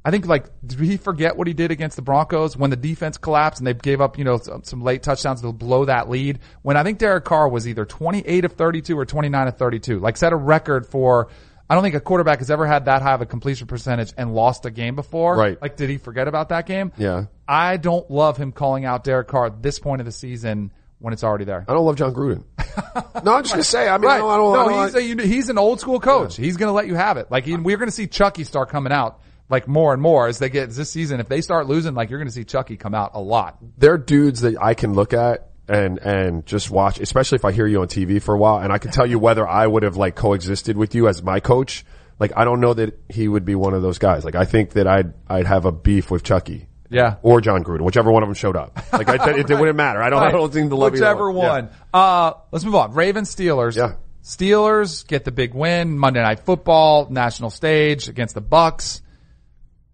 I 0.04 0.12
think 0.12 0.26
like, 0.28 0.46
did 0.66 0.80
he 0.80 0.98
forget 0.98 1.36
what 1.36 1.48
he 1.48 1.54
did 1.54 1.72
against 1.72 1.98
the 1.98 2.02
Broncos 2.02 2.56
when 2.56 2.70
the 2.70 2.78
defense 2.78 3.18
collapsed 3.18 3.60
and 3.60 3.68
they 3.68 3.74
gave 3.74 4.00
up, 4.00 4.18
you 4.18 4.24
know, 4.24 4.38
some, 4.38 4.64
some 4.64 4.82
late 4.82 5.04
touchdowns 5.04 5.42
to 5.42 5.52
blow 5.52 5.86
that 5.86 6.10
lead? 6.10 6.40
When 6.62 6.78
I 6.78 6.84
think 6.84 7.00
Derek 7.00 7.26
Carr 7.26 7.50
was 7.50 7.68
either 7.68 7.86
28 7.86 8.46
of 8.46 8.54
32 8.54 8.98
or 8.98 9.06
29 9.06 9.48
of 9.48 9.58
32, 9.58 10.00
like 10.00 10.16
set 10.16 10.32
a 10.32 10.38
record 10.38 10.88
for, 10.88 11.28
I 11.70 11.76
don't 11.76 11.84
think 11.84 11.96
a 11.96 12.00
quarterback 12.00 12.40
has 12.40 12.50
ever 12.50 12.66
had 12.66 12.86
that 12.86 13.02
high 13.02 13.14
of 13.14 13.22
a 13.22 13.26
completion 13.26 13.68
percentage 13.68 14.14
and 14.18 14.34
lost 14.34 14.66
a 14.66 14.72
game 14.72 14.96
before. 14.96 15.36
Right. 15.36 15.62
Like, 15.62 15.76
did 15.76 15.90
he 15.90 15.98
forget 15.98 16.30
about 16.30 16.50
that 16.50 16.66
game? 16.66 16.94
Yeah. 16.98 17.26
I 17.46 17.76
don't 17.76 18.10
love 18.10 18.38
him 18.38 18.54
calling 18.54 18.86
out 18.86 19.04
Derek 19.04 19.28
Carr 19.28 19.48
at 19.48 19.62
this 19.62 19.80
point 19.80 20.00
of 20.00 20.06
the 20.06 20.14
season 20.14 20.72
when 21.00 21.14
it's 21.14 21.26
already 21.26 21.46
there. 21.46 21.66
I 21.68 21.74
don't 21.74 21.86
love 21.86 21.98
Jon 21.98 22.14
Gruden. 22.14 22.46
no, 23.26 23.34
I'm 23.34 23.44
just 23.44 23.54
gonna 23.54 23.64
say, 23.64 23.90
I 23.90 23.98
mean, 23.98 24.10
I 24.10 24.18
don't, 24.18 24.32
I 24.32 24.38
don't, 24.38 24.56
I 24.56 24.64
no, 24.64 24.70
don't 24.70 25.04
he's, 25.04 25.20
a, 25.20 25.28
he's 25.28 25.50
an 25.50 25.58
old 25.58 25.82
school 25.82 26.00
coach. 26.00 26.38
He's 26.38 26.56
going 26.56 26.70
to 26.70 26.74
let 26.74 26.88
you 26.88 26.96
have 26.96 27.18
it. 27.18 27.30
Like 27.30 27.44
he, 27.44 27.56
we're 27.56 27.78
going 27.78 27.90
to 27.90 27.96
see 27.96 28.08
Chucky 28.08 28.46
start 28.46 28.70
coming 28.70 28.94
out 28.94 29.22
like 29.50 29.68
more 29.68 29.94
and 29.94 30.02
more 30.02 30.28
as 30.28 30.40
they 30.40 30.50
get 30.50 30.70
this 30.70 30.92
season. 30.92 31.20
If 31.20 31.28
they 31.28 31.42
start 31.42 31.68
losing, 31.68 31.96
like 31.96 32.10
you're 32.10 32.20
going 32.20 32.28
to 32.28 32.34
see 32.34 32.44
Chucky 32.44 32.78
come 32.78 32.94
out 32.94 33.12
a 33.14 33.22
lot. 33.22 33.58
they're 33.78 33.98
dudes 33.98 34.42
that 34.42 34.56
I 34.62 34.76
can 34.76 34.94
look 34.94 35.14
at 35.14 35.50
and 35.68 36.00
and 36.00 36.46
just 36.46 36.72
watch, 36.72 37.00
especially 37.00 37.38
if 37.38 37.46
I 37.46 37.52
hear 37.52 37.68
you 37.68 37.82
on 37.82 37.88
TV 37.88 38.22
for 38.22 38.34
a 38.34 38.38
while, 38.38 38.60
and 38.60 38.74
I 38.74 38.78
can 38.78 38.92
tell 38.92 39.06
you 39.06 39.20
whether 39.20 39.48
I 39.48 39.66
would 39.66 39.84
have 39.84 39.98
like 39.98 40.16
coexisted 40.16 40.78
with 40.78 40.96
you 40.96 41.08
as 41.08 41.22
my 41.22 41.40
coach. 41.40 41.86
Like 42.20 42.34
I 42.36 42.44
don't 42.44 42.60
know 42.60 42.74
that 42.74 43.00
he 43.10 43.28
would 43.28 43.46
be 43.46 43.56
one 43.56 43.74
of 43.74 43.82
those 43.82 43.98
guys. 43.98 44.26
Like 44.26 44.36
I 44.36 44.46
think 44.46 44.72
that 44.72 44.88
I'd 44.88 45.14
I'd 45.28 45.48
have 45.48 45.66
a 45.66 45.72
beef 45.72 46.12
with 46.12 46.24
Chucky. 46.24 46.68
Yeah. 46.92 47.18
Or 47.22 47.40
Jon 47.40 47.64
Gruden, 47.64 47.82
whichever 47.82 48.12
one 48.12 48.24
of 48.24 48.30
them 48.30 48.34
showed 48.34 48.56
up. 48.56 48.76
Like 48.92 49.08
I, 49.08 49.38
it, 49.38 49.50
it 49.50 49.56
wouldn't 49.56 49.78
matter. 49.78 50.02
I 50.02 50.10
don't. 50.10 50.24
I 50.24 50.32
don't 50.32 50.52
think 50.52 50.70
the 50.70 50.76
love 50.76 50.94
Whichever 50.94 51.32
one. 51.32 51.70
Uh, 51.94 52.34
let's 52.52 52.66
move 52.66 52.74
on. 52.74 52.94
Ravens 52.94 53.34
Steelers. 53.34 53.78
Yeah. 53.78 53.94
Steelers 54.24 55.08
get 55.08 55.24
the 55.24 55.32
big 55.32 55.54
win. 55.54 55.98
Monday 55.98 56.22
Night 56.22 56.40
Football, 56.40 57.08
national 57.12 57.52
stage 57.52 58.10
against 58.10 58.34
the 58.34 58.42
Bucs. 58.42 59.02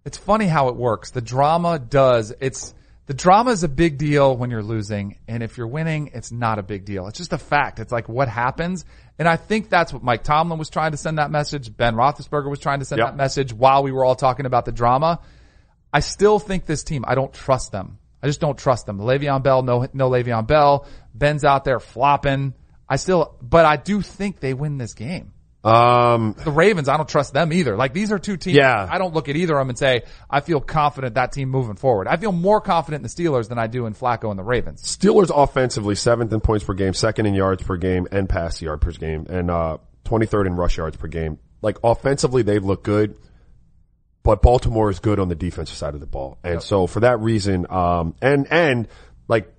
It's 0.06 0.18
funny 0.18 0.46
how 0.46 0.70
it 0.70 0.76
works. 0.76 1.12
The 1.12 1.22
drama 1.22 1.80
does. 1.80 2.34
It's 2.40 2.74
the 3.08 3.14
drama 3.14 3.52
is 3.52 3.64
a 3.64 3.68
big 3.68 3.98
deal 3.98 4.36
when 4.36 4.50
you're 4.50 4.64
losing, 4.64 5.18
and 5.28 5.44
if 5.44 5.58
you're 5.58 5.68
winning, 5.68 6.12
it's 6.14 6.32
not 6.32 6.58
a 6.58 6.64
big 6.64 6.86
deal. 6.86 7.08
It's 7.08 7.18
just 7.18 7.34
a 7.34 7.38
fact. 7.38 7.80
It's 7.80 7.92
like 7.92 8.10
what 8.10 8.28
happens, 8.28 8.84
and 9.20 9.28
I 9.28 9.36
think 9.36 9.70
that's 9.70 9.94
what 9.94 10.04
Mike 10.04 10.24
Tomlin 10.24 10.58
was 10.58 10.70
trying 10.70 10.92
to 10.92 10.98
send 10.98 11.18
that 11.20 11.30
message. 11.30 11.76
Ben 11.76 11.96
Roethlisberger 11.96 12.50
was 12.50 12.60
trying 12.60 12.80
to 12.80 12.86
send 12.86 13.00
Yep. 13.00 13.08
that 13.10 13.16
message 13.16 13.54
while 13.54 13.84
we 13.84 13.92
were 13.92 14.04
all 14.04 14.16
talking 14.16 14.46
about 14.48 14.66
the 14.66 14.72
drama. 14.72 15.20
I 15.94 16.00
still 16.00 16.40
think 16.40 16.66
this 16.66 16.84
team, 16.84 17.06
I 17.08 17.14
don't 17.16 17.32
trust 17.34 17.72
them. 17.72 18.00
I 18.24 18.28
just 18.28 18.40
don't 18.42 18.58
trust 18.58 18.88
them. 18.88 18.98
Le'Veon 19.00 19.44
Bell, 19.44 19.62
no, 19.62 19.88
no 19.94 20.10
Le'Veon 20.10 20.48
Bell. 20.48 20.88
Ben's 21.14 21.44
out 21.44 21.64
there 21.64 21.80
flopping. 21.80 22.56
I 22.90 22.96
still, 22.96 23.36
but 23.42 23.66
I 23.66 23.78
do 23.78 24.02
think 24.02 24.40
they 24.40 24.54
win 24.56 24.78
this 24.80 24.96
game. 24.96 25.32
Um, 25.66 26.36
The 26.44 26.52
Ravens, 26.52 26.88
I 26.88 26.96
don't 26.96 27.10
trust 27.10 27.34
them 27.34 27.52
either. 27.52 27.76
Like 27.76 27.94
these 27.94 28.12
are 28.12 28.20
two 28.20 28.38
teams. 28.38 28.56
Yeah. 28.56 28.88
I 28.90 29.00
don't 29.00 29.16
look 29.16 29.30
at 29.30 29.36
either 29.36 29.56
of 29.56 29.62
them 29.62 29.70
and 29.70 29.78
say, 29.78 30.04
I 30.30 30.42
feel 30.42 30.62
confident 30.62 31.16
that 31.16 31.32
team 31.32 31.50
moving 31.50 31.76
forward. 31.76 32.08
I 32.08 32.18
feel 32.18 32.32
more 32.32 32.62
confident 32.62 33.00
in 33.00 33.04
the 33.04 33.10
Steelers 33.10 33.50
than 33.50 33.58
I 33.58 33.66
do 33.66 33.88
in 33.88 33.96
Flacco 33.96 34.30
and 34.30 34.38
the 34.38 34.44
Ravens. 34.44 34.84
Steelers 34.84 35.32
offensively 35.36 35.96
seventh 35.96 36.32
in 36.32 36.40
points 36.40 36.64
per 36.64 36.76
game, 36.76 36.94
second 36.94 37.26
in 37.26 37.34
yards 37.34 37.64
per 37.64 37.78
game, 37.78 38.08
and 38.12 38.30
pass 38.30 38.62
yard 38.62 38.80
per 38.80 38.92
game, 38.92 39.26
and 39.28 39.50
uh, 39.50 39.78
23rd 40.06 40.48
in 40.48 40.56
rush 40.56 40.78
yards 40.78 40.98
per 40.98 41.08
game. 41.08 41.40
Like 41.64 41.78
offensively, 41.84 42.44
they 42.44 42.60
look 42.60 42.84
good, 42.84 43.18
but 44.22 44.44
Baltimore 44.44 44.92
is 44.92 45.00
good 45.00 45.20
on 45.20 45.30
the 45.30 45.36
defensive 45.36 45.76
side 45.76 45.96
of 45.96 46.00
the 46.00 46.06
ball, 46.06 46.38
and 46.44 46.62
so 46.62 46.86
for 46.86 47.00
that 47.00 47.20
reason, 47.22 47.66
um, 47.72 48.14
and 48.22 48.46
and 48.52 48.88
like 49.28 49.52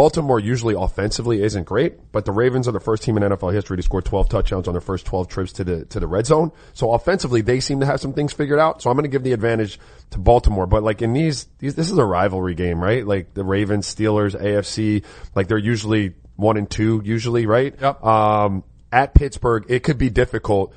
Baltimore 0.00 0.40
usually 0.40 0.74
offensively 0.74 1.42
isn't 1.42 1.64
great, 1.64 2.10
but 2.10 2.24
the 2.24 2.32
Ravens 2.32 2.66
are 2.66 2.72
the 2.72 2.80
first 2.80 3.02
team 3.02 3.18
in 3.18 3.22
NFL 3.22 3.52
history 3.52 3.76
to 3.76 3.82
score 3.82 4.00
12 4.00 4.30
touchdowns 4.30 4.66
on 4.66 4.72
their 4.72 4.80
first 4.80 5.04
12 5.04 5.28
trips 5.28 5.52
to 5.52 5.62
the 5.62 5.84
to 5.84 6.00
the 6.00 6.06
red 6.06 6.24
zone. 6.24 6.52
So 6.72 6.94
offensively, 6.94 7.42
they 7.42 7.60
seem 7.60 7.80
to 7.80 7.86
have 7.86 8.00
some 8.00 8.14
things 8.14 8.32
figured 8.32 8.58
out. 8.58 8.80
So 8.80 8.88
I'm 8.88 8.96
going 8.96 9.02
to 9.02 9.10
give 9.10 9.24
the 9.24 9.34
advantage 9.34 9.78
to 10.12 10.18
Baltimore. 10.18 10.66
But 10.66 10.82
like 10.82 11.02
in 11.02 11.12
these, 11.12 11.48
these 11.58 11.74
this 11.74 11.90
is 11.90 11.98
a 11.98 12.04
rivalry 12.06 12.54
game, 12.54 12.82
right? 12.82 13.06
Like 13.06 13.34
the 13.34 13.44
Ravens, 13.44 13.94
Steelers, 13.94 14.34
AFC, 14.34 15.04
like 15.34 15.48
they're 15.48 15.58
usually 15.58 16.14
one 16.34 16.56
and 16.56 16.70
two, 16.70 17.02
usually, 17.04 17.44
right? 17.44 17.74
Yep. 17.78 18.02
Um, 18.02 18.64
at 18.90 19.12
Pittsburgh, 19.12 19.66
it 19.68 19.80
could 19.80 19.98
be 19.98 20.08
difficult. 20.08 20.74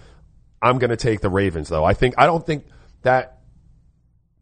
I'm 0.61 0.79
going 0.79 0.89
to 0.89 0.97
take 0.97 1.21
the 1.21 1.29
Ravens 1.29 1.69
though. 1.69 1.85
I 1.85 1.93
think 1.93 2.15
I 2.17 2.25
don't 2.25 2.45
think 2.45 2.65
that 3.03 3.32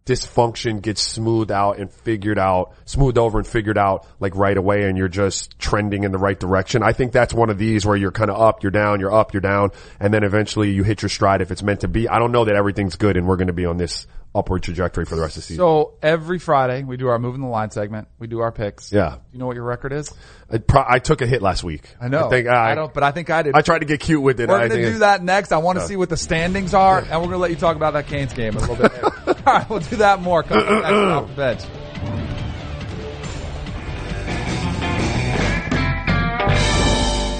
dysfunction 0.05 0.81
gets 0.81 1.01
smoothed 1.01 1.51
out 1.51 1.77
and 1.77 1.91
figured 1.91 2.39
out, 2.39 2.73
smoothed 2.85 3.17
over 3.17 3.37
and 3.37 3.47
figured 3.47 3.77
out 3.77 4.07
like 4.19 4.35
right 4.35 4.57
away 4.57 4.83
and 4.83 4.97
you're 4.97 5.07
just 5.07 5.57
trending 5.59 6.03
in 6.03 6.11
the 6.11 6.17
right 6.17 6.39
direction. 6.39 6.81
I 6.83 6.93
think 6.93 7.11
that's 7.11 7.33
one 7.33 7.49
of 7.49 7.57
these 7.57 7.85
where 7.85 7.95
you're 7.95 8.11
kind 8.11 8.31
of 8.31 8.39
up, 8.39 8.63
you're 8.63 8.71
down, 8.71 8.99
you're 8.99 9.13
up, 9.13 9.33
you're 9.33 9.41
down, 9.41 9.71
and 9.99 10.13
then 10.13 10.23
eventually 10.23 10.71
you 10.71 10.83
hit 10.83 11.01
your 11.01 11.09
stride 11.09 11.41
if 11.41 11.51
it's 11.51 11.63
meant 11.63 11.81
to 11.81 11.87
be. 11.87 12.09
I 12.09 12.19
don't 12.19 12.31
know 12.31 12.45
that 12.45 12.55
everything's 12.55 12.95
good 12.95 13.15
and 13.15 13.27
we're 13.27 13.37
going 13.37 13.47
to 13.47 13.53
be 13.53 13.65
on 13.65 13.77
this 13.77 14.07
upward 14.33 14.63
trajectory 14.63 15.05
for 15.05 15.15
the 15.15 15.21
rest 15.21 15.35
of 15.35 15.43
the 15.43 15.47
season. 15.47 15.61
So 15.61 15.93
every 16.01 16.39
Friday 16.39 16.83
we 16.83 16.97
do 16.97 17.07
our 17.07 17.19
moving 17.19 17.41
the 17.41 17.47
line 17.47 17.69
segment. 17.69 18.07
We 18.17 18.27
do 18.27 18.39
our 18.39 18.51
picks. 18.51 18.91
Yeah. 18.91 19.17
You 19.33 19.39
know 19.39 19.45
what 19.45 19.55
your 19.55 19.65
record 19.65 19.91
is? 19.91 20.11
I, 20.49 20.57
pro- 20.57 20.85
I 20.87 20.99
took 20.99 21.21
a 21.21 21.27
hit 21.27 21.41
last 21.41 21.63
week. 21.63 21.83
I 21.99 22.07
know. 22.07 22.27
I 22.27 22.29
think 22.29 22.47
I 22.47 22.71
I, 22.71 22.75
don't, 22.75 22.93
but 22.93 23.03
I 23.03 23.11
think 23.11 23.29
I 23.29 23.43
did. 23.43 23.55
I 23.55 23.61
tried 23.61 23.79
to 23.79 23.85
get 23.85 23.99
cute 23.99 24.21
with 24.21 24.39
it. 24.39 24.49
We're 24.49 24.67
going 24.69 24.81
to 24.81 24.91
do 24.91 24.97
that 24.99 25.21
next. 25.21 25.51
I 25.51 25.57
want 25.57 25.79
to 25.79 25.85
see 25.85 25.95
what 25.95 26.09
the 26.09 26.17
standings 26.17 26.73
are, 26.73 26.99
and 26.99 27.09
we're 27.09 27.27
going 27.27 27.31
to 27.31 27.37
let 27.37 27.51
you 27.51 27.57
talk 27.57 27.75
about 27.75 27.93
that 27.93 28.07
Canes 28.07 28.33
game 28.33 28.55
a 28.55 28.59
little 28.59 28.75
bit 28.75 28.93
later. 28.93 29.11
All 29.45 29.53
right, 29.53 29.69
we'll 29.69 29.79
do 29.79 29.95
that 29.97 30.21
more 30.21 30.43
coming 30.43 30.65
up 30.65 30.83
next 30.83 30.93
off 30.93 31.27
the 31.29 31.35
bench. 31.35 31.61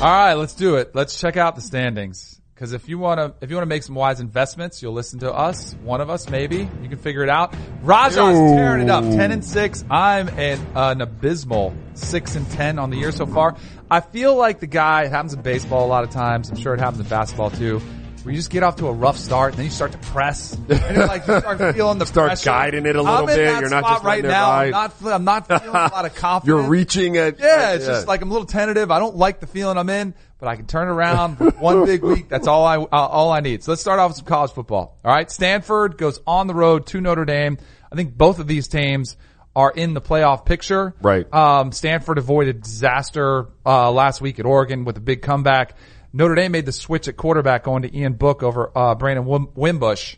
All 0.02 0.10
right, 0.10 0.34
let's 0.34 0.56
do 0.56 0.78
it. 0.78 0.96
Let's 0.96 1.20
check 1.20 1.38
out 1.38 1.56
the 1.56 1.62
standings. 1.62 2.42
Because 2.56 2.74
if 2.74 2.90
you 2.90 2.98
want 2.98 3.20
to, 3.20 3.34
if 3.44 3.52
you 3.52 3.56
want 3.56 3.64
to 3.64 3.70
make 3.70 3.84
some 3.84 3.94
wise 3.94 4.20
investments, 4.20 4.82
you'll 4.82 4.94
listen 4.94 5.20
to 5.20 5.32
us. 5.32 5.74
One 5.84 6.02
of 6.02 6.10
us, 6.10 6.28
maybe 6.28 6.68
you 6.82 6.90
can 6.90 6.98
figure 6.98 7.22
it 7.22 7.30
out. 7.30 7.56
Raja's 7.84 8.18
tearing 8.18 8.84
it 8.84 8.90
up, 8.90 9.04
ten 9.04 9.32
and 9.32 9.46
six. 9.46 9.84
I'm 9.92 10.28
an, 10.30 10.60
an 10.76 11.02
abysmal 11.02 11.76
six 11.94 12.36
and 12.36 12.50
ten 12.52 12.80
on 12.80 12.90
the 12.90 12.98
year 12.98 13.12
so 13.12 13.28
far. 13.28 13.58
I 13.92 14.00
feel 14.00 14.36
like 14.36 14.60
the 14.60 14.68
guy. 14.68 15.04
It 15.04 15.12
happens 15.12 15.34
in 15.34 15.42
baseball 15.42 15.86
a 15.86 15.90
lot 15.90 16.04
of 16.04 16.10
times. 16.10 16.50
I'm 16.50 16.56
sure 16.56 16.74
it 16.74 16.80
happens 16.80 17.00
in 17.00 17.08
basketball 17.08 17.52
too. 17.52 17.80
Where 18.24 18.32
you 18.32 18.38
just 18.38 18.52
get 18.52 18.62
off 18.62 18.76
to 18.76 18.88
a 18.88 18.92
rough 18.94 19.18
start, 19.18 19.54
and 19.54 19.58
then 19.60 19.66
you 19.66 19.72
start 19.72 19.94
to 19.94 19.98
press, 19.98 20.54
and 20.70 20.70
you're 20.96 21.08
like 21.08 21.26
you 21.28 21.40
start 21.40 21.74
feeling 21.76 21.98
the 21.98 22.06
Start 22.06 22.28
pressure. 22.30 22.46
guiding 22.46 22.86
it 22.86 22.96
a 22.96 23.02
little 23.02 23.22
I'm 23.22 23.26
bit. 23.26 23.60
You're 23.60 23.70
not 23.70 23.84
just 23.84 24.04
right 24.04 24.24
now. 24.24 24.52
I'm 24.52 24.70
not. 24.72 24.94
I'm 25.04 25.24
not 25.24 25.48
feeling 25.48 25.68
a 25.70 25.72
lot 25.72 26.06
of 26.06 26.14
confidence. 26.16 26.48
You're 26.48 26.70
reaching 26.70 27.16
it. 27.16 27.38
Yeah, 27.40 27.74
it's 27.74 27.86
just 27.86 28.08
like 28.08 28.22
I'm 28.22 28.30
a 28.30 28.34
little 28.34 28.46
tentative. 28.48 28.92
I 28.92 29.00
don't 29.00 29.16
like 29.16 29.40
the 29.40 29.48
feeling 29.48 29.78
I'm 29.78 29.90
in, 29.90 30.14
but 30.40 30.48
I 30.50 30.56
can 30.56 30.68
turn 30.68 30.88
around 30.88 31.36
one 31.60 31.86
big 31.88 32.04
week. 32.04 32.30
That's 32.30 32.48
all 32.48 32.64
I 32.64 32.78
uh, 32.78 32.88
all 32.92 33.32
I 33.32 33.40
need. 33.40 33.64
So 33.64 33.72
let's 33.72 33.82
start 33.82 34.00
off 34.00 34.12
with 34.12 34.18
some 34.18 34.28
college 34.28 34.52
football. 34.52 35.00
All 35.04 35.12
right, 35.12 35.30
Stanford 35.32 35.98
goes 35.98 36.20
on 36.28 36.46
the 36.46 36.54
road 36.54 36.86
to 36.88 37.02
Notre 37.02 37.26
Dame. 37.26 37.58
I 37.92 37.96
think 37.96 38.16
both 38.16 38.38
of 38.40 38.46
these 38.48 38.68
teams 38.68 39.18
are 39.56 39.72
in 39.72 39.94
the 39.94 40.00
playoff 40.02 40.46
picture. 40.46 40.94
Right. 41.02 41.26
Um, 41.34 41.72
Stanford 41.72 42.18
avoided 42.20 42.62
disaster 42.62 43.48
uh, 43.66 43.92
last 43.92 44.22
week 44.22 44.40
at 44.40 44.46
Oregon 44.46 44.86
with 44.86 44.96
a 44.98 45.02
big 45.02 45.22
comeback. 45.24 45.76
Notre 46.14 46.36
Dame 46.36 46.52
made 46.52 46.66
the 46.66 46.72
switch 46.72 47.08
at 47.08 47.16
quarterback 47.18 47.64
going 47.64 47.84
to 47.84 47.96
Ian 47.98 48.14
Book 48.14 48.44
over 48.44 48.72
uh, 48.78 48.96
Brandon 48.96 49.26
Wim- 49.26 49.54
Wimbush. 49.56 50.16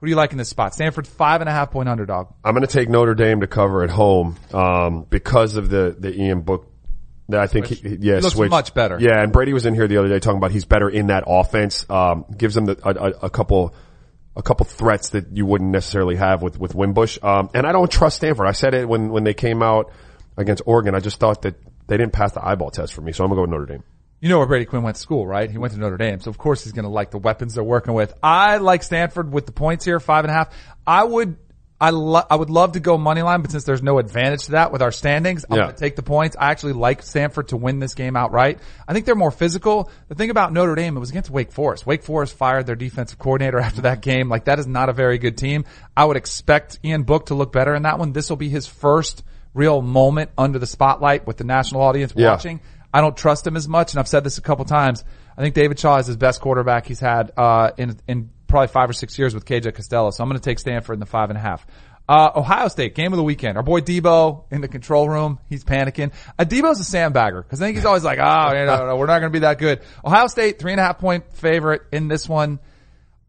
Who 0.00 0.06
do 0.06 0.10
you 0.10 0.16
like 0.16 0.32
in 0.32 0.38
this 0.38 0.48
spot? 0.48 0.74
Stanford 0.74 1.06
five 1.06 1.40
and 1.40 1.48
a 1.48 1.52
half 1.52 1.70
point 1.70 1.88
underdog. 1.88 2.28
I'm 2.44 2.54
going 2.54 2.66
to 2.66 2.72
take 2.72 2.88
Notre 2.88 3.14
Dame 3.14 3.40
to 3.40 3.46
cover 3.46 3.82
at 3.82 3.90
home 3.90 4.36
um, 4.52 5.06
because 5.08 5.56
of 5.56 5.68
the 5.70 5.96
the 5.98 6.14
Ian 6.14 6.42
Book. 6.42 6.70
that 7.30 7.40
I 7.40 7.46
think, 7.46 7.66
he, 7.66 7.74
he- 7.76 7.96
yeah, 8.00 8.16
He 8.16 8.20
looks 8.20 8.34
switch. 8.34 8.50
much 8.50 8.72
better. 8.74 8.98
Yeah, 9.00 9.22
and 9.22 9.32
Brady 9.32 9.52
was 9.52 9.64
in 9.66 9.74
here 9.74 9.88
the 9.88 9.96
other 9.98 10.08
day 10.08 10.18
talking 10.20 10.36
about 10.38 10.50
he's 10.52 10.64
better 10.66 10.88
in 10.88 11.06
that 11.08 11.24
offense. 11.26 11.84
Um, 11.90 12.24
gives 12.36 12.54
them 12.54 12.66
the, 12.66 12.78
a, 12.84 12.90
a, 12.94 13.10
a 13.26 13.30
couple, 13.30 13.74
a 14.36 14.42
couple 14.42 14.64
threats 14.66 15.10
that 15.10 15.34
you 15.36 15.44
wouldn't 15.46 15.70
necessarily 15.70 16.16
have 16.16 16.42
with 16.42 16.58
with 16.58 16.74
Wimbush. 16.74 17.18
Um, 17.22 17.48
and 17.54 17.66
I 17.66 17.72
don't 17.72 17.90
trust 17.90 18.16
Stanford. 18.18 18.46
I 18.46 18.52
said 18.52 18.74
it 18.74 18.88
when 18.88 19.08
when 19.10 19.24
they 19.24 19.34
came 19.34 19.62
out 19.62 19.92
against 20.36 20.62
Oregon. 20.66 20.94
I 20.94 21.00
just 21.00 21.18
thought 21.18 21.42
that 21.42 21.56
they 21.88 21.96
didn't 21.96 22.12
pass 22.12 22.32
the 22.32 22.46
eyeball 22.46 22.70
test 22.70 22.92
for 22.92 23.00
me, 23.00 23.12
so 23.12 23.24
I'm 23.24 23.30
gonna 23.30 23.38
go 23.38 23.42
with 23.42 23.50
Notre 23.50 23.66
Dame. 23.66 23.82
You 24.26 24.30
know 24.32 24.38
where 24.38 24.48
Brady 24.48 24.64
Quinn 24.64 24.82
went 24.82 24.96
to 24.96 25.00
school, 25.02 25.24
right? 25.24 25.48
He 25.48 25.56
went 25.56 25.72
to 25.74 25.78
Notre 25.78 25.96
Dame. 25.96 26.18
So 26.18 26.30
of 26.30 26.36
course 26.36 26.64
he's 26.64 26.72
going 26.72 26.82
to 26.82 26.88
like 26.90 27.12
the 27.12 27.18
weapons 27.18 27.54
they're 27.54 27.62
working 27.62 27.94
with. 27.94 28.12
I 28.24 28.56
like 28.56 28.82
Stanford 28.82 29.32
with 29.32 29.46
the 29.46 29.52
points 29.52 29.84
here, 29.84 30.00
five 30.00 30.24
and 30.24 30.32
a 30.32 30.34
half. 30.34 30.52
I 30.84 31.04
would, 31.04 31.36
I 31.80 31.90
lo- 31.90 32.24
I 32.28 32.34
would 32.34 32.50
love 32.50 32.72
to 32.72 32.80
go 32.80 32.98
money 32.98 33.22
line, 33.22 33.42
but 33.42 33.52
since 33.52 33.62
there's 33.62 33.84
no 33.84 33.98
advantage 34.00 34.46
to 34.46 34.50
that 34.52 34.72
with 34.72 34.82
our 34.82 34.90
standings, 34.90 35.44
I'm 35.48 35.56
Yeah. 35.56 35.62
going 35.66 35.74
to 35.76 35.80
take 35.80 35.94
the 35.94 36.02
points. 36.02 36.34
I 36.36 36.50
actually 36.50 36.72
like 36.72 37.02
Stanford 37.04 37.48
to 37.48 37.56
win 37.56 37.78
this 37.78 37.94
game 37.94 38.16
outright. 38.16 38.58
I 38.88 38.94
think 38.94 39.06
they're 39.06 39.14
more 39.14 39.30
physical. 39.30 39.92
The 40.08 40.16
thing 40.16 40.30
about 40.30 40.52
Notre 40.52 40.74
Dame, 40.74 40.96
it 40.96 40.98
was 40.98 41.10
against 41.10 41.30
Wake 41.30 41.52
Forest. 41.52 41.86
Wake 41.86 42.02
Forest 42.02 42.34
fired 42.36 42.66
their 42.66 42.74
defensive 42.74 43.20
coordinator 43.20 43.58
after 43.68 43.82
that 43.82 44.00
game. 44.00 44.28
Like 44.28 44.46
that 44.46 44.58
is 44.58 44.66
not 44.66 44.88
a 44.88 44.92
very 44.92 45.18
good 45.18 45.38
team. 45.38 45.66
I 45.96 46.04
would 46.04 46.16
expect 46.16 46.80
Ian 46.84 47.04
Book 47.04 47.26
to 47.26 47.36
look 47.36 47.52
better 47.52 47.76
in 47.76 47.82
that 47.84 48.00
one. 48.00 48.10
This 48.12 48.28
will 48.28 48.38
be 48.38 48.48
his 48.48 48.66
first 48.66 49.22
real 49.54 49.80
moment 49.80 50.30
under 50.36 50.58
the 50.58 50.66
spotlight 50.66 51.26
with 51.28 51.36
the 51.36 51.44
national 51.44 51.80
audience 51.80 52.12
Yeah. 52.16 52.32
watching. 52.32 52.60
I 52.96 53.02
don't 53.02 53.14
trust 53.14 53.46
him 53.46 53.56
as 53.56 53.68
much, 53.68 53.92
and 53.92 54.00
I've 54.00 54.08
said 54.08 54.24
this 54.24 54.38
a 54.38 54.40
couple 54.40 54.64
times. 54.64 55.04
I 55.36 55.42
think 55.42 55.54
David 55.54 55.78
Shaw 55.78 55.98
is 55.98 56.06
his 56.06 56.16
best 56.16 56.40
quarterback 56.40 56.86
he's 56.86 56.98
had 56.98 57.30
uh, 57.36 57.72
in 57.76 57.98
in 58.08 58.30
probably 58.46 58.68
five 58.68 58.88
or 58.88 58.94
six 58.94 59.18
years 59.18 59.34
with 59.34 59.44
KJ 59.44 59.74
Costello. 59.74 60.10
So 60.12 60.22
I'm 60.22 60.30
going 60.30 60.40
to 60.40 60.42
take 60.42 60.58
Stanford 60.58 60.94
in 60.94 61.00
the 61.00 61.04
five 61.04 61.28
and 61.28 61.36
a 61.36 61.42
half. 61.42 61.66
Uh, 62.08 62.30
Ohio 62.34 62.68
State 62.68 62.94
game 62.94 63.12
of 63.12 63.18
the 63.18 63.22
weekend. 63.22 63.58
Our 63.58 63.62
boy 63.62 63.82
Debo 63.82 64.44
in 64.50 64.62
the 64.62 64.68
control 64.68 65.10
room. 65.10 65.40
He's 65.50 65.62
panicking. 65.62 66.10
Uh, 66.38 66.44
Debo's 66.44 66.80
a 66.80 66.96
sandbagger 66.96 67.42
because 67.42 67.60
I 67.60 67.66
think 67.66 67.76
he's 67.76 67.84
always 67.84 68.02
like, 68.02 68.18
oh, 68.18 68.52
you 68.58 68.64
know, 68.64 68.86
no, 68.86 68.96
we're 68.96 69.04
not 69.04 69.18
going 69.18 69.30
to 69.30 69.36
be 69.36 69.40
that 69.40 69.58
good. 69.58 69.82
Ohio 70.02 70.26
State 70.28 70.58
three 70.58 70.72
and 70.72 70.80
a 70.80 70.84
half 70.84 70.98
point 70.98 71.30
favorite 71.34 71.82
in 71.92 72.08
this 72.08 72.26
one. 72.26 72.60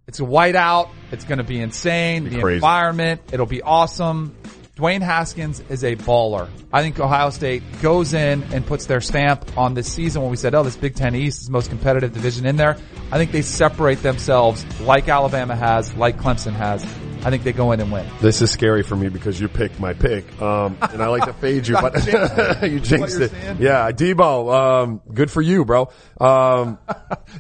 It's 0.08 0.22
a 0.22 0.24
whiteout. 0.24 0.92
It's 1.12 1.26
going 1.26 1.40
to 1.40 1.44
be 1.44 1.60
insane. 1.60 2.24
The 2.24 2.40
crazy. 2.40 2.56
environment. 2.56 3.20
It'll 3.34 3.46
be 3.46 3.62
awesome. 3.62 4.34
Dwayne 4.78 5.02
Haskins 5.02 5.60
is 5.70 5.84
a 5.84 5.96
baller. 5.96 6.48
I 6.72 6.84
think 6.84 7.00
Ohio 7.00 7.32
State 7.32 7.64
goes 7.82 8.14
in 8.14 8.44
and 8.54 8.64
puts 8.64 8.86
their 8.86 9.02
stamp 9.02 9.58
on 9.58 9.74
this 9.74 9.92
season 9.92 10.22
when 10.22 10.30
we 10.30 10.38
said, 10.38 10.54
oh, 10.54 10.62
this 10.62 10.78
Big 10.78 10.94
Ten 10.94 11.16
East 11.16 11.40
is 11.40 11.46
the 11.48 11.52
most 11.52 11.72
competitive 11.72 12.14
division 12.14 12.46
in 12.46 12.58
there. 12.58 12.78
I 13.12 13.18
think 13.18 13.32
they 13.32 13.42
separate 13.42 14.04
themselves 14.04 14.64
like 14.82 15.10
Alabama 15.10 15.56
has, 15.56 15.92
like 15.96 16.20
Clemson 16.20 16.54
has. 16.54 16.86
I 17.28 17.30
think 17.30 17.44
they 17.44 17.52
go 17.52 17.74
in 17.74 17.82
and 17.82 17.92
win. 17.92 18.08
This 18.22 18.42
is 18.42 18.52
scary 18.52 18.84
for 18.84 18.96
me 18.96 19.10
because 19.10 19.38
you 19.38 19.50
picked 19.50 19.82
my 19.82 19.92
pick, 19.92 20.42
um, 20.42 20.78
and 20.82 21.04
I 21.04 21.08
like 21.08 21.26
to 21.26 21.34
fade 21.34 21.68
you, 21.68 21.76
but 21.76 21.94
you 22.64 22.80
jinxed 22.80 23.20
it. 23.20 23.32
saying? 23.32 23.58
Yeah, 23.60 23.92
Debo, 23.92 24.54
um, 24.84 25.02
good 25.14 25.30
for 25.30 25.42
you, 25.42 25.66
bro. 25.66 25.90
Um, 26.22 26.78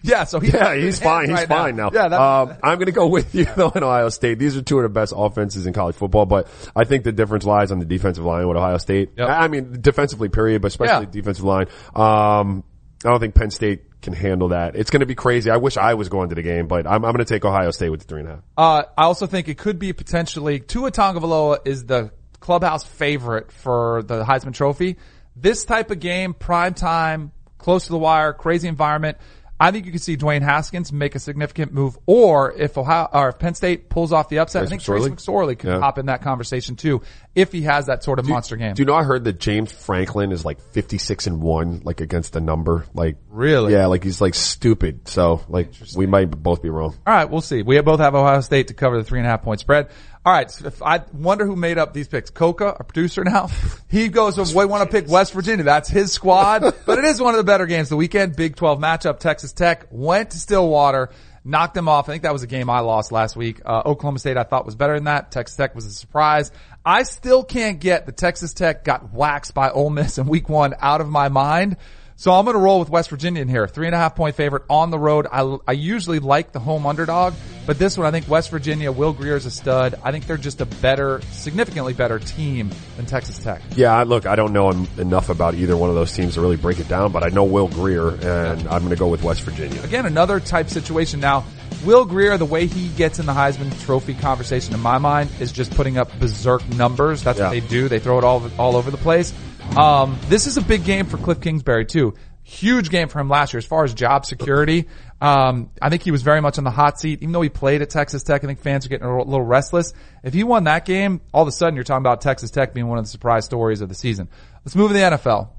Yeah, 0.04 0.26
so 0.26 0.42
he's, 0.42 0.54
yeah, 0.54 0.76
he's 0.76 1.00
fine. 1.00 1.30
He's 1.30 1.40
right 1.40 1.48
fine 1.48 1.76
now. 1.78 1.90
Yeah, 1.94 2.06
um, 2.08 2.58
I'm 2.62 2.78
going 2.78 2.88
to 2.88 2.92
go 2.92 3.08
with 3.08 3.34
you 3.34 3.46
though 3.46 3.70
in 3.70 3.82
Ohio 3.84 4.10
State. 4.10 4.40
These 4.40 4.58
are 4.58 4.62
two 4.62 4.78
of 4.78 4.84
the 4.84 4.90
best 4.90 5.14
offenses 5.16 5.66
in 5.66 5.72
college 5.74 5.96
football, 5.96 6.26
but 6.26 6.50
I 6.76 6.84
think 6.84 7.06
the 7.06 7.14
difference 7.14 7.46
lies 7.46 7.72
on 7.72 7.80
the 7.80 7.86
defensive 7.86 8.26
line 8.26 8.46
with 8.48 8.58
Ohio 8.58 8.78
State. 8.78 9.12
Yep. 9.18 9.30
I 9.30 9.48
mean, 9.48 9.78
defensively, 9.82 10.28
period, 10.28 10.62
but 10.62 10.68
especially 10.68 11.06
Yeah. 11.06 11.12
defensive 11.12 11.46
line. 11.46 11.68
Um, 11.96 12.64
I 13.06 13.10
don't 13.10 13.20
think 13.22 13.36
Penn 13.36 13.52
State 13.52 13.97
can 14.02 14.14
handle 14.14 14.50
that. 14.50 14.76
It's 14.76 14.90
going 14.90 15.00
to 15.02 15.06
be 15.06 15.16
crazy. 15.16 15.50
I 15.50 15.58
wish 15.58 15.78
I 15.78 15.96
was 15.96 16.10
going 16.10 16.30
to 16.30 16.36
the 16.36 16.42
game, 16.42 16.68
but 16.68 16.86
I'm, 16.86 17.04
I'm 17.04 17.14
going 17.14 17.18
to 17.18 17.26
take 17.26 17.44
Ohio 17.46 17.72
State 17.72 17.90
with 17.90 18.02
the 18.02 18.06
three 18.06 18.22
and 18.22 18.30
a 18.30 18.32
half. 18.34 18.44
Uh, 18.58 18.84
I 18.98 19.04
also 19.04 19.28
think 19.28 19.48
it 19.48 19.58
could 19.58 19.80
be 19.80 19.94
potentially 19.94 20.60
Tua 20.60 20.92
Tagovailoa 20.92 21.60
is 21.66 21.86
the 21.86 22.12
clubhouse 22.40 22.84
favorite 22.84 23.52
for 23.52 24.04
the 24.04 24.24
Heisman 24.24 24.54
Trophy. 24.54 24.98
This 25.36 25.66
type 25.66 25.92
of 25.92 26.00
game, 26.00 26.34
prime 26.34 26.74
time, 26.74 27.32
close 27.58 27.86
to 27.86 27.92
the 27.92 27.98
wire, 27.98 28.34
crazy 28.34 28.68
environment. 28.68 29.18
I 29.60 29.72
think 29.72 29.86
you 29.88 29.92
could 29.92 30.02
see 30.02 30.16
Dwayne 30.18 30.44
Haskins 30.44 30.94
make 30.94 31.16
a 31.16 31.20
significant 31.20 31.74
move, 31.74 31.98
or 32.06 32.54
if 32.54 32.78
Ohio 32.78 33.08
or 33.12 33.30
if 33.30 33.40
Penn 33.40 33.56
State 33.56 33.90
pulls 33.90 34.12
off 34.14 34.30
the 34.30 34.38
upset, 34.40 34.62
I 34.62 34.66
Trace 34.66 34.70
think 34.70 34.82
Trace 34.84 35.06
McSorley? 35.08 35.58
Could 35.58 35.70
Yeah. 35.72 35.80
hop 35.80 35.98
in 35.98 36.06
that 36.08 36.22
conversation 36.22 36.76
too, 36.76 37.02
if 37.34 37.52
he 37.52 37.64
has 37.64 37.88
that 37.88 38.04
sort 38.04 38.20
of 38.20 38.28
monster 38.28 38.56
game. 38.56 38.76
Do 38.76 38.82
you 38.84 38.86
know 38.86 38.94
I 38.94 39.04
heard 39.04 39.24
that 39.24 39.40
James 39.40 39.72
Franklin 39.72 40.32
is 40.32 40.46
like 40.46 40.60
56 40.74 41.26
and 41.26 41.42
1 41.42 41.82
like 41.84 42.02
against 42.02 42.34
the 42.34 42.40
number 42.42 42.86
like 42.94 43.18
Really? 43.32 43.74
Yeah, 43.74 43.88
like 43.88 44.04
he's 44.04 44.22
like 44.22 44.36
stupid. 44.36 45.08
So 45.08 45.42
like 45.50 45.72
we 45.96 46.06
might 46.06 46.30
both 46.30 46.62
be 46.62 46.70
wrong. 46.70 46.96
All 47.08 47.14
right, 47.14 47.30
we'll 47.30 47.42
see. 47.42 47.64
We 47.64 47.80
both 47.82 48.00
have 48.00 48.14
Ohio 48.16 48.42
State 48.42 48.68
to 48.68 48.74
cover 48.76 48.98
the 48.98 49.04
three 49.04 49.20
and 49.20 49.26
a 49.28 49.30
half 49.32 49.42
point 49.42 49.60
spread. 49.60 49.88
All 50.28 50.34
right, 50.34 50.52
so 50.52 50.70
I 50.82 51.04
wonder 51.14 51.46
who 51.46 51.56
made 51.56 51.78
up 51.78 51.94
these 51.94 52.10
picks. 52.10 52.30
Coca, 52.30 52.66
our 52.66 52.84
producer 52.84 53.24
now, 53.24 53.48
he 53.88 54.10
goes, 54.10 54.54
"We 54.54 54.66
want 54.66 54.84
to 54.84 54.94
pick 54.94 55.10
West 55.10 55.32
Virginia. 55.32 55.64
That's 55.64 55.88
his 55.88 56.12
squad." 56.12 56.64
but 56.86 57.00
it 57.00 57.06
is 57.06 57.22
one 57.22 57.34
of 57.34 57.38
the 57.38 57.46
better 57.46 57.66
games 57.66 57.86
of 57.86 57.92
the 57.92 57.96
weekend. 57.96 58.36
Big 58.36 58.58
12 58.58 58.78
matchup. 58.78 59.20
Texas 59.20 59.54
Tech 59.54 59.88
went 59.90 60.32
to 60.32 60.38
Stillwater, 60.38 61.12
knocked 61.46 61.76
them 61.76 61.88
off. 61.88 62.10
I 62.10 62.12
think 62.12 62.24
that 62.24 62.34
was 62.34 62.44
a 62.44 62.48
game 62.48 62.70
I 62.70 62.82
lost 62.82 63.14
last 63.14 63.38
week. 63.38 63.62
Uh, 63.66 63.84
Oklahoma 63.86 64.20
State 64.20 64.36
I 64.36 64.44
thought 64.44 64.66
was 64.66 64.76
better 64.76 64.96
than 64.96 65.06
that. 65.06 65.32
Texas 65.32 65.56
Tech 65.56 65.74
was 65.74 65.86
a 65.86 65.92
surprise. 65.92 66.52
I 66.86 67.04
still 67.04 67.46
can't 67.46 67.80
get 67.80 68.06
the 68.06 68.12
Texas 68.12 68.54
Tech 68.54 68.84
got 68.84 69.14
waxed 69.14 69.54
by 69.54 69.70
Ole 69.70 69.92
Miss 69.92 70.18
in 70.18 70.28
week 70.28 70.50
one 70.50 70.76
out 70.82 71.00
of 71.00 71.08
my 71.08 71.30
mind. 71.30 71.78
So 72.20 72.32
I'm 72.34 72.46
going 72.46 72.56
to 72.56 72.60
roll 72.60 72.80
with 72.80 72.90
West 72.90 73.12
Virginia 73.12 73.44
in 73.44 73.48
here. 73.48 73.68
Three 73.68 73.86
and 73.86 73.94
a 73.94 73.98
half 74.00 74.16
point 74.16 74.36
favorite 74.36 74.64
on 74.72 74.90
the 74.90 74.98
road. 74.98 75.28
I, 75.32 75.58
I 75.68 75.74
usually 75.74 76.18
like 76.18 76.52
the 76.52 76.60
home 76.60 76.88
underdog, 76.88 77.36
but 77.68 77.78
this 77.78 77.96
one 77.96 78.08
I 78.08 78.12
think 78.12 78.28
West 78.28 78.50
Virginia, 78.50 78.92
Will 78.92 79.14
Grier's 79.14 79.46
a 79.46 79.52
stud. 79.52 79.94
I 80.04 80.12
think 80.12 80.26
they're 80.26 80.36
just 80.36 80.60
a 80.60 80.66
better, 80.66 81.22
significantly 81.32 81.94
better 81.94 82.18
team 82.18 82.72
than 82.96 83.06
Texas 83.06 83.38
Tech. 83.38 83.62
Yeah, 83.76 83.96
I- 83.96 84.02
look, 84.02 84.26
I 84.26 84.36
don't 84.36 84.52
know 84.52 84.72
enough 84.98 85.30
about 85.30 85.54
either 85.54 85.78
one 85.78 85.90
of 85.90 85.96
those 85.96 86.12
teams 86.12 86.34
to 86.34 86.42
really 86.42 86.58
break 86.58 86.80
it 86.80 86.88
down, 86.88 87.12
but 87.12 87.24
I 87.24 87.28
know 87.28 87.44
Will 87.44 87.68
Greer 87.68 88.10
and 88.10 88.62
I'm 88.68 88.80
going 88.80 88.90
to 88.90 88.96
go 88.96 89.10
with 89.10 89.22
West 89.22 89.42
Virginia. 89.44 89.80
Again, 89.84 90.08
another 90.08 90.40
type 90.40 90.70
situation 90.72 91.20
now. 91.20 91.46
Will 91.86 92.06
Grier, 92.06 92.38
the 92.38 92.46
way 92.46 92.66
he 92.68 92.90
gets 92.90 93.20
in 93.20 93.26
the 93.26 93.34
Heisman 93.34 93.78
Trophy 93.86 94.14
conversation 94.14 94.74
in 94.74 94.80
my 94.82 94.98
mind 94.98 95.30
is 95.40 95.52
just 95.52 95.72
putting 95.76 95.98
up 95.98 96.10
berserk 96.20 96.68
numbers. 96.70 97.24
That's 97.24 97.40
Yeah. 97.40 97.46
what 97.46 97.52
they 97.52 97.60
do. 97.62 97.88
They 97.88 98.00
throw 98.00 98.18
it 98.18 98.24
all 98.24 98.44
all 98.58 98.76
over 98.76 98.92
the 98.92 98.98
place. 98.98 99.34
Um, 99.76 100.18
this 100.28 100.48
is 100.48 100.58
a 100.58 100.62
big 100.62 100.86
game 100.86 101.06
for 101.06 101.18
Cliff 101.18 101.40
Kingsbury 101.42 101.86
too. 101.86 102.14
Huge 102.44 102.90
game 102.90 103.10
for 103.10 103.20
him 103.20 103.28
last 103.30 103.54
year 103.54 103.58
as 103.60 103.66
far 103.66 103.84
as 103.84 103.94
job 103.94 104.26
security. 104.26 104.88
Um, 105.20 105.70
I 105.82 105.90
think 105.90 106.04
he 106.04 106.12
was 106.12 106.22
very 106.22 106.40
much 106.42 106.58
on 106.58 106.64
the 106.64 106.72
hot 106.72 107.00
seat, 107.00 107.22
even 107.22 107.34
though 107.34 107.42
he 107.42 107.50
played 107.50 107.82
at 107.82 107.90
Texas 107.90 108.24
Tech. 108.24 108.44
I 108.44 108.48
think 108.48 108.60
fans 108.60 108.86
are 108.86 108.90
getting 108.90 109.06
a 109.06 109.18
little 109.18 109.42
restless. 109.42 109.94
If 110.24 110.34
he 110.34 110.44
won 110.46 110.64
that 110.64 110.86
game, 110.86 111.20
all 111.34 111.42
of 111.42 111.48
a 111.48 111.52
sudden 111.52 111.76
you're 111.76 111.84
talking 111.84 112.04
about 112.04 112.22
Texas 112.22 112.50
Tech 112.50 112.74
being 112.74 112.88
one 112.88 112.98
of 112.98 113.04
the 113.04 113.10
surprise 113.10 113.44
stories 113.46 113.82
of 113.82 113.90
the 113.90 113.96
season. 113.96 114.30
Let's 114.64 114.76
move 114.76 114.90
to 114.90 114.94
the 114.94 115.02
NFL. 115.02 115.50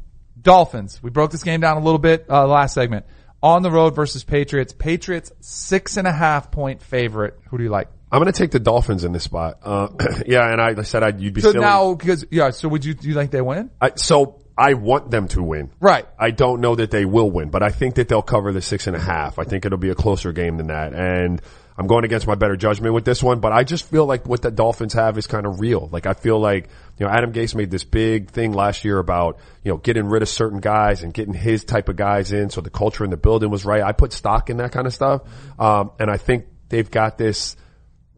Dolphins. 0.41 1.01
We 1.03 1.11
broke 1.11 1.31
this 1.31 1.43
game 1.43 1.61
down 1.61 1.77
a 1.77 1.81
little 1.81 1.99
bit 1.99 2.25
uh, 2.31 2.47
last 2.47 2.73
segment. 2.73 3.05
On 3.43 3.63
the 3.63 3.71
road 3.71 3.95
versus 3.95 4.25
Patriots. 4.25 4.73
Patriots 4.73 5.31
six 5.41 5.97
and 5.97 6.07
a 6.09 6.13
half 6.13 6.51
point 6.51 6.83
favorite. 6.83 7.39
Who 7.51 7.59
do 7.59 7.65
you 7.65 7.71
like? 7.71 7.89
I'm 8.11 8.21
going 8.21 8.33
to 8.33 8.37
take 8.37 8.51
the 8.51 8.59
Dolphins 8.59 9.05
in 9.05 9.13
this 9.13 9.25
spot. 9.25 9.59
Uh, 9.63 9.89
yeah, 10.27 10.51
and 10.51 10.61
I 10.61 10.83
said 10.83 11.03
I'd, 11.03 11.21
you'd 11.21 11.35
be 11.35 11.43
So 11.43 11.53
silly. 11.53 11.65
now, 11.65 11.95
because 11.95 12.25
yeah, 12.31 12.51
so 12.51 12.69
would 12.69 12.85
you 12.85 12.95
do 12.95 13.07
you 13.07 13.15
think 13.15 13.31
they 13.31 13.43
win? 13.43 13.71
I, 13.81 13.93
so 13.97 14.41
I 14.57 14.75
want 14.75 15.11
them 15.11 15.29
to 15.29 15.43
win. 15.43 15.71
Right. 15.79 16.07
I 16.19 16.31
don't 16.33 16.61
know 16.61 16.75
that 16.75 16.91
they 16.91 17.05
will 17.05 17.31
win, 17.31 17.51
but 17.51 17.63
I 17.63 17.69
think 17.69 17.95
that 17.97 18.09
they'll 18.09 18.23
cover 18.23 18.53
the 18.53 18.63
six 18.63 18.87
and 18.87 18.97
a 18.97 19.01
half. 19.01 19.39
I 19.39 19.45
think 19.45 19.65
it'll 19.67 19.79
be 19.79 19.91
a 19.91 19.95
closer 19.95 20.33
game 20.33 20.57
than 20.57 20.67
that. 20.69 20.95
And 20.95 21.41
I'm 21.79 21.87
going 21.87 22.05
against 22.05 22.27
my 22.27 22.35
better 22.35 22.57
judgment 22.57 22.93
with 22.93 23.05
this 23.05 23.23
one, 23.23 23.39
but 23.39 23.53
I 23.53 23.63
just 23.63 23.89
feel 23.89 24.05
like 24.05 24.27
what 24.27 24.43
the 24.43 24.51
Dolphins 24.51 24.95
have 24.95 25.17
is 25.17 25.29
kind 25.29 25.47
of 25.47 25.61
real. 25.61 25.89
Like 25.93 26.07
I 26.07 26.13
feel 26.13 26.41
like, 26.41 26.69
you 26.99 27.07
know, 27.07 27.13
Adam 27.13 27.33
Gase 27.33 27.55
made 27.55 27.71
this 27.71 27.85
big 27.85 28.31
thing 28.31 28.53
last 28.53 28.85
year 28.85 28.99
about, 28.99 29.39
you 29.63 29.71
know, 29.71 29.79
getting 29.79 30.07
rid 30.07 30.23
of 30.23 30.29
certain 30.29 30.59
guys 30.59 31.05
and 31.05 31.15
getting 31.15 31.35
his 31.35 31.65
type 31.65 31.89
of 31.89 31.95
guys 31.95 32.33
in. 32.33 32.51
So 32.51 32.61
the 32.61 32.69
culture 32.71 33.05
in 33.05 33.11
the 33.11 33.17
building 33.17 33.49
was 33.49 33.65
right. 33.65 33.81
I 33.81 33.93
put 33.93 34.13
stock 34.13 34.51
in 34.51 34.57
that 34.57 34.73
kind 34.73 34.89
of 34.89 34.93
stuff. 34.93 35.23
Um, 35.57 35.93
and 36.01 36.11
I 36.11 36.17
think 36.17 36.47
they've 36.69 36.91
got 36.91 37.17
this, 37.17 37.55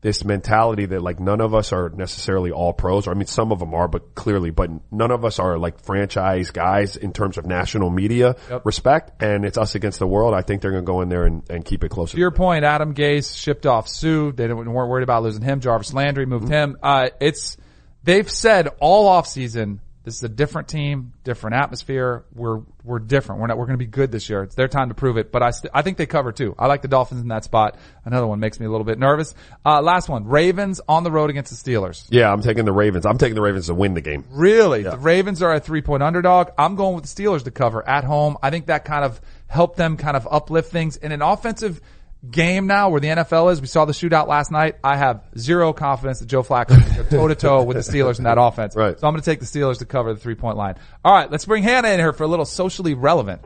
this 0.03 0.25
mentality 0.25 0.87
that 0.87 1.03
like 1.03 1.21
none 1.21 1.43
of 1.43 1.55
us 1.55 1.73
are 1.75 1.91
necessarily 1.91 2.51
all 2.51 2.73
pros. 2.73 3.07
Or, 3.07 3.11
I 3.11 3.15
mean, 3.15 3.27
some 3.27 3.53
of 3.53 3.59
them 3.59 3.75
are, 3.75 3.87
but 3.87 4.15
clearly, 4.15 4.51
but 4.51 4.71
none 4.91 5.11
of 5.11 5.25
us 5.27 5.39
are 5.39 5.59
like 5.59 5.85
franchise 5.85 6.51
guys 6.53 6.97
in 6.97 7.13
terms 7.13 7.37
of 7.37 7.45
national 7.45 7.91
media 7.91 8.37
Yep. 8.49 8.65
respect. 8.65 9.23
And 9.23 9.45
it's 9.45 9.59
us 9.59 9.75
against 9.75 9.99
the 9.99 10.07
world. 10.07 10.33
I 10.33 10.41
think 10.41 10.63
they're 10.63 10.71
going 10.71 10.85
to 10.85 10.91
go 10.91 11.03
in 11.03 11.11
there 11.11 11.25
and, 11.25 11.43
and 11.51 11.65
keep 11.65 11.85
it 11.85 11.91
closer. 11.91 12.13
To 12.13 12.19
your 12.19 12.31
point, 12.31 12.65
Adam 12.65 12.95
Gase 12.95 13.37
shipped 13.37 13.67
off 13.67 13.89
Sue. 13.89 14.33
They 14.33 14.51
weren't 14.51 14.71
worried 14.71 15.03
about 15.03 15.23
losing 15.23 15.43
him. 15.43 15.61
Jarvis 15.61 15.93
Landry 15.93 16.25
moved 16.25 16.49
him. 16.49 16.79
Uh, 16.83 17.11
it's, 17.21 17.59
they've 18.03 18.31
said 18.31 18.69
all 18.81 19.11
offseason, 19.11 19.81
this 20.11 20.17
is 20.17 20.25
a 20.25 20.29
different 20.29 20.67
team, 20.67 21.13
different 21.23 21.55
atmosphere. 21.55 22.25
We're, 22.35 22.63
we're 22.83 22.99
different. 22.99 23.41
We're 23.41 23.47
not, 23.47 23.59
we're 23.59 23.67
going 23.67 23.79
to 23.79 23.85
be 23.85 23.91
good 23.91 24.11
this 24.11 24.29
year. 24.29 24.43
It's 24.43 24.57
their 24.57 24.67
time 24.67 24.89
to 24.89 24.95
prove 24.95 25.17
it, 25.19 25.31
but 25.31 25.41
I, 25.41 25.51
st- 25.51 25.71
I 25.73 25.83
think 25.83 25.99
they 25.99 26.07
cover 26.07 26.33
too. 26.33 26.57
I 26.59 26.67
like 26.67 26.83
the 26.83 26.89
Dolphins 26.89 27.21
in 27.21 27.29
that 27.29 27.45
spot. 27.45 27.79
Another 28.05 28.27
one 28.27 28.41
makes 28.41 28.59
me 28.59 28.67
a 28.67 28.71
little 28.71 28.85
bit 28.85 28.99
nervous. 28.99 29.35
Uh, 29.65 29.81
last 29.81 30.09
one, 30.09 30.27
Ravens 30.27 30.81
on 30.89 31.05
the 31.05 31.13
road 31.13 31.31
against 31.31 31.51
the 31.51 31.71
Steelers. 31.73 32.07
Yeah, 32.11 32.33
I'm 32.33 32.43
taking 32.43 32.65
the 32.65 32.73
Ravens. 32.73 33.07
I'm 33.07 33.19
taking 33.19 33.37
the 33.37 33.41
Ravens 33.41 33.67
to 33.67 33.75
win 33.75 33.95
the 33.95 34.01
game. 34.01 34.25
Really? 34.31 34.83
The 34.83 34.99
Ravens 34.99 35.43
are 35.43 35.55
a 35.55 35.61
three 35.61 35.83
point 35.83 36.03
underdog. 36.03 36.49
I'm 36.59 36.75
going 36.75 36.97
with 36.97 37.05
the 37.05 37.23
Steelers 37.23 37.45
to 37.45 37.53
cover 37.53 37.89
at 37.89 38.03
home. 38.03 38.37
I 38.43 38.51
think 38.51 38.67
that 38.67 38.85
kind 38.85 39.05
of 39.05 39.21
helped 39.47 39.77
them 39.77 39.97
kind 39.97 40.17
of 40.17 40.27
uplift 40.29 40.73
things 40.73 40.97
in 40.97 41.13
an 41.13 41.23
offensive 41.23 41.81
game 42.29 42.67
now 42.67 42.91
where 42.91 43.01
the 43.01 43.09
NFL 43.09 43.53
is. 43.53 43.61
We 43.61 43.67
saw 43.67 43.85
the 43.85 43.93
shootout 43.93 44.29
last 44.29 44.51
night. 44.51 44.77
I 44.85 44.97
have 44.97 45.25
zero 45.39 45.73
confidence 45.73 46.21
that 46.21 46.27
Joe 46.27 46.43
Flacco 46.43 46.69
can 46.69 46.97
go 46.97 47.09
toe 47.09 47.29
to 47.29 47.35
toe 47.35 47.63
with 47.63 47.77
the 47.77 47.83
Steelers 47.83 48.19
in 48.19 48.25
that 48.25 48.39
offense. 48.41 48.77
Right. 48.77 48.99
So 48.99 49.07
I'm 49.07 49.15
going 49.15 49.23
to 49.23 49.31
take 49.31 49.41
the 49.41 49.47
Steelers 49.47 49.79
to 49.79 49.87
cover 49.87 50.13
the 50.13 50.21
three 50.21 50.35
point 50.35 50.57
line. 50.57 50.77
All 51.05 51.15
right. 51.15 51.31
Let's 51.31 51.45
bring 51.45 51.63
Hannah 51.63 51.89
in 51.89 51.99
here 51.99 52.13
for 52.13 52.25
a 52.25 52.29
little 52.29 52.45
socially 52.45 52.95
relevant. 52.95 53.43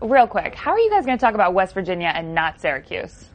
Real 0.00 0.26
quick, 0.26 0.54
how 0.54 0.70
are 0.70 0.78
you 0.78 0.90
guys 0.90 1.04
going 1.04 1.18
to 1.18 1.20
talk 1.20 1.34
about 1.34 1.52
West 1.52 1.74
Virginia 1.74 2.10
and 2.14 2.34
not 2.34 2.60
Syracuse? 2.60 3.27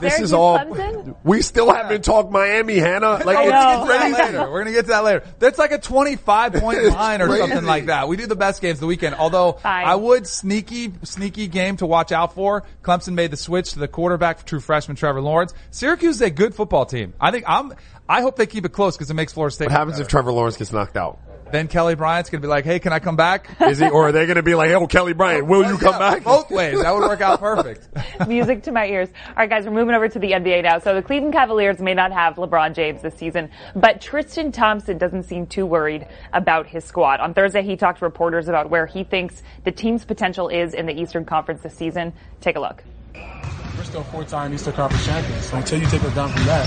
This 0.00 0.20
is 0.20 0.32
all. 0.32 0.58
Clemson? 0.58 1.16
We 1.24 1.42
still 1.42 1.72
haven't 1.72 2.04
talked 2.04 2.30
Miami, 2.30 2.76
Hannah. 2.78 3.22
Like 3.24 3.26
We're 3.26 3.42
it's 3.44 3.50
gonna 3.52 3.76
get 3.76 3.82
to 3.82 3.88
that 3.88 4.00
crazy. 4.00 4.22
later. 4.36 4.50
We're 4.50 4.58
gonna 4.60 4.72
get 4.72 4.82
to 4.82 4.88
that 4.88 5.04
later. 5.04 5.24
That's 5.38 5.58
like 5.58 5.72
a 5.72 5.78
25 5.78 6.52
point 6.54 6.84
line 6.86 7.22
or 7.22 7.26
crazy. 7.28 7.40
something 7.42 7.64
like 7.66 7.86
that. 7.86 8.08
We 8.08 8.16
do 8.16 8.26
the 8.26 8.36
best 8.36 8.60
games 8.62 8.80
the 8.80 8.86
weekend. 8.86 9.14
Although 9.16 9.52
Fine. 9.54 9.86
I 9.86 9.94
would 9.94 10.26
sneaky, 10.26 10.92
sneaky 11.02 11.46
game 11.48 11.76
to 11.78 11.86
watch 11.86 12.12
out 12.12 12.34
for. 12.34 12.64
Clemson 12.82 13.14
made 13.14 13.30
the 13.30 13.36
switch 13.36 13.72
to 13.72 13.78
the 13.78 13.88
quarterback, 13.88 14.44
true 14.44 14.60
freshman 14.60 14.96
Trevor 14.96 15.20
Lawrence. 15.20 15.54
Syracuse 15.70 16.16
is 16.16 16.22
a 16.22 16.30
good 16.30 16.54
football 16.54 16.86
team. 16.86 17.14
I 17.20 17.30
think 17.30 17.44
I'm. 17.46 17.72
I 18.08 18.20
hope 18.20 18.36
they 18.36 18.46
keep 18.46 18.64
it 18.64 18.68
close 18.72 18.96
because 18.96 19.10
it 19.10 19.14
makes 19.14 19.32
Florida 19.32 19.52
State. 19.54 19.64
What 19.64 19.72
happens 19.72 19.94
better. 19.94 20.02
if 20.02 20.08
Trevor 20.08 20.30
Lawrence 20.32 20.56
gets 20.56 20.72
knocked 20.72 20.96
out? 20.96 21.18
Then 21.52 21.68
Kelly 21.68 21.94
Bryant's 21.94 22.30
gonna 22.30 22.40
be 22.40 22.48
like, 22.48 22.64
"Hey, 22.64 22.78
can 22.78 22.92
I 22.92 22.98
come 22.98 23.16
back?" 23.16 23.48
Is 23.60 23.78
he, 23.78 23.88
or 23.88 24.08
are 24.08 24.12
they 24.12 24.26
going 24.26 24.36
to 24.36 24.42
be 24.42 24.54
like, 24.54 24.70
"Oh, 24.72 24.86
Kelly 24.86 25.12
Bryant, 25.12 25.46
will 25.46 25.64
you 25.64 25.78
come 25.78 25.94
Yeah, 25.94 25.98
back?" 26.14 26.24
Both 26.24 26.50
ways. 26.50 26.80
That 26.80 26.92
would 26.94 27.02
work 27.02 27.20
out 27.20 27.40
perfect. 27.40 27.88
Music 28.28 28.62
to 28.64 28.72
my 28.72 28.86
ears. 28.86 29.08
All 29.28 29.34
right, 29.36 29.48
guys, 29.50 29.64
we're 29.64 29.72
moving 29.72 29.94
over 29.94 30.08
to 30.08 30.18
the 30.18 30.32
NBA 30.32 30.62
now. 30.64 30.78
So 30.80 30.94
the 30.94 31.02
Cleveland 31.02 31.32
Cavaliers 31.34 31.78
may 31.78 31.94
not 31.94 32.12
have 32.12 32.34
LeBron 32.36 32.74
James 32.74 33.02
this 33.02 33.14
season, 33.14 33.50
but 33.74 34.00
Tristan 34.00 34.50
Thompson 34.52 34.98
doesn't 34.98 35.24
seem 35.24 35.46
too 35.46 35.66
worried 35.66 36.06
about 36.32 36.66
his 36.66 36.84
squad. 36.84 37.20
On 37.20 37.32
Thursday, 37.34 37.62
he 37.62 37.76
talked 37.76 38.00
to 38.00 38.04
reporters 38.04 38.48
about 38.48 38.70
where 38.70 38.86
he 38.86 39.04
thinks 39.04 39.42
the 39.64 39.72
team's 39.72 40.04
potential 40.04 40.48
is 40.48 40.74
in 40.74 40.86
the 40.86 40.92
Eastern 41.00 41.24
Conference 41.24 41.62
this 41.62 41.74
season. 41.74 42.12
Take 42.40 42.56
a 42.56 42.60
look. 42.60 42.82
We're 43.14 43.84
still 43.84 44.02
four-time 44.04 44.52
Eastern 44.54 44.72
Conference 44.72 45.04
champions. 45.06 45.44
So 45.46 45.56
until 45.58 45.78
you 45.80 45.86
take 45.86 46.02
us 46.02 46.14
down 46.14 46.30
from 46.30 46.44
that, 46.44 46.66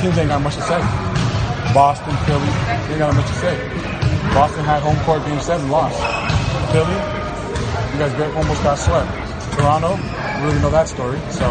teams 0.00 0.18
ain't 0.18 0.28
got 0.28 0.40
much 0.42 0.56
to 0.56 0.62
say. 0.62 1.31
Boston, 1.74 2.14
Philly, 2.26 2.46
they 2.88 2.98
got 2.98 3.12
got 3.12 3.14
much 3.16 3.26
to 3.26 3.34
say. 3.34 3.56
Boston 4.34 4.64
had 4.64 4.82
home 4.82 4.96
court 5.04 5.24
game 5.24 5.40
seven, 5.40 5.70
lost. 5.70 5.96
Philly, 6.72 6.92
you 7.92 7.98
guys 7.98 8.12
got- 8.14 8.36
almost 8.36 8.62
got 8.62 8.78
swept. 8.78 9.10
Toronto, 9.56 9.96
we 9.96 10.46
really 10.46 10.60
know 10.60 10.70
that 10.70 10.88
story. 10.88 11.18
So 11.30 11.50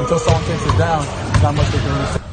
until 0.00 0.18
someone 0.18 0.44
takes 0.44 0.66
us 0.66 0.78
down, 0.78 1.04
not 1.42 1.54
much 1.54 1.66
they 1.68 1.78
can 1.78 1.92
really 1.92 2.06
say. 2.06 2.20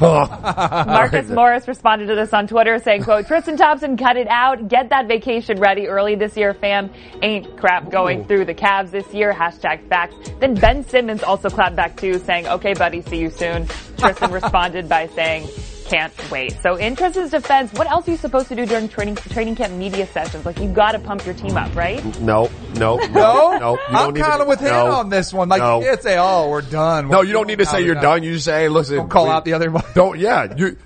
Marcus 0.86 1.28
Morris 1.30 1.68
responded 1.68 2.06
to 2.06 2.14
this 2.14 2.32
on 2.32 2.46
Twitter 2.46 2.78
saying, 2.78 3.04
quote, 3.04 3.26
Tristan 3.26 3.56
Thompson, 3.56 3.96
cut 3.96 4.16
it 4.16 4.28
out. 4.28 4.68
Get 4.68 4.90
that 4.90 5.08
vacation 5.08 5.58
ready 5.60 5.86
early 5.88 6.14
this 6.14 6.36
year, 6.36 6.54
fam. 6.54 6.90
Ain't 7.22 7.56
crap 7.58 7.90
going 7.90 8.24
through 8.24 8.46
the 8.46 8.54
Cavs 8.54 8.90
this 8.90 9.12
year. 9.14 9.32
Hashtag 9.32 9.86
facts. 9.88 10.14
Then 10.40 10.54
Ben 10.54 10.84
Simmons 10.86 11.22
also 11.22 11.48
clapped 11.50 11.76
back 11.76 11.96
too, 11.96 12.18
saying, 12.18 12.46
okay, 12.48 12.72
buddy, 12.74 13.02
see 13.02 13.18
you 13.18 13.30
soon. 13.30 13.66
Tristan 13.98 14.30
responded 14.40 14.88
by 14.88 15.06
saying, 15.08 15.48
can't 15.92 16.30
wait. 16.30 16.56
So 16.62 16.76
in 16.76 16.96
Tristan's 16.96 17.30
defense, 17.30 17.72
what 17.74 17.86
else 17.90 18.08
are 18.08 18.12
you 18.12 18.16
supposed 18.16 18.48
to 18.48 18.56
do 18.56 18.64
during 18.64 18.88
training, 18.88 19.16
training 19.16 19.56
camp 19.56 19.74
media 19.74 20.06
sessions? 20.06 20.46
Like, 20.46 20.58
you 20.58 20.68
gotta 20.72 20.98
pump 20.98 21.24
your 21.26 21.34
team 21.34 21.56
up, 21.56 21.74
right? 21.76 22.02
No, 22.20 22.50
no, 22.74 22.96
No, 23.08 23.08
no, 23.08 23.58
no. 23.58 23.72
You 23.74 23.78
I'm 23.88 23.92
don't 23.92 24.14
need 24.14 24.20
to- 24.20 24.26
kind 24.26 24.42
of 24.42 24.48
with 24.48 24.60
him 24.60 24.68
no, 24.68 24.86
on 24.92 25.10
this 25.10 25.32
one. 25.32 25.48
Like, 25.48 25.60
no. 25.60 25.80
you 25.80 25.86
can't 25.86 26.02
say, 26.02 26.16
"Oh, 26.18 26.48
we're 26.48 26.62
done." 26.62 27.08
No, 27.08 27.20
you 27.20 27.32
don't 27.32 27.46
need 27.46 27.58
to 27.58 27.66
say 27.66 27.84
you're 27.84 27.94
done. 27.94 28.22
You 28.22 28.32
just 28.34 28.46
say, 28.46 28.62
hey, 28.62 28.68
listen. 28.68 28.96
Don't 28.96 29.08
call 29.10 29.24
we- 29.24 29.30
out 29.30 29.44
the 29.44 29.52
other 29.52 29.70
one. 29.70 29.84
Don't, 29.94 30.18
yeah, 30.18 30.54
you, 30.56 30.76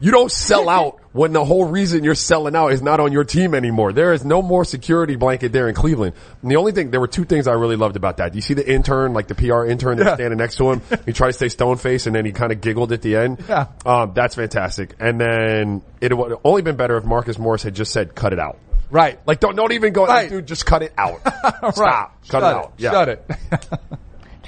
you 0.00 0.10
don't 0.12 0.30
sell 0.30 0.68
out 0.68 1.00
when 1.12 1.32
the 1.32 1.44
whole 1.44 1.64
reason 1.64 2.04
you're 2.04 2.14
selling 2.14 2.54
out 2.54 2.72
is 2.72 2.80
not 2.82 3.00
on 3.00 3.10
your 3.12 3.24
team 3.24 3.54
anymore. 3.54 3.92
There 3.92 4.12
is 4.12 4.24
no 4.24 4.42
more 4.42 4.64
security 4.64 5.16
blanket 5.16 5.52
there 5.52 5.68
in 5.68 5.74
Cleveland. 5.74 6.14
And 6.42 6.50
the 6.50 6.56
only 6.56 6.72
thing, 6.72 6.90
there 6.90 7.00
were 7.00 7.08
two 7.08 7.24
things 7.24 7.48
I 7.48 7.52
really 7.52 7.76
loved 7.76 7.96
about 7.96 8.18
that. 8.18 8.32
Do 8.32 8.36
you 8.38 8.42
see 8.42 8.54
the 8.54 8.68
intern, 8.70 9.14
like 9.14 9.26
the 9.26 9.34
PR 9.34 9.64
intern 9.64 9.96
that's 9.98 10.08
Yeah. 10.10 10.14
standing 10.14 10.38
next 10.38 10.56
to 10.56 10.70
him? 10.72 10.82
He 11.06 11.12
tried 11.12 11.28
to 11.28 11.32
stay 11.32 11.48
stone 11.48 11.76
faced 11.78 12.06
and 12.06 12.14
then 12.14 12.24
he 12.24 12.32
kind 12.32 12.52
of 12.52 12.60
giggled 12.60 12.92
at 12.92 13.02
the 13.02 13.16
end. 13.16 13.42
Yeah. 13.48 13.66
Um, 13.86 14.12
that's 14.14 14.34
fantastic. 14.34 14.94
And 15.00 15.20
then 15.20 15.82
it 16.00 16.16
would 16.16 16.30
have 16.32 16.40
only 16.44 16.62
been 16.62 16.76
better 16.76 16.96
if 16.98 17.04
Marcus 17.04 17.38
Morris 17.38 17.62
had 17.62 17.74
just 17.74 17.92
said, 17.92 18.14
cut 18.14 18.32
it 18.32 18.38
out. 18.38 18.58
Right. 18.90 19.18
Like 19.26 19.40
don't, 19.40 19.56
don't 19.56 19.72
even 19.72 19.92
go, 19.92 20.06
Right. 20.06 20.28
dude, 20.30 20.46
just 20.46 20.64
cut 20.66 20.82
it 20.82 20.92
out. 20.96 21.20
Stop. 21.26 21.76
right. 21.78 22.08
Cut 22.28 22.40
Shut 22.40 22.42
it 22.42 22.46
out. 22.46 22.72
Yeah. 22.78 22.90
Shut 22.92 23.08
it. 23.08 23.30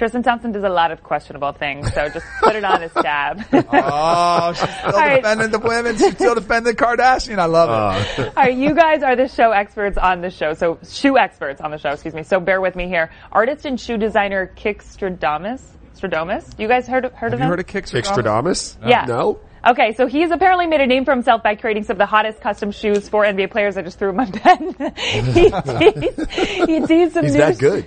Tristan 0.01 0.23
Thompson 0.23 0.51
does 0.51 0.63
a 0.63 0.69
lot 0.69 0.89
of 0.89 1.03
questionable 1.03 1.51
things, 1.51 1.93
so 1.93 2.09
just 2.09 2.25
put 2.39 2.55
it 2.55 2.63
on 2.63 2.81
his 2.81 2.91
tab. 2.91 3.39
Oh, 3.53 4.51
she's 4.53 4.67
still 4.77 4.91
right. 4.93 5.17
defending 5.17 5.51
the 5.51 5.59
women. 5.59 5.95
She's 5.95 6.13
still 6.13 6.33
defending 6.33 6.73
Kardashian. 6.73 7.37
I 7.37 7.45
love 7.45 7.69
it. 7.69 8.19
Oh. 8.19 8.23
All 8.25 8.31
right, 8.45 8.57
you 8.57 8.73
guys 8.73 9.03
are 9.03 9.15
the 9.15 9.27
show 9.27 9.51
experts 9.51 9.99
on 9.99 10.21
the 10.21 10.31
show, 10.31 10.55
so 10.55 10.79
shoe 10.83 11.19
experts 11.19 11.61
on 11.61 11.69
the 11.69 11.77
show, 11.77 11.89
excuse 11.89 12.15
me. 12.15 12.23
So 12.23 12.39
bear 12.39 12.61
with 12.61 12.75
me 12.75 12.87
here. 12.87 13.11
Artist 13.31 13.65
and 13.65 13.79
shoe 13.79 13.97
designer 13.97 14.47
Kik 14.47 14.81
Stradamus. 14.81 15.61
Stradamus? 15.95 16.59
You 16.59 16.67
guys 16.67 16.87
heard 16.87 17.05
of, 17.05 17.13
heard 17.13 17.31
Have 17.31 17.33
of 17.33 17.39
you 17.41 17.43
him? 17.43 17.49
heard 17.51 17.59
of 17.59 17.67
Kick 17.67 17.85
Stradamus? 17.85 18.77
Yeah. 18.83 19.05
No. 19.05 19.39
Okay, 19.63 19.93
so 19.93 20.07
he's 20.07 20.31
apparently 20.31 20.65
made 20.65 20.81
a 20.81 20.87
name 20.87 21.05
for 21.05 21.11
himself 21.11 21.43
by 21.43 21.53
creating 21.53 21.83
some 21.83 21.93
of 21.93 21.99
the 21.99 22.07
hottest 22.07 22.41
custom 22.41 22.71
shoes 22.71 23.07
for 23.07 23.23
NBA 23.23 23.51
players. 23.51 23.77
I 23.77 23.83
just 23.83 23.99
threw 23.99 24.09
him 24.09 24.15
my 24.15 24.25
pen. 24.25 24.73
he, 24.97 25.21
teased, 25.21 26.31
he 26.67 26.85
teased 26.87 27.13
some 27.13 27.25
He's 27.25 27.33
new 27.33 27.39
that 27.39 27.59
good. 27.59 27.85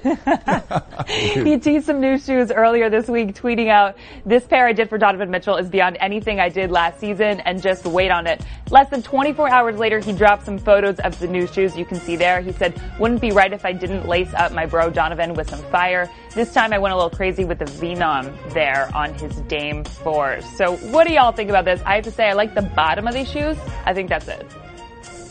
he 1.44 1.58
teased 1.58 1.86
some 1.86 2.00
new 2.00 2.16
shoes 2.16 2.52
earlier 2.52 2.88
this 2.90 3.08
week, 3.08 3.34
tweeting 3.34 3.70
out, 3.70 3.96
this 4.24 4.46
pair 4.46 4.68
I 4.68 4.72
did 4.72 4.88
for 4.88 4.98
Donovan 4.98 5.32
Mitchell 5.32 5.56
is 5.56 5.68
beyond 5.68 5.96
anything 5.98 6.38
I 6.38 6.48
did 6.48 6.70
last 6.70 7.00
season 7.00 7.40
and 7.40 7.60
just 7.60 7.84
wait 7.84 8.12
on 8.12 8.28
it. 8.28 8.44
Less 8.70 8.88
than 8.90 9.02
24 9.02 9.50
hours 9.50 9.76
later, 9.76 9.98
he 9.98 10.12
dropped 10.12 10.44
some 10.44 10.58
photos 10.58 11.00
of 11.00 11.18
the 11.18 11.26
new 11.26 11.48
shoes 11.48 11.76
you 11.76 11.84
can 11.84 11.98
see 11.98 12.14
there. 12.14 12.40
He 12.40 12.52
said, 12.52 12.80
wouldn't 13.00 13.20
be 13.20 13.32
right 13.32 13.52
if 13.52 13.64
I 13.64 13.72
didn't 13.72 14.06
lace 14.06 14.32
up 14.34 14.52
my 14.52 14.64
bro 14.64 14.90
Donovan 14.90 15.34
with 15.34 15.50
some 15.50 15.62
fire. 15.70 16.08
This 16.34 16.52
time 16.52 16.72
I 16.72 16.78
went 16.78 16.92
a 16.92 16.96
little 16.96 17.10
crazy 17.10 17.44
with 17.44 17.60
the 17.60 17.66
Venom 17.66 18.36
there 18.50 18.90
on 18.94 19.14
his 19.14 19.34
Dame 19.42 19.84
4s. 19.84 20.42
So 20.56 20.76
what 20.76 21.06
do 21.06 21.12
y'all 21.14 21.30
think 21.32 21.48
about 21.48 21.64
this? 21.64 21.80
I 21.86 21.94
have 21.96 22.04
to 22.04 22.10
say 22.10 22.28
I 22.28 22.32
like 22.32 22.54
the 22.54 22.62
bottom 22.62 23.06
of 23.06 23.14
these 23.14 23.30
shoes. 23.30 23.56
I 23.84 23.94
think 23.94 24.08
that's 24.08 24.26
it. 24.26 24.44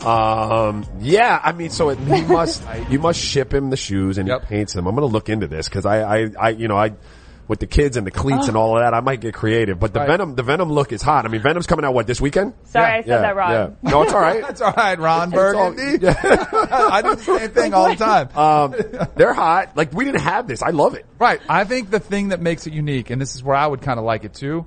Um, 0.04 0.86
yeah, 1.00 1.40
I 1.42 1.52
mean, 1.52 1.70
so 1.70 1.90
it, 1.90 1.98
he 1.98 2.22
must, 2.22 2.62
you 2.90 2.98
must 2.98 3.18
ship 3.20 3.52
him 3.52 3.70
the 3.70 3.76
shoes 3.76 4.18
and 4.18 4.28
Yep. 4.28 4.42
he 4.42 4.46
paints 4.46 4.72
them. 4.72 4.86
I'm 4.86 4.94
going 4.94 5.06
to 5.06 5.12
look 5.12 5.28
into 5.28 5.46
this 5.46 5.68
because 5.68 5.86
I, 5.86 6.02
I, 6.24 6.30
I, 6.38 6.48
you 6.50 6.68
know, 6.68 6.76
I, 6.76 6.92
with 7.46 7.60
the 7.60 7.66
kids 7.66 7.96
and 7.96 8.06
the 8.06 8.10
cleats 8.10 8.48
and 8.48 8.56
all 8.56 8.76
of 8.76 8.82
that, 8.82 8.94
I 8.94 9.00
might 9.00 9.20
get 9.20 9.34
creative. 9.34 9.78
But 9.78 9.92
the 9.92 10.00
Right. 10.00 10.08
Venom, 10.08 10.34
the 10.34 10.42
Venom 10.42 10.72
look 10.72 10.92
is 10.92 11.02
hot. 11.02 11.24
I 11.24 11.28
mean, 11.28 11.42
Venom's 11.42 11.66
coming 11.66 11.84
out 11.84 11.92
what 11.94 12.06
this 12.06 12.20
weekend? 12.20 12.54
Sorry, 12.64 12.86
Yeah, 12.86 12.94
I 12.96 13.00
said 13.02 13.08
yeah, 13.08 13.20
that 13.20 13.36
wrong. 13.36 13.50
yeah. 13.52 13.90
No, 13.90 14.02
it's 14.02 14.12
all 14.14 14.20
right. 14.20 14.40
That's 14.46 14.60
all 14.62 14.72
right, 14.76 14.98
Ron 14.98 15.28
It's 15.32 15.36
all- 15.38 15.72
Burgundy. 15.72 16.06
I 16.08 17.02
do 17.02 17.14
the 17.16 17.22
same 17.22 17.50
thing 17.50 17.74
all 17.74 17.88
the 17.90 17.96
time. 17.96 18.28
um, 18.36 18.74
they're 19.16 19.34
hot. 19.34 19.76
Like 19.76 19.92
we 19.92 20.04
didn't 20.04 20.20
have 20.22 20.46
this. 20.48 20.62
I 20.62 20.70
love 20.70 20.94
it. 20.94 21.04
Right. 21.18 21.40
I 21.48 21.64
think 21.64 21.90
the 21.90 22.00
thing 22.00 22.28
that 22.28 22.40
makes 22.40 22.66
it 22.66 22.72
unique, 22.72 23.10
and 23.10 23.20
this 23.20 23.34
is 23.34 23.42
where 23.42 23.56
I 23.56 23.66
would 23.66 23.82
kind 23.82 23.98
of 23.98 24.04
like 24.04 24.24
it 24.24 24.34
too, 24.34 24.66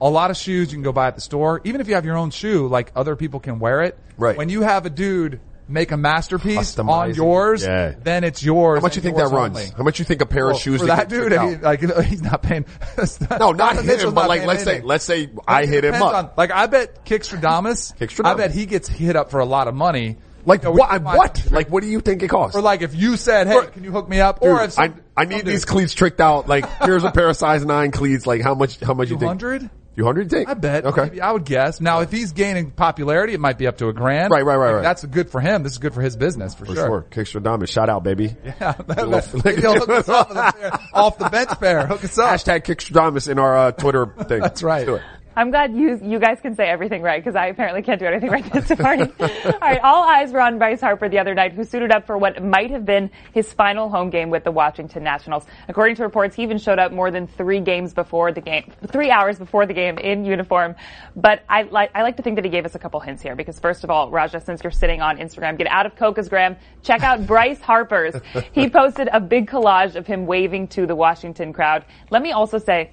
a 0.00 0.08
lot 0.10 0.30
of 0.30 0.36
shoes 0.36 0.70
you 0.70 0.76
can 0.76 0.82
go 0.82 0.92
buy 0.92 1.08
at 1.08 1.14
the 1.14 1.20
store. 1.20 1.60
Even 1.64 1.80
if 1.80 1.88
you 1.88 1.94
have 1.94 2.04
your 2.04 2.16
own 2.16 2.30
shoe, 2.30 2.68
like 2.68 2.92
other 2.94 3.16
people 3.16 3.40
can 3.40 3.58
wear 3.58 3.82
it. 3.82 3.98
Right. 4.18 4.36
When 4.36 4.48
you 4.48 4.62
have 4.62 4.86
a 4.86 4.90
dude 4.90 5.40
make 5.68 5.90
a 5.92 5.96
masterpiece 5.96 6.78
on 6.78 7.14
yours, 7.14 7.64
Yeah. 7.64 7.94
then 8.02 8.24
it's 8.24 8.42
yours. 8.42 8.78
How 8.78 8.82
much 8.82 8.96
you 8.96 9.02
think 9.02 9.16
that 9.16 9.30
runs? 9.30 9.56
only. 9.56 9.70
How 9.76 9.82
much 9.82 9.98
you 9.98 10.04
think 10.04 10.20
a 10.22 10.26
pair 10.26 10.46
Well, 10.46 10.56
of 10.56 10.60
shoes 10.62 10.80
for 10.80 10.86
that 10.86 11.08
that 11.08 11.30
dude? 11.30 11.32
He, 11.32 11.56
like 11.56 11.80
he's 12.06 12.22
not 12.22 12.42
paying. 12.42 12.64
No, 12.96 13.52
not 13.52 13.56
Donovan 13.76 13.98
him, 14.00 14.14
but 14.14 14.22
not 14.22 14.28
like 14.28 14.46
let's 14.46 14.64
say 14.64 14.80
let's 14.82 15.04
say 15.04 15.30
I 15.46 15.66
hit 15.66 15.84
him 15.84 15.94
up. 15.94 16.14
on- 16.14 16.30
like 16.36 16.50
I 16.50 16.66
bet 16.66 17.04
Kickstradamus, 17.04 17.96
Kickstradamus. 17.98 18.26
I 18.26 18.34
bet 18.34 18.50
he 18.52 18.66
gets 18.66 18.88
hit 18.88 19.16
up 19.16 19.30
for 19.30 19.40
a 19.40 19.44
lot 19.46 19.68
of 19.68 19.74
money. 19.74 20.16
Like 20.44 20.62
You 20.62 20.68
know, 20.68 20.76
what? 20.76 21.02
What? 21.02 21.48
Like 21.50 21.68
what 21.70 21.82
do 21.82 21.88
you 21.88 22.00
think 22.00 22.22
it 22.22 22.28
costs? 22.28 22.56
Or 22.56 22.62
like 22.62 22.80
if 22.82 22.94
you 22.94 23.16
said, 23.16 23.48
"Hey, 23.48 23.66
can 23.72 23.82
you 23.82 23.90
hook 23.90 24.08
me 24.08 24.20
up?" 24.20 24.38
or 24.42 24.62
if 24.62 24.72
some, 24.72 24.94
I 25.16 25.22
I 25.22 25.24
need 25.24 25.44
these 25.44 25.64
cleats 25.64 25.92
tricked 25.92 26.20
out. 26.20 26.46
Like 26.46 26.64
here's 26.82 27.02
a 27.02 27.10
pair 27.10 27.28
of 27.28 27.36
size 27.36 27.64
nine 27.64 27.90
cleats. 27.90 28.26
Like 28.28 28.42
how 28.42 28.54
much? 28.54 28.78
How 28.78 28.94
much 28.94 29.10
you 29.10 29.18
think? 29.18 29.40
200? 29.40 29.68
You 29.96 30.04
hundred? 30.04 30.32
I 30.34 30.52
bet. 30.52 30.84
Okay. 30.84 31.20
I 31.20 31.32
would 31.32 31.46
guess. 31.46 31.80
Now, 31.80 32.00
if 32.00 32.12
he's 32.12 32.32
gaining 32.32 32.70
popularity, 32.70 33.32
it 33.32 33.40
might 33.40 33.56
be 33.56 33.66
up 33.66 33.78
to 33.78 33.88
a 33.88 33.94
grand. 33.94 34.30
Right, 34.30 34.44
right, 34.44 34.56
right, 34.56 34.74
right. 34.74 34.82
That's 34.82 35.02
good 35.06 35.30
for 35.30 35.40
him. 35.40 35.62
This 35.62 35.72
is 35.72 35.78
good 35.78 35.94
for 35.94 36.02
his 36.02 36.16
business 36.16 36.54
for, 36.54 36.66
sure. 36.66 36.74
For 36.74 36.80
sure. 36.80 37.06
Kickstradamus. 37.10 37.70
Shout 37.70 37.88
out, 37.88 38.04
baby. 38.04 38.36
Yeah, 38.46 38.72
he'll 38.96 39.74
hook 39.74 39.88
us 39.90 40.08
up 40.08 40.30
off 40.92 41.18
the 41.18 41.28
bench 41.30 41.50
pair. 41.60 41.86
Hook 41.86 42.04
us 42.04 42.18
up. 42.18 42.30
Hashtag 42.30 42.62
Kickstradamus 42.64 43.28
in 43.28 43.38
our 43.38 43.56
uh, 43.56 43.72
Twitter 43.72 44.06
thing. 44.06 44.40
That's 44.40 44.62
right. 44.62 44.88
Let's 45.36 45.40
do 45.40 45.40
it. 45.40 45.40
I'm 45.40 45.50
glad 45.50 45.74
you 45.74 46.00
you 46.02 46.18
guys 46.18 46.40
can 46.40 46.54
say 46.54 46.66
everything 46.68 47.02
right 47.02 47.22
because 47.22 47.36
I 47.36 47.46
apparently 47.46 47.82
can't 47.82 48.00
do 48.00 48.06
anything 48.06 48.30
right 48.30 48.52
this 48.52 48.78
morning. 48.78 49.12
all 49.20 49.58
right, 49.60 49.80
all 49.82 50.02
eyes 50.04 50.32
were 50.32 50.40
on 50.40 50.58
Bryce 50.58 50.80
Harper 50.80 51.08
the 51.08 51.18
other 51.18 51.34
night, 51.34 51.52
who 51.52 51.64
suited 51.64 51.92
up 51.92 52.06
for 52.06 52.18
what 52.18 52.42
might 52.42 52.70
have 52.70 52.84
been 52.84 53.10
his 53.32 53.52
final 53.52 53.88
home 53.88 54.10
game 54.10 54.30
with 54.30 54.44
the 54.44 54.50
Washington 54.50 55.02
Nationals. 55.02 55.44
According 55.68 55.96
to 55.96 56.02
reports, 56.02 56.36
he 56.36 56.42
even 56.42 56.58
showed 56.58 56.78
up 56.78 56.92
more 56.92 57.10
than 57.10 57.26
three 57.26 57.60
games 57.60 57.92
before 57.92 58.32
the 58.32 58.40
game, 58.40 58.72
three 58.86 59.10
hours 59.10 59.38
before 59.38 59.66
the 59.66 59.74
game 59.74 59.98
in 59.98 60.24
uniform. 60.24 60.74
But 61.14 61.42
I 61.48 61.62
like 61.62 61.90
I 61.94 62.02
like 62.02 62.16
to 62.16 62.22
think 62.22 62.36
that 62.36 62.44
he 62.44 62.50
gave 62.50 62.64
us 62.64 62.74
a 62.74 62.78
couple 62.78 63.00
hints 63.00 63.22
here 63.22 63.36
because 63.36 63.58
first 63.58 63.84
of 63.84 63.90
all, 63.90 64.10
Raja, 64.10 64.40
since 64.40 64.62
you're 64.62 64.70
sitting 64.70 65.00
on 65.00 65.18
Instagram, 65.18 65.58
get 65.58 65.66
out 65.68 65.86
of 65.86 65.96
Coca's 65.96 66.28
gram, 66.28 66.56
check 66.82 67.02
out 67.02 67.26
Bryce 67.26 67.60
Harper's. 67.60 68.14
He 68.52 68.70
posted 68.70 69.08
a 69.12 69.20
big 69.20 69.48
collage 69.48 69.96
of 69.96 70.06
him 70.06 70.24
waving 70.24 70.68
to 70.68 70.86
the 70.86 70.94
Washington 70.94 71.52
crowd. 71.52 71.84
Let 72.10 72.22
me 72.22 72.32
also 72.32 72.58
say. 72.58 72.90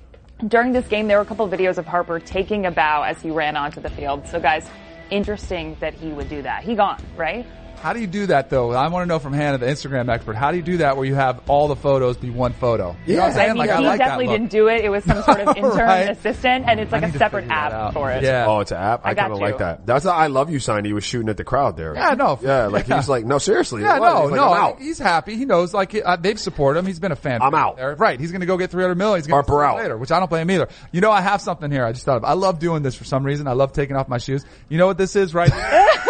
During 0.48 0.74
this 0.74 0.88
game, 0.88 1.08
there 1.08 1.18
were 1.18 1.24
a 1.24 1.26
couple 1.26 1.46
of 1.46 1.52
videos 1.52 1.78
of 1.78 1.86
Harper 1.86 2.20
taking 2.20 2.66
a 2.66 2.72
bow 2.72 3.04
as 3.04 3.22
he 3.22 3.32
ran 3.32 3.56
onto 3.56 3.80
the 3.80 3.90
field. 3.90 4.28
So, 4.28 4.42
guys, 4.42 4.68
interesting 5.10 5.78
that 5.80 5.94
he 5.94 6.10
would 6.10 6.28
do 6.28 6.42
that. 6.42 6.64
He 6.64 6.76
gone, 6.76 7.02
right? 7.16 7.46
How 7.84 7.92
do 7.92 8.00
you 8.00 8.08
do 8.08 8.28
that 8.28 8.50
though? 8.50 8.72
I 8.72 8.88
want 8.88 9.04
to 9.04 9.08
know 9.08 9.20
from 9.20 9.34
Hannah, 9.34 9.58
the 9.58 9.66
Instagram 9.66 10.08
expert. 10.10 10.38
How 10.38 10.52
do 10.52 10.58
you 10.58 10.64
do 10.64 10.78
that 10.78 10.96
where 10.96 11.06
you 11.06 11.16
have 11.16 11.42
all 11.50 11.68
the 11.68 11.76
photos 11.76 12.16
be 12.16 12.30
one 12.30 12.54
photo? 12.54 12.96
You 13.06 13.18
know 13.18 13.24
what 13.24 13.26
I'm 13.26 13.32
I 13.32 13.36
saying? 13.36 13.48
mean, 13.50 13.58
Like, 13.58 13.70
I 13.72 13.78
he 13.80 13.84
like 13.86 14.00
definitely 14.00 14.28
didn't 14.28 14.52
do 14.52 14.70
it. 14.70 14.86
It 14.86 14.90
was 14.90 15.04
some 15.04 15.22
sort 15.24 15.42
of 15.42 15.58
intern 15.58 15.78
Right. 15.80 16.10
assistant, 16.10 16.64
and 16.66 16.80
it's 16.80 16.94
like 16.94 17.02
I 17.04 17.08
a 17.08 17.10
need 17.10 17.12
to 17.14 17.20
separate 17.20 17.50
app 17.50 17.94
for 17.94 18.10
it. 18.10 18.24
Yeah. 18.24 18.46
Oh, 18.48 18.62
it's 18.62 18.72
an 18.72 18.78
app. 18.78 19.06
I, 19.06 19.10
I 19.10 19.14
got 19.16 19.22
kind 19.24 19.34
of 19.34 19.40
you. 19.40 19.46
like 19.46 19.58
that. 19.58 19.86
That's 19.86 20.06
the 20.06 20.14
I 20.14 20.28
love 20.28 20.50
you 20.50 20.60
sign. 20.60 20.86
He 20.86 20.94
was 20.94 21.04
shooting 21.04 21.28
at 21.28 21.36
the 21.36 21.44
crowd 21.44 21.76
there. 21.76 21.94
Yeah, 21.94 22.12
no. 22.12 22.40
Yeah, 22.42 22.68
like 22.68 22.88
Yeah. 22.88 22.96
he's 22.96 23.10
like, 23.10 23.26
no, 23.26 23.38
seriously. 23.38 23.82
Yeah, 23.82 23.98
no, 24.00 24.22
He's 24.22 24.32
like, 24.32 24.38
no. 24.40 24.54
I'm 24.54 24.62
out. 24.64 24.80
He's 24.82 24.98
happy. 25.00 25.36
He 25.36 25.44
knows, 25.44 25.74
like, 25.74 25.94
uh, 25.94 26.16
they've 26.16 26.40
supported 26.40 26.80
him. 26.80 26.86
He's 26.86 27.02
been 27.02 27.12
a 27.12 27.18
fan. 27.18 27.42
I'm 27.42 27.54
out. 27.54 27.76
There. 27.76 27.96
Right. 27.96 28.18
He's 28.18 28.32
going 28.32 28.40
to 28.42 28.48
go 28.48 28.56
get 28.56 28.72
300 28.72 28.96
million. 28.96 29.18
He's 29.20 29.28
going 29.28 29.44
Harper 29.44 29.62
to 29.62 29.68
out. 29.68 29.78
later, 29.78 29.98
which 29.98 30.12
I 30.14 30.20
don't 30.20 30.30
blame 30.30 30.50
him 30.50 30.56
either. 30.56 30.70
You 30.94 31.02
know, 31.02 31.12
I 31.12 31.20
have 31.20 31.42
something 31.42 31.70
here. 31.70 31.84
I 31.86 31.92
just 31.92 32.06
thought 32.06 32.16
of. 32.16 32.24
I 32.24 32.32
love 32.34 32.60
doing 32.60 32.82
this 32.82 32.96
for 32.96 33.04
some 33.04 33.26
reason. 33.26 33.46
I 33.50 33.54
love 33.54 33.74
taking 33.74 33.98
off 33.98 34.08
my 34.08 34.20
shoes. 34.20 34.46
You 34.70 34.78
know 34.78 34.88
what 34.88 34.98
this 34.98 35.18
is 35.18 35.34
right 35.34 35.52
Hold 35.52 35.64
on. 35.64 35.84
You 35.84 36.03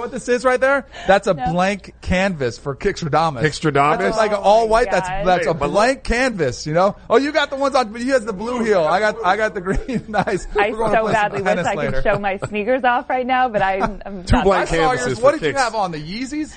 know 0.00 0.04
what 0.06 0.12
this 0.12 0.28
is 0.28 0.44
right 0.44 0.60
there? 0.60 0.86
That's 1.06 1.26
a 1.26 1.34
blank 1.34 1.94
canvas 2.00 2.58
for 2.58 2.74
Kickstradamus. 2.74 3.42
Kickstradamus? 3.42 3.98
That's 3.98 4.16
like 4.16 4.30
an 4.32 4.38
Oh 4.40 4.42
all 4.42 4.68
white. 4.68 4.90
That's 4.90 5.08
God. 5.08 5.26
that's 5.26 5.46
a 5.46 5.52
Wait, 5.52 5.58
but 5.58 5.66
look- 5.66 5.74
blank 5.74 6.04
canvas. 6.04 6.66
You 6.66 6.74
know. 6.74 6.96
Oh, 7.08 7.16
you 7.18 7.32
got 7.32 7.50
the 7.50 7.56
ones 7.56 7.74
on. 7.74 7.94
He 7.94 8.08
has 8.08 8.24
the 8.24 8.32
blue 8.32 8.60
oh, 8.60 8.64
heel. 8.64 8.82
I 8.84 9.00
got 9.00 9.24
I 9.24 9.36
got 9.36 9.54
the 9.54 9.60
green. 9.60 10.04
nice. 10.08 10.46
I 10.58 10.70
We're 10.70 10.76
going 10.78 10.92
to 10.92 10.96
so 10.98 11.12
badly 11.12 11.42
wish 11.42 11.48
tennis 11.48 11.66
I 11.66 11.90
could 11.90 12.02
show 12.02 12.18
my 12.18 12.38
sneakers 12.38 12.84
off 12.84 13.08
right 13.10 13.26
now, 13.26 13.48
but 13.48 13.62
I, 13.70 13.78
I'm 13.80 14.24
Two 14.24 14.36
not 14.36 14.44
blank 14.44 14.72
I 14.72 14.76
allowed. 14.76 14.96
saw 14.96 14.96
canvases 14.96 15.06
yours. 15.06 15.18
for 15.18 15.24
What 15.24 15.40
did 15.40 15.46
you 15.46 15.54
have 15.54 15.74
on? 15.74 15.92
The 15.92 15.98
Yeezys? 15.98 16.54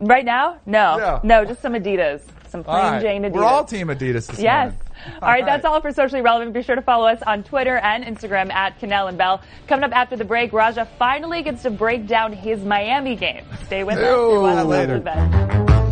Right 0.00 0.24
now? 0.24 0.58
No. 0.66 0.98
Yeah. 0.98 1.20
No, 1.22 1.44
just 1.44 1.62
some 1.62 1.74
Adidas. 1.74 2.22
Some 2.48 2.64
plain 2.64 2.76
All 2.76 2.90
right. 2.92 3.02
Jane 3.02 3.22
Adidas. 3.22 3.32
We're 3.32 3.44
all 3.44 3.64
Team 3.64 3.86
Adidas 3.88 4.26
this 4.26 4.38
Yes. 4.40 4.72
morning. 4.72 4.78
All 5.20 5.28
right, 5.28 5.44
that's 5.44 5.64
all 5.64 5.80
for 5.80 5.92
socially 5.92 6.22
relevant. 6.22 6.52
Be 6.52 6.62
sure 6.62 6.76
to 6.76 6.82
follow 6.82 7.06
us 7.06 7.20
on 7.26 7.42
Twitter 7.42 7.78
and 7.78 8.04
Instagram 8.04 8.52
at 8.52 8.78
Kanell 8.80 9.08
and 9.08 9.18
Bell. 9.18 9.42
Coming 9.66 9.84
up 9.84 9.92
after 9.92 10.16
the 10.16 10.24
break, 10.24 10.52
Raja 10.52 10.88
finally 10.98 11.42
gets 11.42 11.62
to 11.62 11.70
break 11.70 12.06
down 12.06 12.32
his 12.32 12.64
Miami 12.64 13.16
game. 13.16 13.44
Stay 13.66 13.84
with 13.84 13.98
us. 13.98 14.04
You're 14.04 14.34
Ew. 14.34 14.40
watching 14.42 14.68
Later. 14.68 15.91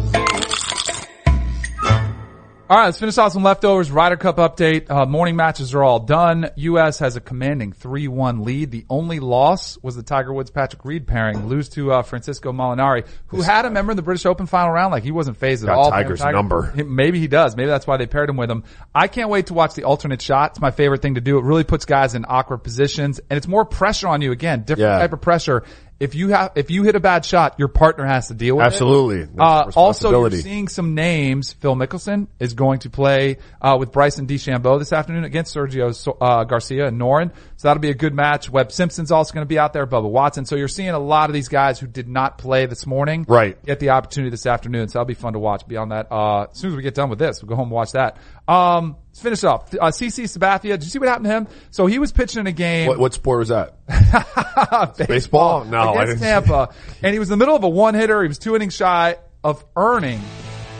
After 2.70 2.76
the 2.76 2.76
Bell. 2.76 2.76
All 2.76 2.76
right, 2.78 2.86
let's 2.86 2.98
finish 2.98 3.18
off 3.18 3.32
some 3.32 3.42
leftovers. 3.42 3.90
Ryder 3.90 4.16
Cup 4.16 4.36
update. 4.36 4.88
Uh, 4.90 5.04
morning 5.06 5.34
matches 5.36 5.74
are 5.74 5.82
all 5.82 5.98
done. 5.98 6.50
U.S. 6.56 7.00
has 7.00 7.16
a 7.16 7.20
commanding 7.20 7.72
3-1 7.72 8.44
lead. 8.44 8.70
The 8.70 8.86
only 8.88 9.18
loss 9.20 9.76
was 9.82 9.96
the 9.96 10.02
Tiger 10.02 10.32
Woods 10.32 10.50
Patrick 10.50 10.84
Reed 10.84 11.06
pairing. 11.06 11.46
Lose 11.48 11.68
to 11.70 11.92
uh, 11.92 12.02
Francesco 12.02 12.52
Molinari, 12.52 13.06
who 13.26 13.42
had 13.42 13.64
a 13.64 13.70
member 13.70 13.90
in 13.92 13.96
the 13.96 14.02
British 14.02 14.24
Open 14.24 14.46
final 14.46 14.70
round. 14.72 14.92
Like 14.92 15.02
he 15.02 15.10
wasn't 15.10 15.36
fazed 15.36 15.64
at 15.64 15.70
all. 15.70 15.90
Tiger's 15.90 16.20
Tiger- 16.20 16.36
number. 16.36 16.72
Maybe 16.76 17.18
he 17.18 17.26
does. 17.28 17.56
Maybe 17.56 17.66
that's 17.66 17.86
why 17.86 17.96
they 17.96 18.06
paired 18.06 18.30
him 18.30 18.36
with 18.36 18.50
him. 18.50 18.62
I 18.94 19.08
can't 19.08 19.30
wait 19.30 19.46
to 19.46 19.54
watch 19.54 19.74
the 19.74 19.84
alternate 19.84 20.22
shot. 20.22 20.52
It's 20.52 20.60
my 20.60 20.70
favorite 20.70 21.02
thing 21.02 21.16
to 21.16 21.20
do. 21.20 21.38
It 21.38 21.44
really 21.44 21.64
puts 21.64 21.84
guys 21.84 22.14
in 22.14 22.24
awkward 22.28 22.58
positions, 22.58 23.20
and 23.30 23.36
it's 23.36 23.48
more 23.48 23.64
pressure 23.64 24.08
on 24.08 24.22
you. 24.22 24.30
Again, 24.32 24.60
different 24.60 24.90
Yeah. 24.92 24.98
type 24.98 25.12
of 25.12 25.20
pressure. 25.20 25.64
If 26.00 26.14
you 26.14 26.28
have, 26.28 26.52
if 26.54 26.70
you 26.70 26.82
hit 26.82 26.96
a 26.96 27.00
bad 27.00 27.26
shot, 27.26 27.56
your 27.58 27.68
partner 27.68 28.06
has 28.06 28.28
to 28.28 28.34
deal 28.34 28.56
with 28.56 28.64
it. 28.64 28.68
Absolutely. 28.68 29.28
Uh, 29.38 29.70
also, 29.76 30.10
you're 30.10 30.30
seeing 30.30 30.66
some 30.66 30.94
names. 30.94 31.52
Phil 31.52 31.76
Mickelson 31.76 32.26
is 32.38 32.54
going 32.54 32.80
to 32.80 32.90
play 32.90 33.36
uh, 33.60 33.76
with 33.78 33.92
Bryson 33.92 34.26
DeChambeau 34.26 34.78
this 34.78 34.94
afternoon 34.94 35.24
against 35.24 35.54
Sergio 35.54 36.16
uh, 36.20 36.44
Garcia 36.44 36.86
and 36.86 36.98
Norén. 36.98 37.32
So 37.60 37.68
that'll 37.68 37.82
be 37.82 37.90
a 37.90 37.94
good 37.94 38.14
match. 38.14 38.48
Webb 38.48 38.72
Simpson's 38.72 39.12
also 39.12 39.34
going 39.34 39.44
to 39.44 39.46
be 39.46 39.58
out 39.58 39.74
there. 39.74 39.86
Bubba 39.86 40.08
Watson. 40.08 40.46
So 40.46 40.56
you're 40.56 40.66
seeing 40.66 40.88
a 40.88 40.98
lot 40.98 41.28
of 41.28 41.34
these 41.34 41.48
guys 41.48 41.78
who 41.78 41.86
did 41.86 42.08
not 42.08 42.38
play 42.38 42.64
this 42.64 42.86
morning. 42.86 43.26
Right. 43.28 43.62
Get 43.66 43.80
the 43.80 43.90
opportunity 43.90 44.30
this 44.30 44.46
afternoon. 44.46 44.88
So 44.88 44.94
that'll 44.94 45.04
be 45.04 45.12
fun 45.12 45.34
to 45.34 45.38
watch. 45.38 45.68
Beyond 45.68 45.92
that, 45.92 46.10
uh, 46.10 46.46
as 46.50 46.58
soon 46.58 46.70
as 46.70 46.76
we 46.76 46.82
get 46.82 46.94
done 46.94 47.10
with 47.10 47.18
this, 47.18 47.42
we'll 47.42 47.50
go 47.50 47.56
home 47.56 47.66
and 47.66 47.72
watch 47.72 47.92
that. 47.92 48.16
Um, 48.48 48.96
let's 49.08 49.20
finish 49.20 49.44
up. 49.44 49.68
Uh, 49.78 49.88
CC 49.88 50.24
Sabathia. 50.24 50.70
Did 50.70 50.84
you 50.84 50.88
see 50.88 50.98
what 50.98 51.08
happened 51.08 51.26
to 51.26 51.32
him? 51.32 51.48
So 51.70 51.84
he 51.84 51.98
was 51.98 52.12
pitching 52.12 52.40
in 52.40 52.46
a 52.46 52.52
game. 52.52 52.88
What, 52.88 52.98
what 52.98 53.12
sport 53.12 53.40
was 53.40 53.48
that? 53.48 54.96
Baseball? 55.06 55.66
No, 55.66 55.80
I 55.80 56.04
against 56.04 56.22
didn't. 56.22 56.46
Tampa, 56.46 56.74
and 57.02 57.12
he 57.12 57.18
was 57.18 57.28
in 57.28 57.32
the 57.38 57.42
middle 57.42 57.56
of 57.56 57.62
a 57.62 57.68
one 57.68 57.92
hitter. 57.92 58.22
He 58.22 58.28
was 58.28 58.38
two 58.38 58.56
innings 58.56 58.74
shy 58.74 59.16
of 59.44 59.62
earning 59.76 60.22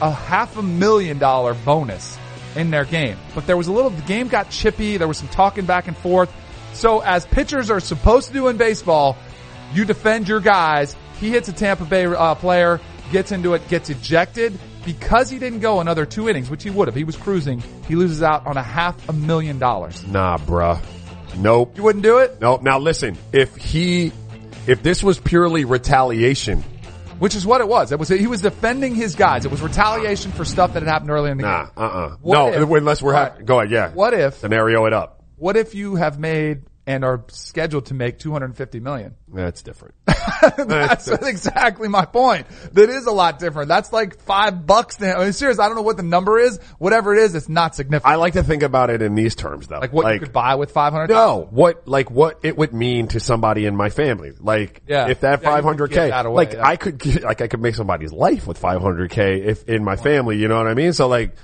a 0.01 0.11
half 0.11 0.57
a 0.57 0.63
million 0.63 1.19
dollar 1.19 1.53
bonus 1.53 2.17
in 2.57 2.71
their 2.71 2.87
game. 2.87 3.19
But 3.35 3.47
there 3.47 3.59
was 3.59 3.67
a 3.67 3.73
little. 3.73 3.91
The 3.91 4.01
game 4.01 4.29
got 4.29 4.49
chippy. 4.49 4.97
There 4.97 5.09
was 5.09 5.19
some 5.19 5.29
talking 5.29 5.67
back 5.67 5.87
and 5.87 5.95
forth. 5.95 6.33
So 6.73 7.01
as 7.01 7.27
pitchers 7.27 7.71
are 7.71 7.81
supposed 7.81 8.29
to 8.29 8.33
do 8.33 8.49
in 8.49 8.57
baseball, 8.57 9.17
you 9.75 9.85
defend 9.85 10.29
your 10.29 10.41
guys. 10.41 10.97
He 11.19 11.31
hits 11.31 11.49
a 11.49 11.53
Tampa 11.53 11.85
Bay 11.85 12.07
uh, 12.07 12.35
player, 12.35 12.81
gets 13.13 13.33
into 13.33 13.55
it, 13.55 13.67
gets 13.69 13.91
ejected. 13.91 14.59
Because 14.85 15.29
he 15.29 15.39
didn't 15.39 15.61
go 15.61 15.81
another 15.81 16.07
two 16.07 16.29
innings, 16.31 16.49
which 16.49 16.63
he 16.63 16.71
would 16.71 16.89
have, 16.89 16.95
he 16.95 17.05
was 17.05 17.15
cruising. 17.15 17.63
He 17.87 17.97
loses 17.97 18.23
out 18.23 18.47
on 18.47 18.57
a 18.57 18.63
half 18.63 19.09
a 19.11 19.13
million 19.13 19.59
dollars. 19.59 20.07
Nah, 20.07 20.39
bruh. 20.39 20.81
Nope. 21.37 21.77
You 21.77 21.83
wouldn't 21.83 22.03
do 22.03 22.19
it? 22.19 22.41
Nope. 22.41 22.63
Now 22.63 22.79
listen, 22.79 23.19
if 23.31 23.55
he, 23.57 24.11
if 24.67 24.83
this 24.83 25.03
was 25.03 25.21
purely 25.21 25.65
retaliation, 25.67 26.65
Which 27.19 27.35
is 27.35 27.45
what 27.45 27.61
it 27.61 27.69
was. 27.69 27.93
It 27.93 27.99
was 27.99 28.09
he 28.09 28.27
was 28.27 28.41
defending 28.41 28.95
his 28.95 29.15
guys. 29.15 29.45
It 29.45 29.51
was 29.51 29.61
retaliation 29.61 30.33
for 30.33 30.47
stuff 30.47 30.73
that 30.73 30.83
had 30.83 30.89
happened 30.91 31.11
earlier 31.11 31.33
in 31.33 31.37
the 31.39 31.43
nah, 31.45 31.65
game. 31.65 31.73
uh-uh. 31.77 32.17
What 32.23 32.35
No, 32.35 32.49
if- 32.63 32.71
unless 32.81 33.03
we're 33.03 33.13
Right. 33.13 33.45
go 33.45 33.61
ahead, 33.61 33.71
yeah. 33.71 33.91
What 33.93 34.15
if- 34.15 34.39
Scenario 34.39 34.87
it 34.87 34.95
up. 34.95 35.20
What 35.41 35.57
if 35.57 35.75
you 35.75 35.95
have 35.95 36.19
made 36.19 36.65
and 36.87 37.03
are 37.05 37.25
scheduled 37.29 37.87
to 37.87 37.95
make 37.95 38.19
250 38.19 38.79
million? 38.81 39.15
That's 39.33 39.63
different. 39.63 39.95
That's 40.57 41.09
exactly 41.09 41.89
my 41.89 42.05
point. 42.05 42.47
That 42.73 42.91
is 42.91 43.07
a 43.07 43.11
lot 43.11 43.39
different. 43.39 43.69
That's 43.69 43.91
like 43.91 44.21
five 44.21 44.67
bucks 44.67 44.97
to. 44.97 45.17
I 45.17 45.25
mean, 45.25 45.33
serious, 45.33 45.59
I 45.59 45.67
don't 45.67 45.77
know 45.77 45.83
what 45.83 45.97
the 45.97 46.03
number 46.03 46.39
is. 46.39 46.59
Whatever 46.79 47.15
it 47.15 47.21
is, 47.23 47.35
it's 47.35 47.49
not 47.49 47.75
significant. 47.75 48.13
I 48.13 48.17
like 48.17 48.35
to 48.35 48.43
think 48.43 48.63
about 48.63 48.91
it 48.91 49.01
in 49.01 49.15
these 49.15 49.35
terms 49.35 49.67
though. 49.67 49.79
like 49.79 49.95
what 49.95 50.13
you 50.13 50.21
could 50.21 50.33
buy 50.33 50.57
with 50.57 50.73
500. 50.73 51.09
No, 51.09 51.49
what 51.51 51.89
like 51.89 52.11
what 52.11 52.41
it 52.43 52.59
would 52.59 52.75
mean 52.75 53.09
to 53.09 53.21
somebody 53.21 53.65
in 53.65 53.75
my 53.77 53.89
family. 53.89 54.33
Like 54.39 54.83
Yeah. 54.87 55.09
if 55.09 55.21
that 55.21 55.43
Yeah, 55.43 55.61
500k, 55.61 56.11
that 56.11 56.27
away, 56.27 56.35
like 56.37 56.53
yeah. 56.53 56.67
I 56.67 56.77
could 56.77 56.99
get, 56.99 57.23
like 57.23 57.41
I 57.41 57.47
could 57.49 57.61
make 57.63 57.77
somebody's 57.77 58.13
life 58.13 58.47
with 58.47 58.61
500k 58.61 59.45
if 59.47 59.69
in 59.69 59.85
my 59.85 59.97
family, 59.97 60.37
you 60.37 60.49
know 60.49 60.59
what 60.59 60.67
I 60.67 60.75
mean? 60.75 60.93
So 60.93 61.09
like 61.09 61.35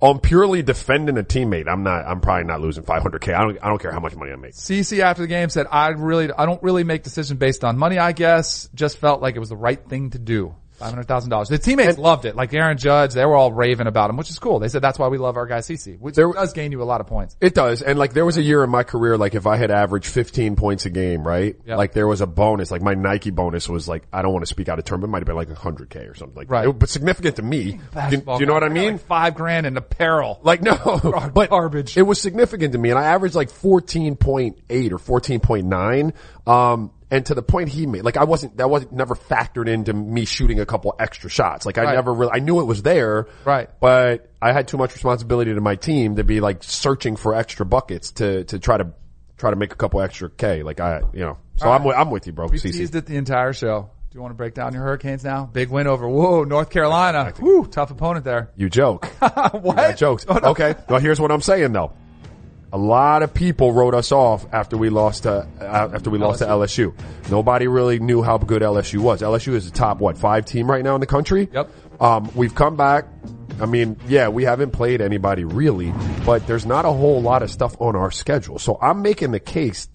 Oh, 0.00 0.10
on 0.10 0.20
purely 0.20 0.62
defending 0.62 1.16
a 1.18 1.22
teammate, 1.22 1.68
I'm 1.68 1.82
not 1.82 2.06
I'm 2.06 2.20
probably 2.20 2.44
not 2.44 2.60
losing 2.60 2.84
500k. 2.84 3.34
I 3.34 3.42
don't 3.42 3.58
I 3.62 3.68
don't 3.68 3.80
care 3.80 3.92
how 3.92 4.00
much 4.00 4.14
money 4.16 4.32
I 4.32 4.36
make. 4.36 4.52
CC 4.52 5.00
after 5.00 5.22
the 5.22 5.28
game 5.28 5.48
said, 5.48 5.66
I 5.70 5.88
really, 5.88 6.30
I 6.32 6.46
don't 6.46 6.62
really 6.62 6.84
make 6.84 7.02
decisions 7.02 7.38
based 7.38 7.64
on 7.64 7.78
money, 7.78 7.98
I 7.98 8.12
guess. 8.12 8.68
Just 8.74 8.98
felt 8.98 9.22
like 9.22 9.36
it 9.36 9.40
was 9.40 9.48
the 9.48 9.56
right 9.56 9.82
thing 9.88 10.10
to 10.10 10.18
do. 10.18 10.54
Five 10.76 10.90
hundred 10.90 11.06
thousand 11.06 11.30
dollars. 11.30 11.48
The 11.48 11.56
teammates 11.58 11.98
loved 11.98 12.24
it. 12.24 12.34
Like 12.34 12.52
Aaron 12.52 12.76
Judge, 12.76 13.14
they 13.14 13.24
were 13.24 13.36
all 13.36 13.52
raving 13.52 13.86
about 13.86 14.10
him, 14.10 14.16
which 14.16 14.28
is 14.28 14.38
cool. 14.40 14.58
They 14.58 14.68
said 14.68 14.82
that's 14.82 14.98
why 14.98 15.06
we 15.08 15.18
love 15.18 15.36
our 15.36 15.46
guy 15.46 15.58
CC, 15.58 15.98
which 16.00 16.16
There- 16.16 16.32
does 16.32 16.52
gain 16.52 16.72
you 16.72 16.82
a 16.82 16.84
lot 16.84 17.00
of 17.00 17.06
points. 17.06 17.36
It 17.40 17.54
does. 17.54 17.80
And 17.80 17.96
like 17.98 18.12
there 18.12 18.24
was 18.24 18.36
a 18.38 18.42
year 18.42 18.64
in 18.64 18.70
my 18.70 18.82
career, 18.82 19.16
like 19.16 19.34
if 19.36 19.46
I 19.46 19.56
had 19.56 19.70
averaged 19.70 20.06
15 20.06 20.56
points 20.56 20.84
a 20.84 20.90
game, 20.90 21.24
right? 21.26 21.56
Yep. 21.64 21.78
Like 21.78 21.92
there 21.92 22.08
was 22.08 22.20
a 22.20 22.26
bonus, 22.26 22.70
like 22.72 22.82
my 22.82 22.94
Nike 22.94 23.30
bonus 23.30 23.68
was 23.68 23.86
like, 23.88 24.02
I 24.12 24.22
don't 24.22 24.32
want 24.32 24.42
to 24.42 24.48
speak 24.48 24.68
out 24.68 24.78
of 24.80 24.84
turn, 24.84 24.98
but 25.00 25.06
it 25.06 25.10
might 25.10 25.18
have 25.20 25.26
been 25.26 25.36
like 25.36 25.48
100k 25.48 26.10
or 26.10 26.14
something 26.14 26.36
like 26.36 26.50
Right. 26.50 26.66
It- 26.68 26.78
but 26.78 26.88
significant 26.88 27.36
to 27.36 27.42
me. 27.42 27.78
Do, 28.10 28.16
do 28.16 28.36
you 28.40 28.46
know 28.46 28.54
what 28.54 28.64
I 28.64 28.68
mean? 28.68 28.92
Like 28.94 29.06
five 29.06 29.34
grand 29.36 29.66
in 29.66 29.76
apparel. 29.76 30.40
Like 30.42 30.60
no, 30.60 30.74
but 31.34 31.50
garbage. 31.50 31.96
It 31.96 32.02
was 32.02 32.20
significant 32.20 32.72
to 32.72 32.78
me, 32.78 32.90
and 32.90 32.98
I 32.98 33.04
averaged 33.04 33.36
like 33.36 33.50
fourteen 33.50 34.16
point 34.16 34.58
eight 34.68 34.92
or 34.92 34.98
fourteen 34.98 35.38
point 35.40 35.66
nine. 35.66 36.14
Um, 36.46 36.90
and 37.14 37.24
to 37.26 37.34
the 37.34 37.42
point 37.42 37.68
he 37.68 37.86
made, 37.86 38.02
like 38.04 38.16
I 38.16 38.24
wasn't 38.24 38.56
that 38.56 38.68
wasn't 38.68 38.92
never 38.92 39.14
factored 39.14 39.68
into 39.68 39.92
me 39.92 40.24
shooting 40.24 40.58
a 40.60 40.66
couple 40.66 40.94
extra 40.98 41.30
shots. 41.30 41.64
Like 41.64 41.78
I 41.78 41.84
Right. 41.84 41.94
never 41.94 42.12
really, 42.12 42.32
I 42.34 42.40
knew 42.40 42.60
it 42.60 42.64
was 42.64 42.82
there, 42.82 43.26
Right. 43.44 43.70
But 43.80 44.30
I 44.42 44.52
had 44.52 44.68
too 44.68 44.76
much 44.76 44.92
responsibility 44.94 45.54
to 45.54 45.60
my 45.60 45.76
team 45.76 46.16
to 46.16 46.24
be 46.24 46.40
like 46.40 46.62
searching 46.62 47.16
for 47.16 47.34
extra 47.34 47.64
buckets 47.64 48.10
to 48.12 48.44
to 48.44 48.58
try 48.58 48.76
to 48.78 48.88
try 49.36 49.50
to 49.50 49.56
make 49.56 49.72
a 49.72 49.76
couple 49.76 50.00
extra 50.00 50.28
K. 50.30 50.62
Like 50.62 50.80
I, 50.80 51.00
you 51.12 51.20
know, 51.20 51.38
so 51.56 51.70
I'm 51.70 51.84
with, 51.84 51.96
I'm 51.96 52.10
with 52.10 52.26
you, 52.26 52.32
bro. 52.32 52.46
We 52.46 52.58
CC. 52.58 52.72
teased 52.72 52.94
it 52.96 53.06
the 53.06 53.16
entire 53.16 53.52
show. 53.52 53.90
Do 54.10 54.18
you 54.18 54.22
want 54.22 54.30
to 54.32 54.36
break 54.36 54.54
down 54.54 54.72
your 54.74 54.82
Hurricanes 54.82 55.24
now? 55.24 55.46
Big 55.52 55.70
win 55.70 55.86
over 55.88 56.08
whoa 56.08 56.44
North 56.44 56.70
Carolina. 56.70 57.32
Woo, 57.40 57.66
tough 57.66 57.90
opponent 57.90 58.24
there. 58.24 58.50
You 58.56 58.68
joke. 58.70 59.06
what? 59.18 59.78
I 59.78 59.92
joked. 59.92 60.26
Oh, 60.28 60.34
no. 60.38 60.48
Okay. 60.50 60.76
Well, 60.88 61.00
here's 61.00 61.20
what 61.20 61.32
I'm 61.32 61.40
saying 61.40 61.72
though. 61.72 61.92
A 62.74 62.78
lot 62.78 63.22
of 63.22 63.32
people 63.32 63.72
wrote 63.72 63.94
us 63.94 64.10
off 64.10 64.52
after 64.52 64.76
we 64.76 64.90
lost 64.90 65.22
to 65.22 65.46
uh, 65.60 65.90
after 65.94 66.10
we 66.10 66.18
lost 66.18 66.40
to 66.40 66.46
LSU. 66.46 66.92
Nobody 67.30 67.68
really 67.68 68.00
knew 68.00 68.20
how 68.20 68.36
good 68.36 68.62
LSU 68.62 68.98
was. 68.98 69.22
LSU 69.22 69.54
is 69.54 69.70
the 69.70 69.78
top 69.78 70.00
what 70.00 70.18
five 70.18 70.44
team 70.44 70.68
right 70.68 70.82
now 70.82 70.96
in 70.96 71.00
the 71.00 71.06
country. 71.06 71.48
Yep. 71.52 71.70
Um, 72.00 72.32
we've 72.34 72.56
come 72.56 72.76
back. 72.76 73.06
I 73.60 73.66
mean, 73.66 73.96
yeah, 74.08 74.26
we 74.26 74.42
haven't 74.42 74.72
played 74.72 75.00
anybody 75.00 75.44
really, 75.44 75.94
but 76.26 76.48
there's 76.48 76.66
not 76.66 76.84
a 76.84 76.90
whole 76.90 77.22
lot 77.22 77.44
of 77.44 77.50
stuff 77.52 77.76
on 77.80 77.94
our 77.94 78.10
schedule. 78.10 78.58
So 78.58 78.76
I'm 78.82 79.02
making 79.02 79.30
the 79.30 79.38
case 79.38 79.88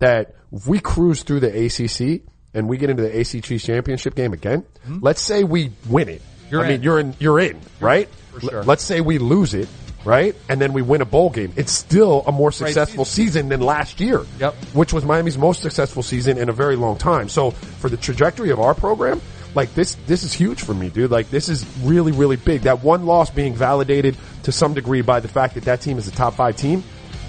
that 0.00 0.34
if 0.52 0.66
we 0.66 0.78
cruise 0.78 1.22
through 1.22 1.40
the 1.40 1.48
ACC 1.48 2.20
and 2.52 2.68
we 2.68 2.76
get 2.76 2.90
into 2.90 3.02
the 3.02 3.18
ACC 3.18 3.58
championship 3.62 4.14
game 4.14 4.34
again, 4.34 4.66
let's 5.00 5.22
say 5.22 5.42
we 5.42 5.72
win 5.88 6.10
it. 6.10 6.20
Mm-hmm. 6.20 6.48
You're 6.50 6.64
I 6.64 6.68
mean, 6.68 6.74
in. 6.76 6.82
you're 6.82 7.00
in, 7.00 7.14
you're 7.18 7.40
in, 7.40 7.60
right? 7.80 8.10
For 8.32 8.40
sure. 8.40 8.62
Let's 8.62 8.84
say 8.84 9.00
we 9.00 9.16
lose 9.16 9.54
it, 9.54 9.68
right? 10.06 10.34
And 10.48 10.60
then 10.60 10.72
we 10.72 10.82
win 10.82 11.02
a 11.02 11.04
bowl 11.04 11.30
game. 11.30 11.52
It's 11.56 11.72
still 11.72 12.22
a 12.26 12.32
more 12.32 12.52
successful 12.52 13.04
season. 13.04 13.48
than 13.48 13.60
last 13.60 14.00
year. 14.00 14.24
Yep. 14.38 14.54
Which 14.72 14.92
was 14.92 15.04
Miami's 15.04 15.36
most 15.36 15.60
successful 15.60 16.02
season 16.02 16.38
in 16.38 16.48
a 16.48 16.52
very 16.52 16.76
long 16.76 16.96
time. 16.96 17.28
So 17.28 17.50
for 17.50 17.90
the 17.90 17.96
trajectory 17.96 18.50
of 18.50 18.60
our 18.60 18.74
program, 18.74 19.20
like 19.54 19.74
this, 19.74 19.96
this 20.06 20.22
is 20.22 20.32
huge 20.32 20.62
for 20.62 20.74
me, 20.74 20.90
dude. 20.90 21.10
Like 21.10 21.28
this 21.30 21.48
is 21.48 21.66
really, 21.82 22.12
really 22.12 22.36
big. 22.36 22.62
That 22.62 22.82
one 22.82 23.04
loss 23.04 23.30
being 23.30 23.54
validated 23.54 24.16
to 24.44 24.52
some 24.52 24.74
degree 24.74 25.02
by 25.02 25.20
the 25.20 25.28
fact 25.28 25.54
that 25.54 25.64
that 25.64 25.80
team 25.80 25.98
is 25.98 26.06
a 26.06 26.12
top 26.12 26.34
five 26.34 26.56
team. 26.56 26.84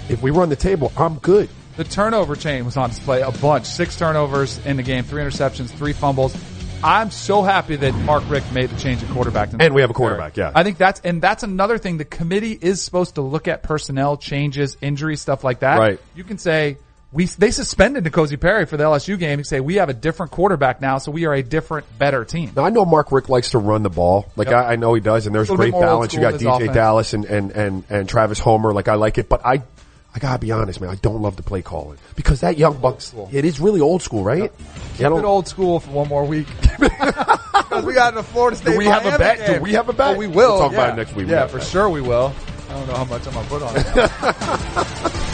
If 0.08 0.22
we 0.22 0.30
run 0.30 0.48
the 0.48 0.56
table, 0.56 0.92
I'm 0.96 1.18
good. 1.18 1.48
The 1.76 1.84
turnover 1.84 2.34
chain 2.34 2.64
was 2.64 2.76
on 2.76 2.90
display 2.90 3.22
a 3.22 3.30
bunch. 3.30 3.66
Six 3.66 3.96
turnovers 3.96 4.64
in 4.66 4.76
the 4.76 4.82
game, 4.82 5.04
three 5.04 5.22
interceptions, 5.22 5.70
three 5.70 5.92
fumbles. 5.92 6.34
I'm 6.82 7.10
so 7.10 7.42
happy 7.42 7.76
that 7.76 7.94
Mark 8.04 8.28
Richt 8.28 8.52
made 8.52 8.70
the 8.70 8.78
change 8.78 9.02
at 9.02 9.10
quarterback. 9.10 9.50
And 9.58 9.74
we 9.74 9.80
have 9.80 9.90
a 9.90 9.94
quarterback, 9.94 10.36
yeah. 10.36 10.52
I 10.54 10.62
think 10.62 10.78
that's, 10.78 11.00
and 11.00 11.20
that's 11.20 11.42
another 11.42 11.78
thing. 11.78 11.98
The 11.98 12.04
committee 12.04 12.52
is 12.52 12.82
supposed 12.82 13.16
to 13.16 13.22
look 13.22 13.48
at 13.48 13.62
personnel 13.62 14.16
changes, 14.16 14.76
injury, 14.80 15.16
stuff 15.16 15.42
like 15.42 15.60
that. 15.60 15.78
Right. 15.78 16.00
You 16.14 16.24
can 16.24 16.38
say, 16.38 16.78
we, 17.10 17.24
they 17.24 17.50
suspended 17.50 18.04
N'Kosi 18.04 18.38
Perry 18.38 18.66
for 18.66 18.76
the 18.76 18.84
LSU 18.84 19.18
game. 19.18 19.38
You 19.38 19.44
say, 19.44 19.60
we 19.60 19.76
have 19.76 19.88
a 19.88 19.94
different 19.94 20.30
quarterback 20.30 20.80
now, 20.80 20.98
so 20.98 21.10
we 21.10 21.24
are 21.24 21.32
a 21.32 21.42
different, 21.42 21.86
better 21.98 22.24
team. 22.24 22.52
Now 22.54 22.64
I 22.64 22.70
know 22.70 22.84
Mark 22.84 23.10
Richt 23.10 23.28
likes 23.30 23.50
to 23.50 23.58
run 23.58 23.82
the 23.82 23.90
ball. 23.90 24.30
Like 24.36 24.48
Yep. 24.48 24.56
I, 24.56 24.72
I 24.72 24.76
know 24.76 24.94
he 24.94 25.00
does, 25.00 25.26
and 25.26 25.34
there's 25.34 25.48
great 25.48 25.72
bit 25.72 25.72
more 25.72 25.84
old 25.84 25.92
balance. 26.10 26.14
You 26.14 26.20
got 26.20 26.34
DJ 26.34 26.56
offense. 26.56 26.74
Dallas 26.74 27.14
and, 27.14 27.24
and, 27.24 27.50
and, 27.52 27.84
and 27.88 28.08
Travis 28.08 28.38
Homer. 28.38 28.72
Like 28.72 28.88
I 28.88 28.94
like 28.94 29.16
it, 29.18 29.28
but 29.28 29.44
I, 29.44 29.62
I 30.14 30.18
gotta 30.18 30.38
be 30.38 30.50
honest, 30.52 30.80
man. 30.80 30.90
I 30.90 30.94
don't 30.96 31.20
love 31.22 31.36
the 31.36 31.42
play 31.42 31.62
calling 31.62 31.98
because 32.16 32.40
that 32.40 32.56
young 32.58 32.78
bucks. 32.78 33.14
It 33.30 33.44
is 33.44 33.60
really 33.60 33.80
old 33.80 34.02
school, 34.02 34.24
right? 34.24 34.50
Yeah, 34.98 35.08
Keep 35.10 35.18
it 35.18 35.24
old 35.24 35.46
school 35.46 35.80
for 35.80 35.90
one 35.90 36.08
more 36.08 36.24
week. 36.24 36.46
Because 37.68 37.84
we 37.84 37.92
got 37.92 38.14
the 38.14 38.22
Florida 38.22 38.56
State. 38.56 38.72
Do 38.72 38.78
we 38.78 38.86
have 38.86 39.02
a 39.04 39.10
Miami 39.18 39.18
bet? 39.18 39.56
Do 39.58 39.62
we 39.62 39.72
have 39.74 39.90
a 39.90 39.92
bet? 39.92 40.16
Oh, 40.16 40.18
we 40.18 40.26
will. 40.26 40.34
We'll 40.36 40.58
talk 40.58 40.72
about 40.72 40.94
it 40.94 40.96
next 40.96 41.14
week. 41.14 41.26
We 41.26 41.32
Yeah, 41.32 41.44
a 41.44 41.48
for 41.48 41.58
bet. 41.58 41.66
sure 41.66 41.90
we 41.90 42.00
will. 42.00 42.32
I 42.70 42.72
don't 42.72 42.86
know 42.88 42.94
how 42.94 43.04
much 43.04 43.26
I'm 43.26 43.34
gonna 43.34 43.46
put 43.48 43.62
on 43.62 43.74
it. 43.76 45.24